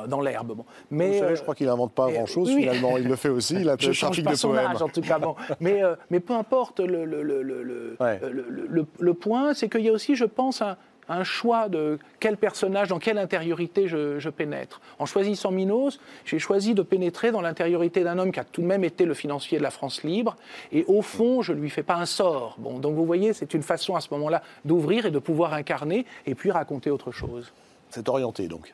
[0.09, 0.55] dans, l'herbe.
[0.57, 0.65] Bon.
[0.91, 2.99] Mais savez, je crois qu'il n'invente pas grand-chose finalement.
[2.99, 3.57] Il le fait aussi.
[3.61, 5.19] Il a je trafic pas de son Âge, en tout cas.
[5.19, 5.37] Bon.
[5.61, 10.25] mais, euh, mais peu importe le, le, le point, c'est qu'il y a aussi, je
[10.25, 10.77] pense, un,
[11.11, 14.81] un choix de quel personnage, dans quelle intériorité je, pénètre.
[14.99, 18.67] En choisissant Minos, j'ai choisi de pénétrer dans l'intériorité d'un homme qui a tout de
[18.67, 20.37] même été le financier de la France libre,
[20.73, 22.55] et au fond, je ne lui fais pas un sort.
[22.59, 26.07] Bon, donc vous voyez, c'est une façon à ce moment-là d'ouvrir et de pouvoir incarner,
[26.27, 27.53] et puis raconter autre chose.
[27.91, 28.73] C'est orienté donc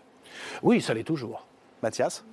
[0.63, 1.47] Oui, ça l'est toujours.
[1.83, 2.25] Mathias?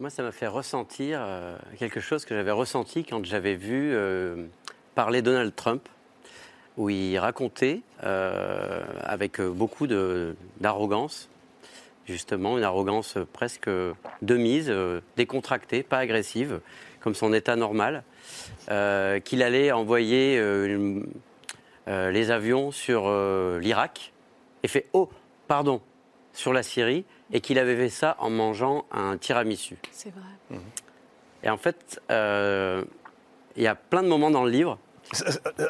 [0.00, 4.46] Moi, ça m'a fait ressentir euh, quelque chose que j'avais ressenti quand j'avais vu euh,
[4.94, 5.86] parler Donald Trump
[6.76, 11.28] où il racontait euh, avec beaucoup d'arrogance,
[12.06, 16.60] justement une arrogance presque de mise, euh, décontractée, pas agressive,
[17.00, 18.04] comme son état normal,
[18.70, 20.40] euh, qu'il allait envoyer
[21.86, 23.10] les avions sur
[23.58, 24.12] l'Irak
[24.62, 25.10] et fait oh
[25.48, 25.80] pardon
[26.32, 29.76] sur la Syrie et qu'il avait fait ça en mangeant un tiramisu.
[29.90, 30.60] C'est vrai.
[31.42, 34.78] Et en fait, il y a plein de moments dans le livre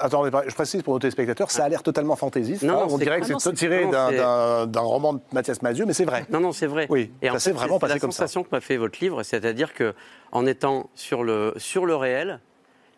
[0.00, 2.62] Attends, je précise pour nos téléspectateurs, ça a l'air totalement fantaisiste.
[2.62, 6.26] Non, on dirait que c'est tiré d'un roman de Mathias Mazieux, mais c'est vrai.
[6.30, 6.86] Non, non, c'est vrai.
[6.90, 8.16] Oui, et ça s'est vraiment passé comme ça.
[8.16, 9.94] C'est la sensation que m'a fait votre livre, c'est-à-dire que
[10.30, 12.40] en étant sur le, sur le réel,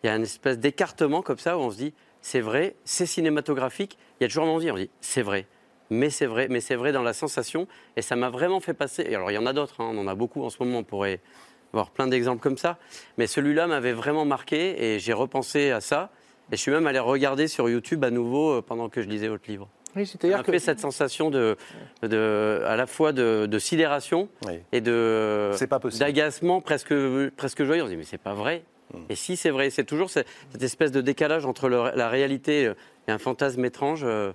[0.03, 3.05] il y a une espèce d'écartement comme ça où on se dit c'est vrai, c'est
[3.05, 3.97] cinématographique.
[4.19, 5.47] Il y a toujours un moment on dit c'est vrai,
[5.89, 7.67] mais c'est vrai, mais c'est vrai dans la sensation.
[7.95, 9.05] Et ça m'a vraiment fait passer.
[9.07, 10.79] Et alors il y en a d'autres, hein, on en a beaucoup en ce moment,
[10.79, 11.21] on pourrait
[11.73, 12.77] avoir plein d'exemples comme ça.
[13.17, 16.09] Mais celui-là m'avait vraiment marqué et j'ai repensé à ça.
[16.51, 19.27] Et je suis même allé regarder sur YouTube à nouveau euh, pendant que je lisais
[19.27, 19.67] votre livre.
[19.95, 21.55] Oui, c'est-à-dire que fait cette sensation de,
[22.03, 24.27] de, à la fois de, sidération
[24.73, 25.51] et de
[25.97, 26.93] d'agacement presque
[27.37, 27.81] presque joyeux.
[27.81, 28.63] On se dit mais c'est pas vrai.
[28.93, 29.03] Hmm.
[29.09, 30.27] Et si c'est vrai, c'est toujours cette,
[30.61, 32.73] espèce de décalage entre la réalité
[33.07, 34.33] et un fantasme étrange euh,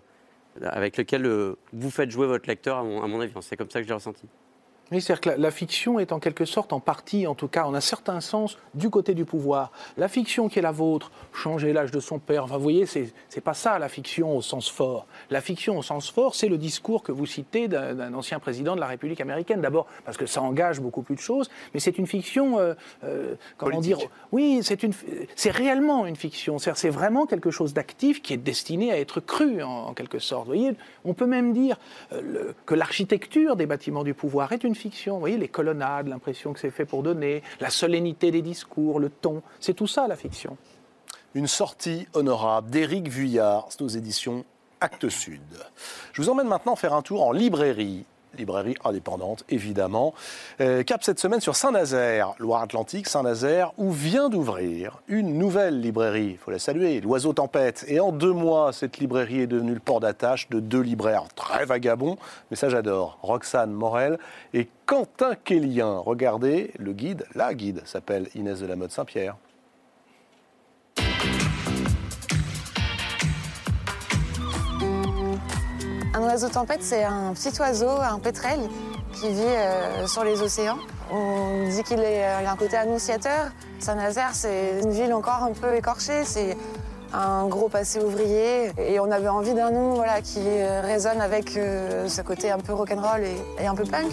[0.62, 3.32] avec lequel euh, vous faites jouer votre lecteur, à mon, à mon avis.
[3.40, 4.26] C'est comme ça que j'ai ressenti.
[4.92, 7.74] Oui, c'est-à-dire que la, fiction est en quelque sorte, en partie, en tout cas, en
[7.74, 9.70] un certain sens, du côté du pouvoir.
[9.96, 13.40] La fiction qui est la vôtre, changer l'âge de son père, vous voyez, c'est, c'est
[13.40, 15.06] pas ça la fiction au sens fort.
[15.30, 18.80] La fiction au sens fort, c'est le discours que vous citez d'un, ancien président de
[18.80, 19.60] la République américaine.
[19.60, 23.36] D'abord, parce que ça engage beaucoup plus de choses, mais c'est une fiction, euh, euh,
[23.58, 23.98] comment dire
[24.32, 24.92] Oui, c'est, une,
[25.36, 26.58] c'est réellement une fiction.
[26.58, 30.46] C'est, c'est vraiment quelque chose d'actif qui est destiné à être cru, en, quelque sorte.
[30.46, 31.78] Vous voyez, on peut même dire
[32.12, 35.14] euh, que l'architecture des bâtiments du pouvoir est une fiction.
[35.14, 39.10] Vous voyez, les colonnades, l'impression que c'est fait pour donner, la solennité des discours, le
[39.10, 40.56] ton, c'est tout ça la fiction.
[41.34, 44.44] Une sortie honorable d'Éric Vuillard, aux éditions
[44.80, 45.40] Actes Sud.
[46.12, 48.04] Je vous emmène maintenant faire un tour en librairie
[48.38, 50.14] librairie indépendante, évidemment.
[50.60, 56.30] Euh, cap cette semaine sur Saint-Nazaire, Loire-Atlantique, Saint-Nazaire, où vient d'ouvrir une nouvelle librairie.
[56.32, 57.84] Il faut la saluer, l'Oiseau Tempête.
[57.88, 61.64] Et en deux mois, cette librairie est devenue le port d'attache de deux libraires très
[61.64, 62.16] vagabonds,
[62.50, 63.18] mais ça j'adore.
[63.22, 64.18] Roxane Morel
[64.54, 65.98] et Quentin Kellien.
[65.98, 69.36] Regardez, le guide, la guide, s'appelle Inès de la Mode Saint-Pierre.
[76.12, 78.58] Un oiseau tempête, c'est un petit oiseau, un pétrel,
[79.12, 80.78] qui vit euh, sur les océans.
[81.12, 83.50] On dit qu'il euh, a un côté annonciateur.
[83.78, 86.24] Saint-Nazaire, c'est une ville encore un peu écorchée.
[86.24, 86.56] C'est
[87.12, 88.72] un gros passé ouvrier.
[88.76, 92.72] Et on avait envie d'un nom voilà, qui euh, résonne avec ce côté un peu
[92.72, 94.10] rock'n'roll et, et un peu punk.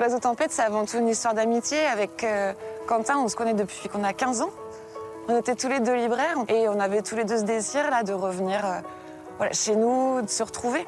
[0.00, 1.78] L'oiseau tempête, c'est avant tout une histoire d'amitié.
[1.86, 2.26] Avec
[2.88, 4.50] Quentin, on se connaît depuis qu'on a 15 ans.
[5.28, 8.02] On était tous les deux libraires et on avait tous les deux ce désir là
[8.02, 10.86] de revenir euh, chez nous, de se retrouver.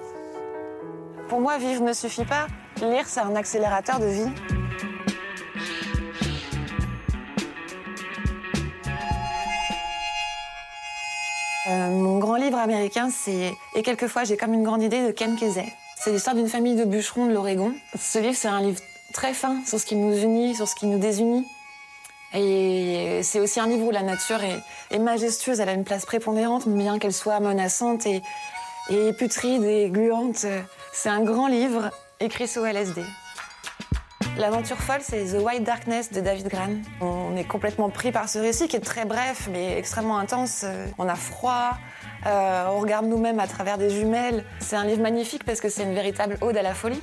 [1.29, 2.47] Pour moi, vivre ne suffit pas.
[2.81, 4.29] Lire, c'est un accélérateur de vie.
[11.69, 15.37] Euh, mon grand livre américain, c'est Et quelquefois, j'ai comme une grande idée de Ken
[15.37, 15.73] Kesey.
[15.97, 17.73] C'est l'histoire d'une famille de bûcherons de l'Oregon.
[17.97, 18.81] Ce livre, c'est un livre
[19.13, 21.47] très fin sur ce qui nous unit, sur ce qui nous désunit.
[22.35, 26.67] Et c'est aussi un livre où la nature est, majestueuse, elle a une place prépondérante,
[26.67, 28.23] bien qu'elle soit menaçante et,
[29.19, 30.47] putride et gluante.
[30.93, 31.91] C'est un grand livre
[32.21, 33.03] écrit sous LSD.
[34.39, 36.71] L'aventure folle, c'est The White Darkness de David Gran.
[37.03, 40.65] On est complètement pris par ce récit qui est très bref mais extrêmement intense.
[40.97, 41.73] On a froid,
[42.27, 44.45] euh, on regarde nous-mêmes à travers des jumelles.
[44.59, 47.03] C'est un livre magnifique parce que c'est une véritable ode à la folie.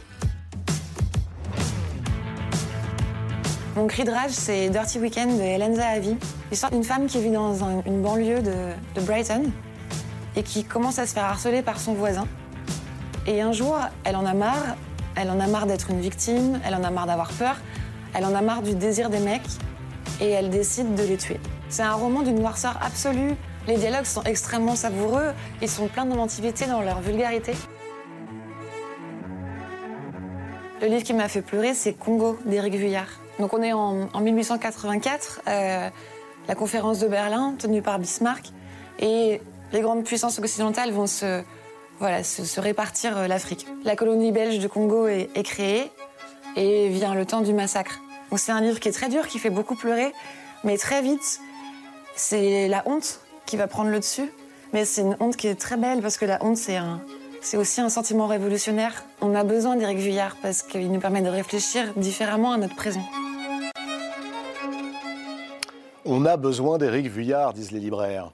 [3.80, 6.18] Mon cri de rage, c'est Dirty Weekend de Helen Zahavi.
[6.52, 9.44] L'histoire d'une femme qui vit dans une banlieue de, Brighton
[10.36, 12.28] et qui commence à se faire harceler par son voisin.
[13.26, 14.76] Et un jour, elle en a marre.
[15.16, 17.56] Elle en a marre d'être une victime, elle en a marre d'avoir peur,
[18.14, 19.48] elle en a marre du désir des mecs
[20.20, 21.40] et elle décide de les tuer.
[21.70, 23.34] C'est un roman d'une noirceur absolue.
[23.66, 25.32] Les dialogues sont extrêmement savoureux,
[25.62, 27.54] ils sont pleins d'inventivité dans leur vulgarité.
[30.82, 33.08] Le livre qui m'a fait pleurer, c'est Congo d'Éric Vuillard.
[33.40, 35.90] Donc on est en, 1884, euh,
[36.48, 38.52] la conférence de Berlin tenue par Bismarck,
[39.00, 39.42] et
[39.72, 41.42] les grandes puissances occidentales vont se,
[42.00, 43.66] voilà, se, répartir euh, l'Afrique.
[43.86, 45.90] La colonie belge de Congo est, créée,
[46.58, 48.02] et vient le temps du massacre.
[48.36, 50.14] C'est un livre qui est très dur, qui fait beaucoup pleurer,
[50.66, 51.40] mais très vite,
[52.16, 54.30] c'est la honte qui va prendre le dessus.
[54.74, 57.02] Mais c'est une honte qui est très belle, parce que la honte, c'est un,
[57.42, 59.06] c'est aussi un sentiment révolutionnaire.
[59.22, 63.04] On a besoin d'Éric Vuillard parce qu'il nous permet de réfléchir différemment à notre présent.
[66.12, 68.32] On a besoin d'Éric Vuillard, disent les libraires.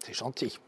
[0.00, 0.58] C'est gentil.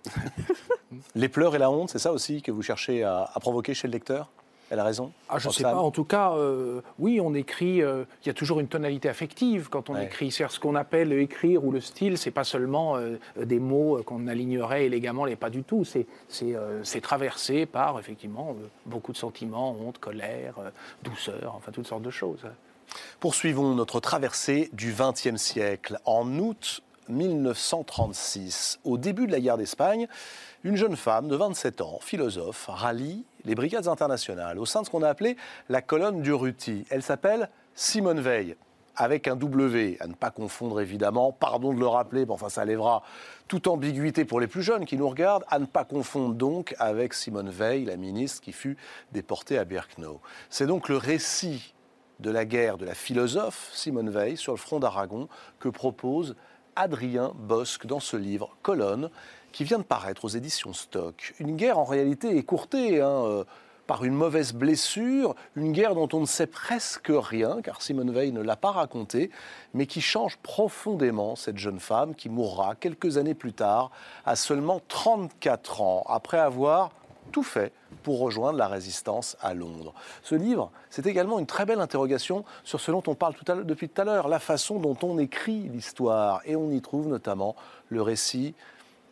[1.16, 3.92] les pleurs et la honte, c'est ça aussi que vous cherchez à, provoquer chez le
[3.92, 4.30] lecteur?
[4.70, 5.74] Elle a raison ah, Je ne sais pas.
[5.74, 7.82] En tout cas, euh, oui, on écrit.
[7.82, 10.30] Euh, il y a toujours une tonalité affective quand on écrit.
[10.30, 12.16] C'est ce qu'on appelle écrire ou le style.
[12.16, 15.84] C'est pas seulement euh, des mots qu'on alignerait élégamment, et pas du tout.
[16.28, 18.54] C'est traversé par effectivement
[18.86, 20.54] beaucoup de sentiments, honte, colère,
[21.02, 22.46] douceur, enfin toutes sortes de choses.
[23.20, 25.98] Poursuivons notre traversée du XXe siècle.
[26.04, 28.78] En août 1936.
[28.84, 30.08] Au début de la guerre d'Espagne,
[30.64, 34.90] une jeune femme de 27 ans, philosophe, rallie les brigades internationales au sein de ce
[34.90, 35.36] qu'on a appelé
[35.68, 36.84] la colonne du Ruti.
[36.90, 38.56] Elle s'appelle Simone Veil
[38.96, 42.66] avec un W, à ne pas confondre évidemment, pardon de le rappeler, mais enfin ça
[42.66, 43.02] lèvera
[43.48, 47.14] toute ambiguïté pour les plus jeunes qui nous regardent, à ne pas confondre donc avec
[47.14, 48.76] Simone Veil, la ministre qui fut
[49.12, 50.20] déportée à Birkenau.
[50.50, 51.72] C'est donc le récit
[52.20, 55.28] de la guerre de la philosophe Simone Veil sur le front d'Aragon
[55.58, 56.36] que propose
[56.76, 59.10] Adrien Bosque dans ce livre Colonne
[59.52, 61.34] qui vient de paraître aux éditions Stock.
[61.40, 63.44] Une guerre en réalité écourtée, hein, euh,
[63.86, 68.30] par une mauvaise blessure, une guerre dont on ne sait presque rien, car Simone Veil
[68.30, 69.30] ne l'a pas racontée,
[69.74, 73.90] mais qui change profondément cette jeune femme qui mourra quelques années plus tard,
[74.24, 76.90] à seulement 34 ans, après avoir
[77.30, 79.94] tout fait pour rejoindre la résistance à Londres.
[80.22, 83.34] Ce livre, c'est également une très belle interrogation sur ce dont on parle
[83.64, 86.40] depuis tout à l'heure, la façon dont on écrit l'histoire.
[86.44, 87.56] Et on y trouve notamment
[87.88, 88.54] le récit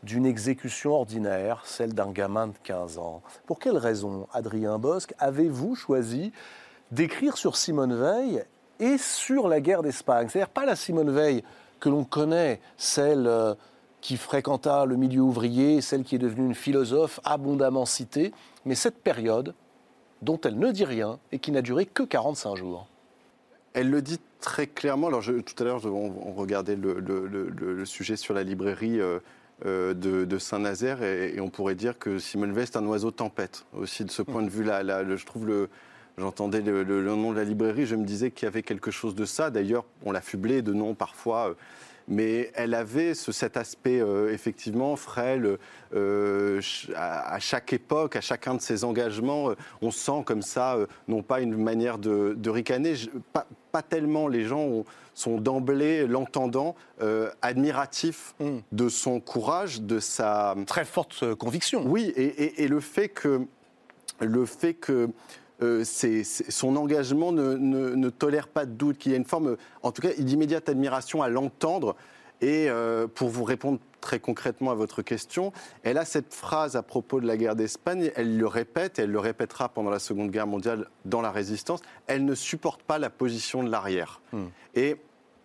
[0.03, 3.23] d'une exécution ordinaire, celle d'un gamin de 15 ans.
[3.47, 6.33] Pour quelle raison, Adrien Bosque, avez-vous choisi
[6.93, 8.45] d'écrire sur Simone Veil
[8.79, 10.29] et sur la guerre d'Espagne?
[10.29, 11.43] C'est-à-dire pas la Simone Veil
[11.81, 13.55] que l'on connaît, celle euh,
[14.09, 18.33] qui fréquenta le milieu ouvrier, celle qui est devenue une philosophe abondamment citée,
[18.65, 19.53] mais cette période
[20.23, 22.89] dont elle ne dit rien et qui n'a duré que 45 jours.
[23.75, 25.09] Elle le dit très clairement.
[25.09, 28.99] Alors, tout à l'heure, on, regardait le, sujet sur la librairie.
[28.99, 29.19] Euh,
[29.67, 34.05] euh, de, Saint-Nazaire et, on pourrait dire que Simone Veil est un oiseau tempête aussi
[34.05, 34.85] de ce point de vue-là.
[35.17, 35.69] je trouve le,
[36.19, 39.25] J'entendais le, nom de la librairie, je me disais qu'il y avait quelque chose de
[39.25, 39.51] ça.
[39.51, 41.55] D'ailleurs, on l'a fublé de noms parfois, euh,
[42.09, 45.59] mais elle avait ce, cet aspect euh, effectivement frêle.
[46.95, 50.77] à, chaque époque, à chacun de ses engagements, on sent comme ça,
[51.07, 52.95] non pas une manière de, ricaner,
[53.33, 54.85] pas, pas, tellement les gens ont,
[55.19, 58.59] sont d'emblée, l'entendant, euh, admiratifs hmm.
[58.71, 60.55] de son courage, de sa...
[60.67, 61.83] Très forte euh, conviction.
[61.85, 63.43] Oui, et, le fait que,
[64.21, 65.09] le fait que
[65.63, 70.03] euh, son engagement ne, tolère pas de doute, qu'il y a une forme, en tout
[70.03, 71.97] cas, d'immédiate admiration à l'entendre.
[72.41, 72.69] Et
[73.17, 75.53] pour vous répondre très concrètement à votre question,
[75.83, 79.11] elle a cette phrase à propos de la guerre d'Espagne, elle le répète, et elle
[79.11, 83.11] le répétera pendant la Seconde Guerre mondiale dans la résistance, elle ne supporte pas la
[83.11, 84.21] position de l'arrière.
[84.33, 84.47] Hmm.
[84.75, 84.97] Et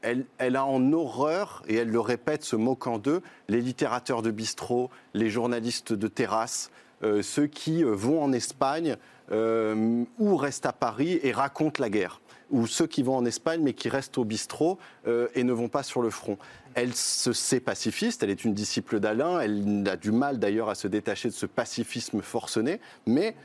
[0.03, 4.89] elle, a en horreur, et elle le répète, se moquant d'eux, les littérateurs de bistrot,
[5.13, 6.71] les journalistes de terrasse,
[7.03, 8.97] euh, ceux qui euh, vont en Espagne
[9.33, 13.61] euh, ou restent à Paris et racontent la guerre, ou ceux qui vont en Espagne
[13.61, 16.37] mais qui restent au bistrot et ne vont pas sur le front.
[16.75, 20.75] Elle se sait pacifiste, elle est une disciple d'Alain, elle a du mal d'ailleurs à
[20.75, 23.35] se détacher de ce pacifisme forcené, mais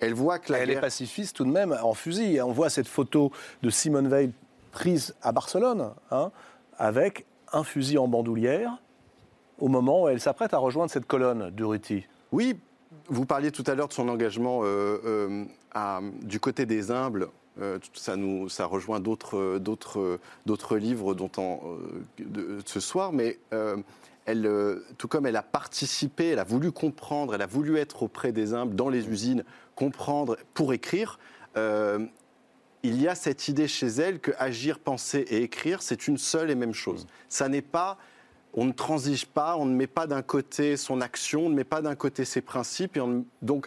[0.00, 2.40] elle voit que la elle est pacifiste tout de même en fusil.
[2.42, 3.32] On voit cette photo
[3.62, 4.30] de Simone Veil
[4.70, 6.30] prise à Barcelone, hein,
[6.78, 8.76] avec un fusil en bandoulière,
[9.58, 12.06] au moment où elle s'apprête à rejoindre cette colonne d'Urruti.
[12.32, 12.58] Oui,
[13.08, 17.28] vous parliez tout à l'heure de son engagement euh, euh, du côté des humbles.
[17.60, 21.78] Euh, ça, nous, ça rejoint d'autres, d'autres, d'autres livres dont on,
[22.18, 23.38] de, ce soir, mais
[24.98, 28.52] tout comme elle a participé, elle a voulu comprendre, elle a voulu être auprès des
[28.52, 29.44] humbles dans les usines,
[29.74, 31.18] comprendre pour écrire
[32.86, 36.50] il y a cette idée chez elle que agir, penser et écrire, c'est une seule
[36.50, 37.06] et même chose.
[37.28, 37.98] Ça n'est pas
[38.56, 41.64] on ne transige pas, on ne met pas d'un côté son action, on ne met
[41.64, 42.96] pas d'un côté ses principes.
[42.96, 43.00] Et
[43.42, 43.66] donc,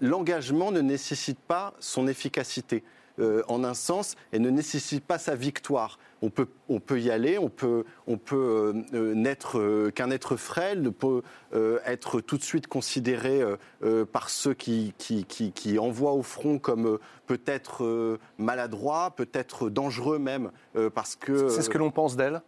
[0.00, 2.82] l'engagement ne nécessite pas son efficacité.
[3.18, 5.98] Euh, en un sens et ne nécessite pas sa victoire.
[6.20, 11.22] On peut, y aller, on peut, euh, euh, n'être qu'un être frêle, ne peut
[11.86, 13.42] être tout de suite considéré
[14.12, 20.50] par ceux qui, qui, qui, envoient au front comme peut-être maladroit, peut-être dangereux même,
[20.94, 21.48] parce que...
[21.48, 22.42] C'est ce que l'on pense d'elle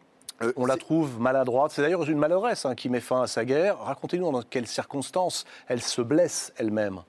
[0.56, 1.72] on la trouve maladroite.
[1.72, 3.78] C'est d'ailleurs une maladresse hein, qui met fin à sa guerre.
[3.78, 7.00] Racontez-nous dans quelles circonstances elle se blesse elle-même.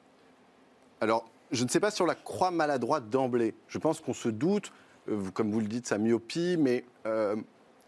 [1.02, 3.56] Alors, je ne sais pas si on la croit maladroite d'emblée.
[3.68, 4.72] Je pense qu'on se doute,
[5.10, 7.36] euh, comme vous le dites, sa myopie, mais euh,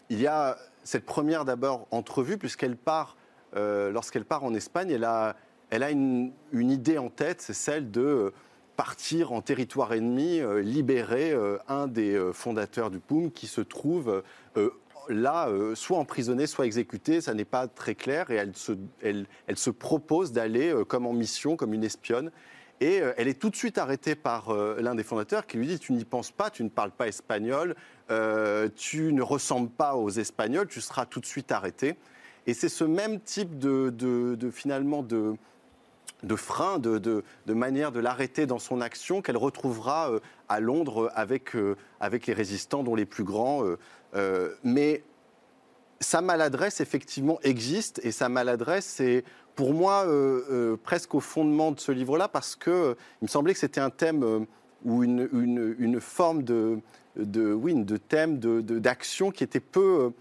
[0.10, 3.18] il y a cette première d'abord entrevue, puisqu'elle part,
[3.56, 5.36] euh, lorsqu'elle part en Espagne, elle a,
[5.70, 8.34] elle a une, idée en tête, c'est celle de
[8.78, 11.38] partir en territoire ennemi, libérer
[11.68, 14.24] un des fondateurs du POUM qui se trouve
[15.10, 20.74] là, soit emprisonné, soit exécuté, ça n'est pas très clair, et elle se, propose d'aller
[20.88, 22.32] comme en mission, comme une espionne,
[22.82, 25.68] et euh, elle est tout de suite arrêtée par euh, l'un des fondateurs qui lui
[25.68, 27.76] dit Tu n'y penses pas, tu ne parles pas espagnol,
[28.10, 31.96] euh, tu ne ressembles pas aux Espagnols, tu seras tout de suite arrêté.
[32.48, 35.36] Et c'est ce même type de, finalement de,
[36.36, 40.10] frein, de, manière de l'arrêter dans son action qu'elle retrouvera
[40.50, 43.64] à Londres avec les résistants, dont les plus grands.
[44.64, 45.04] Mais
[46.00, 49.24] sa maladresse, effectivement, existe, et sa maladresse est,
[49.56, 50.08] pour moi,
[50.84, 54.46] presque au fondement de ce livre-là, parce que il me semblait que c'était un thème
[54.84, 55.30] ou une,
[55.78, 56.80] une, forme de,
[57.16, 60.12] de, oui, de thème, d'action de, qui était peu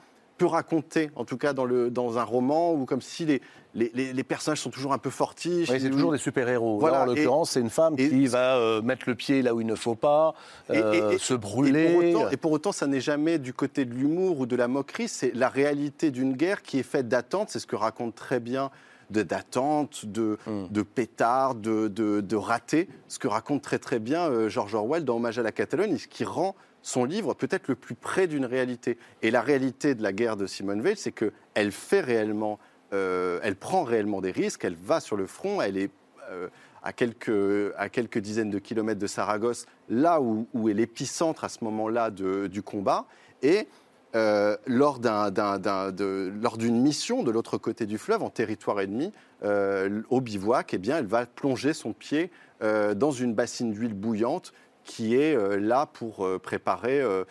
[0.41, 3.43] peu raconté, en tout cas dans, le, dans un roman, ou comme si les,
[3.75, 5.69] les, les, personnages sont toujours un peu fortiches.
[5.69, 6.79] Oui, c'est toujours des super-héros.
[6.79, 9.67] Voilà, en l'occurrence, c'est une femme qui va euh, mettre le pied là où il
[9.67, 10.35] ne faut pas,
[10.71, 12.15] euh, se brûler.
[12.33, 15.35] Et pour, autant, ça n'est jamais du côté de l'humour ou de la moquerie, c'est
[15.35, 18.71] la réalité d'une guerre qui est faite d'attentes, c'est ce que raconte très bien
[19.11, 20.69] d'attentes, de, hmm.
[20.71, 25.05] de pétards, de, de, de, ratés, ce que raconte très très bien euh, George Orwell
[25.05, 28.45] dans Hommage à la Catalogne, ce qui rend son livre peut-être le plus près d'une
[28.45, 28.99] réalité.
[29.23, 32.59] Et la réalité de la guerre de Simone Veil, c'est qu'elle fait réellement,
[32.93, 35.91] euh, elle prend réellement des risques, elle va sur le front, elle est
[36.31, 36.49] euh,
[36.83, 41.63] à, quelques, à quelques dizaines de kilomètres de Saragosse, là où, est l'épicentre à ce
[41.65, 43.07] moment-là du combat.
[43.43, 43.69] Et
[44.17, 49.13] euh, lors, d'une mission de l'autre côté du fleuve, en territoire ennemi,
[49.43, 52.31] au bivouac, eh bien, elle va plonger son pied
[52.61, 54.53] dans une bassine d'huile bouillante
[54.91, 57.23] qui est euh, là pour euh, préparer euh,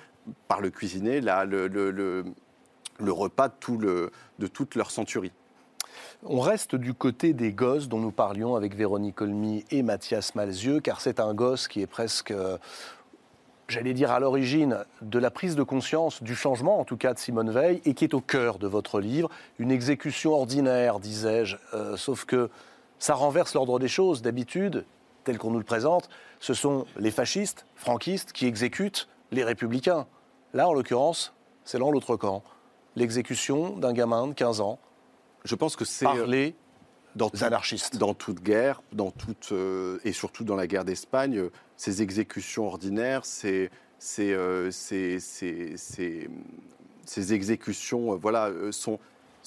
[0.47, 5.33] par le cuisinier le, le, repas de toute leur centurie.
[6.23, 10.79] On reste du côté des gosses dont nous parlions avec Véronique Olmy et Mathias Malzieux,
[10.79, 12.33] car c'est un gosse qui est presque,
[13.67, 17.19] j'allais dire à l'origine de la prise de conscience, du changement en tout cas de
[17.19, 19.29] Simone Veil, et qui est au cœur de votre livre.
[19.59, 21.57] Une exécution ordinaire, disais-je,
[21.95, 22.49] sauf que
[22.99, 24.21] ça renverse l'ordre des choses.
[24.21, 24.85] D'habitude,
[25.23, 26.09] tel qu'on nous le présente,
[26.39, 30.07] ce sont les fascistes, franquistes, qui exécutent les républicains.
[30.53, 31.33] Là, en l'occurrence,
[31.63, 32.43] c'est dans l'autre camp.
[32.95, 34.79] L'exécution d'un gamin de 15 ans.
[35.43, 36.05] Je pense que c'est.
[36.05, 36.55] Parler
[37.15, 37.97] dans anarchistes.
[37.97, 42.67] Dans toute guerre, dans toute, euh, et surtout dans la guerre d'Espagne, euh, ces exécutions
[42.67, 48.99] ordinaires, ces, ces, euh, ces, ces exécutions voilà, sont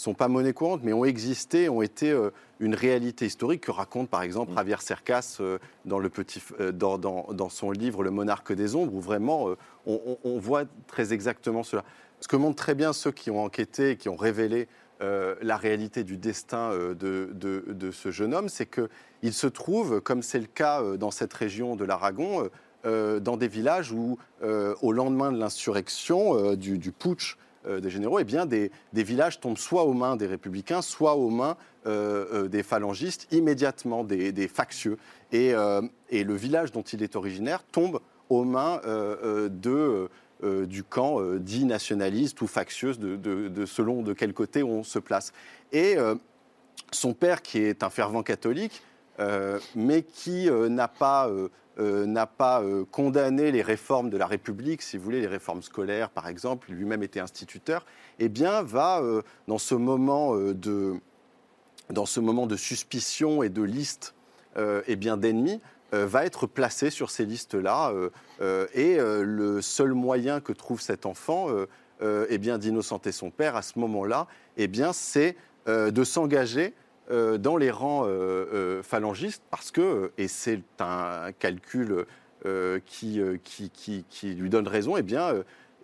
[0.02, 4.08] sont pas monnaie courante, mais ont existé, ont été euh, une réalité historique que raconte
[4.08, 4.56] par exemple mm.
[4.56, 8.92] Javier Cercas euh, dans, le petit, euh, dans, dans, son livre Le monarque des ombres,
[8.94, 9.48] où vraiment
[9.86, 11.84] on, voit très exactement cela.
[12.20, 14.68] Ce que montrent très bien ceux qui ont enquêté et qui ont révélé
[15.00, 20.22] la réalité du destin de, de, de ce jeune homme, c'est qu'il se trouve, comme
[20.22, 22.48] c'est le cas dans cette région de l'Aragon,
[22.84, 27.36] dans des villages où, au lendemain de l'insurrection, du, du putsch,
[27.68, 31.56] des généraux, eh bien, des, villages tombent soit aux mains des républicains, soit aux mains
[31.86, 34.98] euh, euh, des phalangistes, immédiatement des, factieux.
[35.32, 38.80] Et, le village dont il est originaire tombe aux mains
[39.50, 40.08] de,
[40.42, 42.92] du camp dit nationaliste ou factieux,
[43.66, 45.32] selon de quel côté on se place.
[45.72, 45.96] Et
[46.90, 48.82] son père, qui est un fervent catholique,
[49.74, 51.30] mais qui n'a pas
[51.78, 55.62] euh, n'a pas euh, condamné les réformes de la République, si vous voulez, les réformes
[55.62, 57.86] scolaires par exemple, lui-même était instituteur,
[58.18, 61.00] eh bien va euh, dans ce moment de
[61.88, 64.14] dans ce moment de suspicion et de liste
[64.86, 65.60] eh bien d'ennemis
[65.92, 67.92] va être placé sur ces listes-là
[68.74, 71.48] et le seul moyen que trouve cet enfant
[72.00, 74.26] eh bien d'innocenter son père à ce moment-là
[74.56, 75.36] eh bien c'est
[75.66, 76.72] de s'engager
[77.10, 82.06] dans les rangs euh, euh, phalangistes parce que, et c'est un calcul
[82.86, 85.32] qui, qui, qui, lui donne raison, eh bien,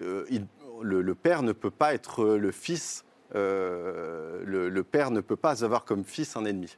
[0.01, 3.05] le, père ne peut pas être le fils,
[3.35, 6.77] le, le père ne peut pas avoir comme fils un ennemi.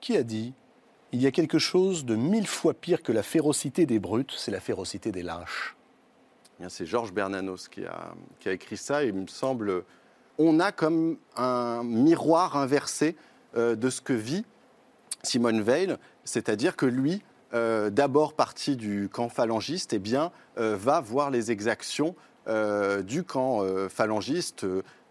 [0.00, 0.54] Qui a dit
[1.12, 4.50] il y a quelque chose de mille fois pire que la férocité des brutes, c'est
[4.50, 5.76] la férocité des lâches.
[6.60, 9.04] Eh c'est Georges Bernanos qui a, qui a, écrit ça.
[9.04, 9.84] Et il me semble,
[10.38, 13.20] on a comme un miroir inversé euh,
[13.54, 14.44] de ce que vit
[15.26, 17.22] Simone Veil, c'est-à-dire que lui,
[17.54, 22.14] euh, d'abord parti du camp phalangiste, eh bien, euh, va voir les exactions
[23.04, 24.64] du camp phalangiste,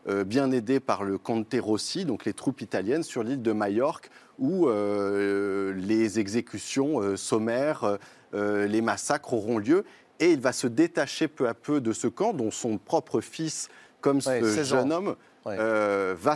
[0.07, 4.09] bien aidé par le Conte Rossi, donc les troupes italiennes, sur l'île de Majorque,
[4.39, 7.97] où les exécutions sommaires,
[8.31, 9.83] les massacres auront lieu.
[10.21, 13.67] Et il va se détacher peu à peu de ce camp, dont son propre fils,
[13.99, 15.17] comme ce jeune homme,
[15.47, 16.35] euh, va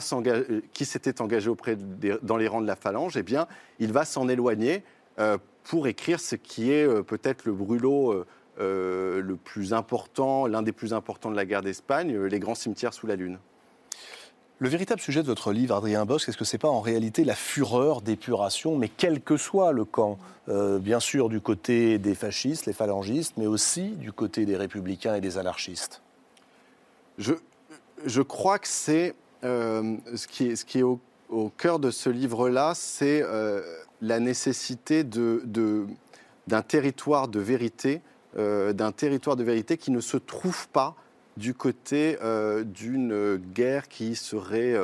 [0.74, 1.76] qui s'était engagé auprès
[2.22, 3.48] dans les rangs de la phalange, eh bien,
[3.80, 4.84] il va s'en éloigner
[5.20, 8.26] euh, pour écrire ce qui est euh, peut-être le brûlot
[8.58, 13.08] le plus important, l'un des plus importants de la guerre d'Espagne, les grands cimetières sous
[13.08, 13.40] la Lune.
[14.58, 17.24] Le véritable sujet de votre livre, Adrien Bosque, est-ce que ce n'est pas en réalité
[17.24, 20.18] la fureur d'épuration, mais quel que soit le camp,
[20.50, 25.22] bien sûr du côté des fascistes, les phalangistes, mais aussi du côté des républicains et
[25.22, 26.02] des anarchistes?
[27.18, 27.36] Je,
[28.06, 31.00] je crois que c'est euh, ce qui est, ce qui est au,
[31.58, 33.62] cœur de ce livre-là, c'est euh,
[34.02, 35.44] la nécessité de,
[36.48, 38.02] d'un territoire de vérité,
[38.38, 40.96] euh, d'un territoire de vérité qui ne se trouve pas
[41.38, 42.18] du côté
[42.66, 44.76] d'une guerre qui serait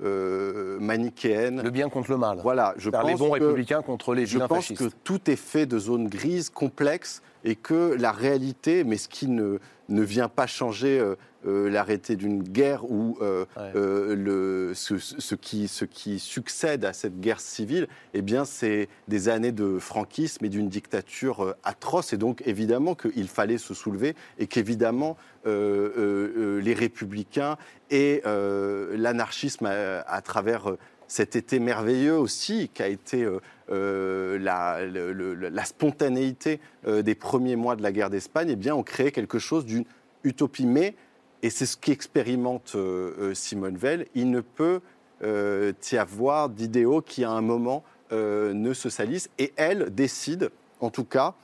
[0.00, 1.62] manichéenne.
[1.62, 2.40] Le bien contre le mal.
[2.42, 5.78] Voilà, je pense les bons républicains contre les Je pense que tout est fait de
[5.78, 11.00] zones grises, complexes, et que la réalité, mais ce qui ne, ne vient pas changer
[11.46, 17.18] euh, l'arrêté d'une guerre ou euh, euh, le, ce, qui, ce, qui, succède à cette
[17.18, 22.12] guerre civile, eh bien, c'est des années de franquisme et d'une dictature atroce.
[22.12, 27.56] Et donc, évidemment, qu'il fallait se soulever et qu'évidemment, les républicains
[27.90, 30.76] et l'anarchisme à, travers
[31.08, 33.26] cet été merveilleux aussi, qui a été
[33.70, 39.38] la, la, spontanéité des premiers mois de la guerre d'Espagne, eh bien, ont créé quelque
[39.38, 39.84] chose d'une
[40.22, 40.66] utopie.
[40.66, 40.94] Mais
[41.42, 44.80] et c'est ce qu'expérimente euh, euh, Simone Veil, il ne peut
[45.22, 49.30] euh, y avoir d'idéaux qui, à un moment, ne se salissent.
[49.38, 50.50] Et elle décide,
[50.80, 51.34] en tout cas,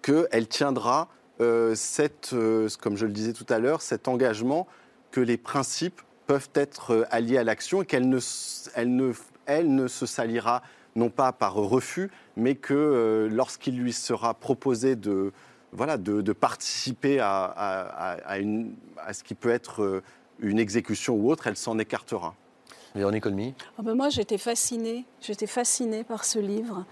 [0.00, 1.08] qu'elle tiendra,
[1.74, 2.36] cette,
[2.80, 4.68] comme je le disais tout à l'heure, cet engagement
[5.10, 8.20] que les principes peuvent être alliés à l'action et qu'elle ne,
[8.76, 9.12] elle ne,
[9.46, 10.62] elle ne se salira
[10.94, 15.32] non pas par refus, mais que lorsqu'il lui sera proposé de,
[15.72, 18.16] voilà, de, participer à,
[19.12, 20.02] ce qui peut être euh,
[20.40, 22.34] une exécution ou autre, elle s'en écartera.
[22.94, 25.06] Véronique Olmy ah ben Moi, j'étais fascinée.
[25.22, 26.84] J'étais fascinée par ce livre.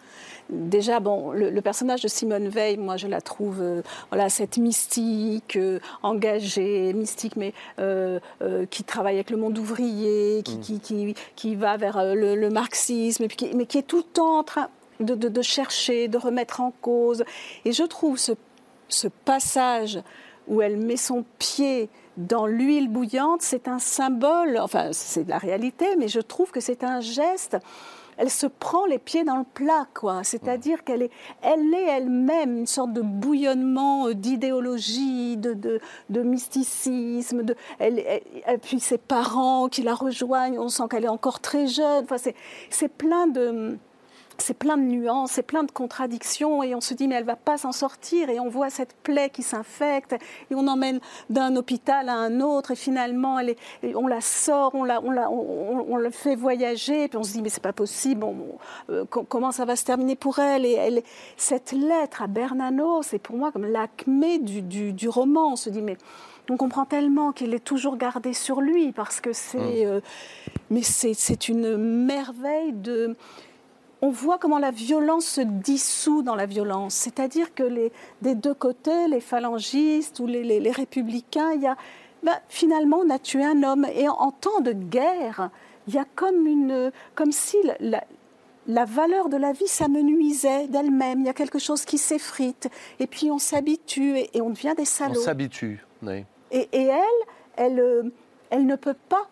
[0.48, 5.56] Déjà, bon, le, personnage de Simone Veil, moi, je la trouve, euh, voilà, cette mystique,
[5.56, 7.52] euh, engagée, mystique, mais
[8.70, 11.14] qui travaille avec le monde ouvrier, qui, mm.
[11.36, 14.70] qui, va vers le, marxisme, mais qui est tout le temps en train
[15.00, 17.24] de, de, chercher, de remettre en cause.
[17.66, 18.32] Et je trouve ce
[18.90, 20.00] ce passage
[20.48, 25.38] où elle met son pied dans l'huile bouillante, c'est un symbole, enfin c'est de la
[25.38, 27.56] réalité, mais je trouve que c'est un geste.
[28.16, 30.22] Elle se prend les pieds dans le plat, quoi.
[30.24, 31.10] C'est-à-dire qu'elle est,
[31.40, 37.44] elle est elle-même une sorte de bouillonnement euh, d'idéologie, de, de, mysticisme.
[37.44, 41.66] De, elle, et puis ses parents qui la rejoignent, on sent qu'elle est encore très
[41.66, 42.04] jeune.
[42.04, 42.16] Enfin,
[42.68, 43.78] c'est plein de
[44.40, 47.36] c'est plein de nuances, c'est plein de contradictions, et on se dit mais elle va
[47.36, 52.08] pas s'en sortir, et on voit cette plaie qui s'infecte, et on emmène d'un hôpital
[52.08, 55.96] à un autre, et finalement elle est, on la sort, on la, on, la, on,
[55.96, 58.26] le fait voyager, et puis on se dit mais c'est pas possible,
[58.90, 61.02] euh, comment ça va se terminer pour elle Et elle,
[61.36, 65.52] cette lettre à Bernano, c'est pour moi comme l'acmé du, du, du roman.
[65.52, 65.96] On se dit mais
[66.48, 69.86] on comprend tellement qu'il est toujours gardé sur lui parce que c'est, mmh.
[69.86, 70.00] euh,
[70.70, 73.16] mais c'est une merveille de
[74.02, 76.94] on voit comment la violence se dissout dans la violence.
[76.94, 81.76] C'est-à-dire que les, des deux côtés, les phalangistes ou les, républicains, il y a,
[82.22, 83.86] ben, finalement, on a tué un homme.
[83.94, 85.50] Et en, temps de guerre,
[85.86, 88.04] il y a comme, une, comme si la,
[88.66, 91.20] la valeur de la vie s'amenuisait d'elle-même.
[91.20, 92.68] Il y a quelque chose qui s'effrite.
[92.98, 95.20] Et puis on s'habitue et, on devient des salauds.
[95.20, 96.24] On s'habitue, oui.
[96.50, 97.02] Et, et elle,
[97.56, 98.02] elle, euh,
[98.50, 99.28] elle ne peut pas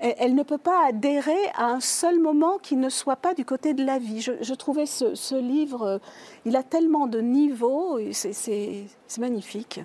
[0.00, 3.74] elle ne peut pas adhérer à un seul moment qui ne soit pas du côté
[3.74, 4.20] de la vie.
[4.20, 5.98] Je, trouvais ce, livre, euh,
[6.44, 8.86] il a tellement de niveaux, c'est
[9.18, 9.80] magnifique.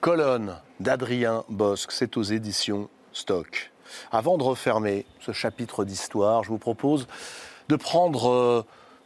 [0.00, 3.72] Colonne d'Adrien Bosque, c'est aux éditions Stock.
[4.12, 7.08] Avant de refermer ce chapitre d'histoire, je vous propose
[7.68, 8.62] de prendre euh,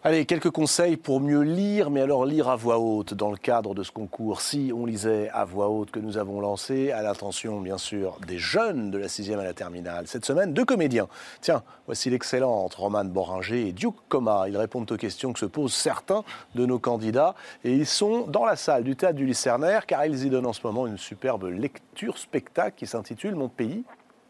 [0.06, 3.74] Allez, quelques conseils pour mieux lire, mais alors lire à voix haute dans le cadre
[3.74, 4.43] de ce concours.
[4.43, 8.36] Si on lisait à voix haute que nous avons lancé, à l'attention bien sûr des
[8.36, 11.09] jeunes de la sixième à la terminale, cette semaine, deux comédiens.
[11.40, 14.44] Tiens, voici l'excellente Romane Boringer et Duke Coma.
[14.47, 16.22] Ils répondent aux questions que se posent certains
[16.55, 20.26] de nos candidats et ils sont dans la salle du théâtre du Lycernaire car ils
[20.26, 23.85] y donnent en ce moment une superbe lecture spectacle qui s'intitule Mon pays,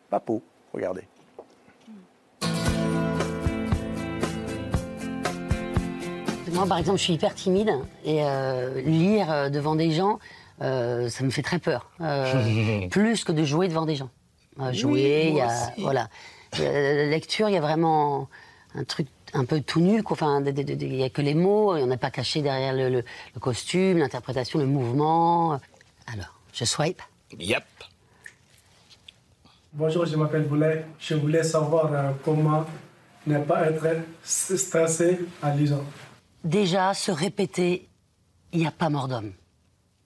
[0.08, 0.40] Papo.
[0.72, 1.08] Regardez.
[6.54, 7.72] Moi, par exemple, je suis hyper timide
[8.04, 10.20] et euh, lire euh, devant des gens,
[10.62, 11.90] euh, ça me fait très peur.
[12.90, 14.08] plus que de jouer devant des gens.
[14.70, 16.08] jouer, il y a voilà,
[16.58, 18.28] la lecture, il y a vraiment
[18.76, 20.02] un truc un peu tout nul.
[20.04, 23.02] Enfin, il n'y a que les mots, on n'est pas caché derrière le,
[23.40, 25.58] costume, l'interprétation, le mouvement.
[26.06, 27.02] Alors, je swipe.
[27.36, 27.64] Yep.
[29.72, 30.84] Bonjour, je m'appelle Boulet.
[31.00, 31.90] Je voulais savoir
[32.24, 32.64] comment
[33.26, 33.88] ne pas être
[34.22, 35.82] stressé à lisant
[36.44, 37.88] déjà se répéter,
[38.52, 39.32] il n'y a pas mort d'homme.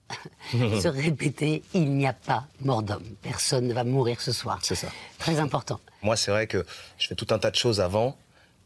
[0.51, 3.03] se répéter, il n'y a pas mort d'homme.
[3.21, 4.59] Personne ne va mourir ce soir.
[4.63, 4.87] C'est ça.
[5.19, 5.79] Très important.
[6.01, 6.65] Moi, c'est vrai que
[6.97, 8.17] je fais tout un tas de choses avant,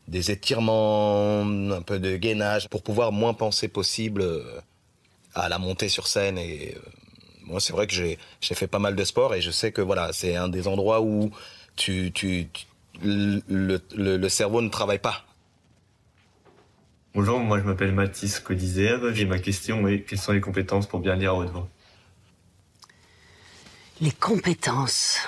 [0.08, 4.62] des étirements, un peu de gainage, pour pouvoir moins penser possible euh,
[5.34, 6.38] à la montée sur scène.
[6.38, 6.80] Et euh,
[7.42, 10.14] moi, c'est vrai que j'ai fait pas mal de sport et je sais que voilà,
[10.14, 11.32] c'est un des endroits où
[11.76, 12.48] tu, tu,
[13.02, 15.26] le cerveau ne travaille pas
[17.16, 19.00] Bonjour, moi je m'appelle Mathis Codizère.
[19.14, 21.68] J'ai ma question est quelles sont les compétences pour bien lire à haute voix?
[24.02, 25.20] Les compétences.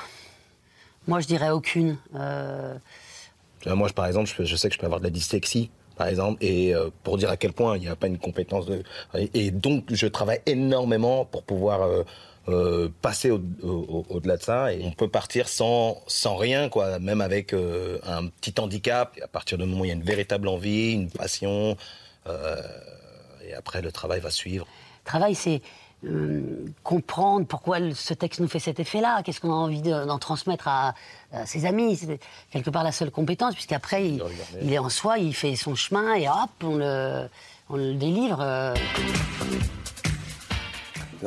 [1.07, 1.97] Moi, je dirais aucune.
[2.15, 2.75] Euh,
[3.67, 6.75] moi, par exemple, je, sais que je peux avoir de la dyslexie par exemple, et
[6.75, 8.83] euh, pour dire à quel point il n'y a pas une compétence de...
[9.33, 12.03] Et donc, je travaille énormément pour pouvoir euh,
[13.01, 18.27] passer au-delà de ça, et on peut partir sans, sans rien, quoi, même avec un
[18.27, 19.17] petit handicap.
[19.23, 21.75] À partir du moment où il y a une véritable envie, une passion,
[22.27, 24.67] et après, le travail va suivre.
[25.03, 25.61] Travail, c'est
[26.05, 30.67] euh, comprendre pourquoi ce texte nous fait cet effet-là, qu'est-ce qu'on a envie d'en transmettre
[30.67, 30.93] à,
[31.45, 31.95] ses amis?
[31.95, 32.19] C'est
[32.51, 34.23] quelque part la seule compétence, puisqu'après, il,
[34.61, 37.27] il, est en soi, il fait son chemin et hop, on le,
[37.69, 38.73] on le délivre.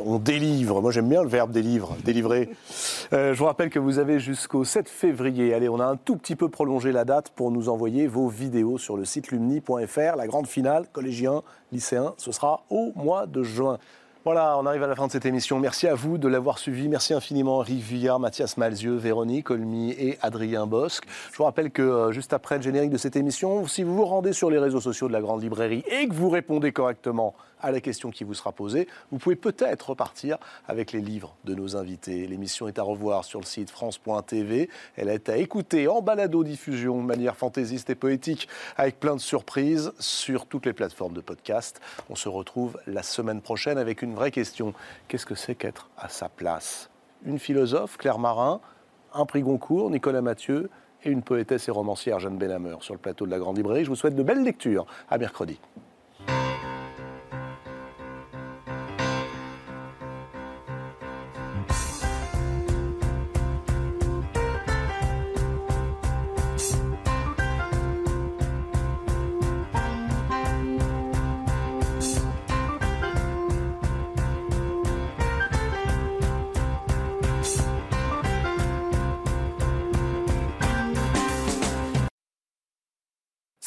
[0.04, 2.50] On délivre, moi j'aime bien le verbe délivre, délivrer.
[3.12, 6.16] Euh, je vous rappelle que vous avez jusqu'au 7 février, allez, on a un tout
[6.16, 10.16] petit peu prolongé la date pour nous envoyer vos vidéos sur le site lumni.fr.
[10.16, 11.42] La grande finale, collégiens,
[11.72, 13.78] lycéens, ce sera au mois de juin.
[14.24, 15.58] Voilà, on arrive à la fin de cette émission.
[15.58, 16.88] Merci à vous de l'avoir suivi.
[16.88, 21.04] Merci infiniment Rive Vuillard, Mathias Malzieux, Véronique Olmy et Adrien Bosque.
[21.32, 24.04] Je vous rappelle que euh, juste après le générique de cette émission, si vous vous
[24.04, 27.70] rendez sur les réseaux sociaux de la Grande Librairie et que vous répondez correctement à
[27.70, 31.76] la question qui vous sera posée, vous pouvez peut-être repartir avec les livres de nos
[31.76, 32.26] invités.
[32.26, 34.68] L'émission est à revoir sur le site France.tv.
[34.97, 39.93] Elle est à écouter en balado-diffusion de manière fantaisiste et poétique avec plein de surprises
[39.98, 41.80] sur toutes les plateformes de podcast.
[42.10, 44.74] On se retrouve la semaine prochaine avec une vraie question.
[45.09, 46.90] Qu'est-ce que c'est qu'être à sa place?
[47.24, 48.60] Une philosophe, Claire Marin,
[49.12, 50.70] un prix Goncourt, Nicolas Mathieu,
[51.05, 53.85] et une poétesse et romancière, Jeanne Benhammer, sur le plateau de la Grande Librairie.
[53.85, 54.86] Je vous souhaite de belles lectures.
[55.10, 55.59] À mercredi.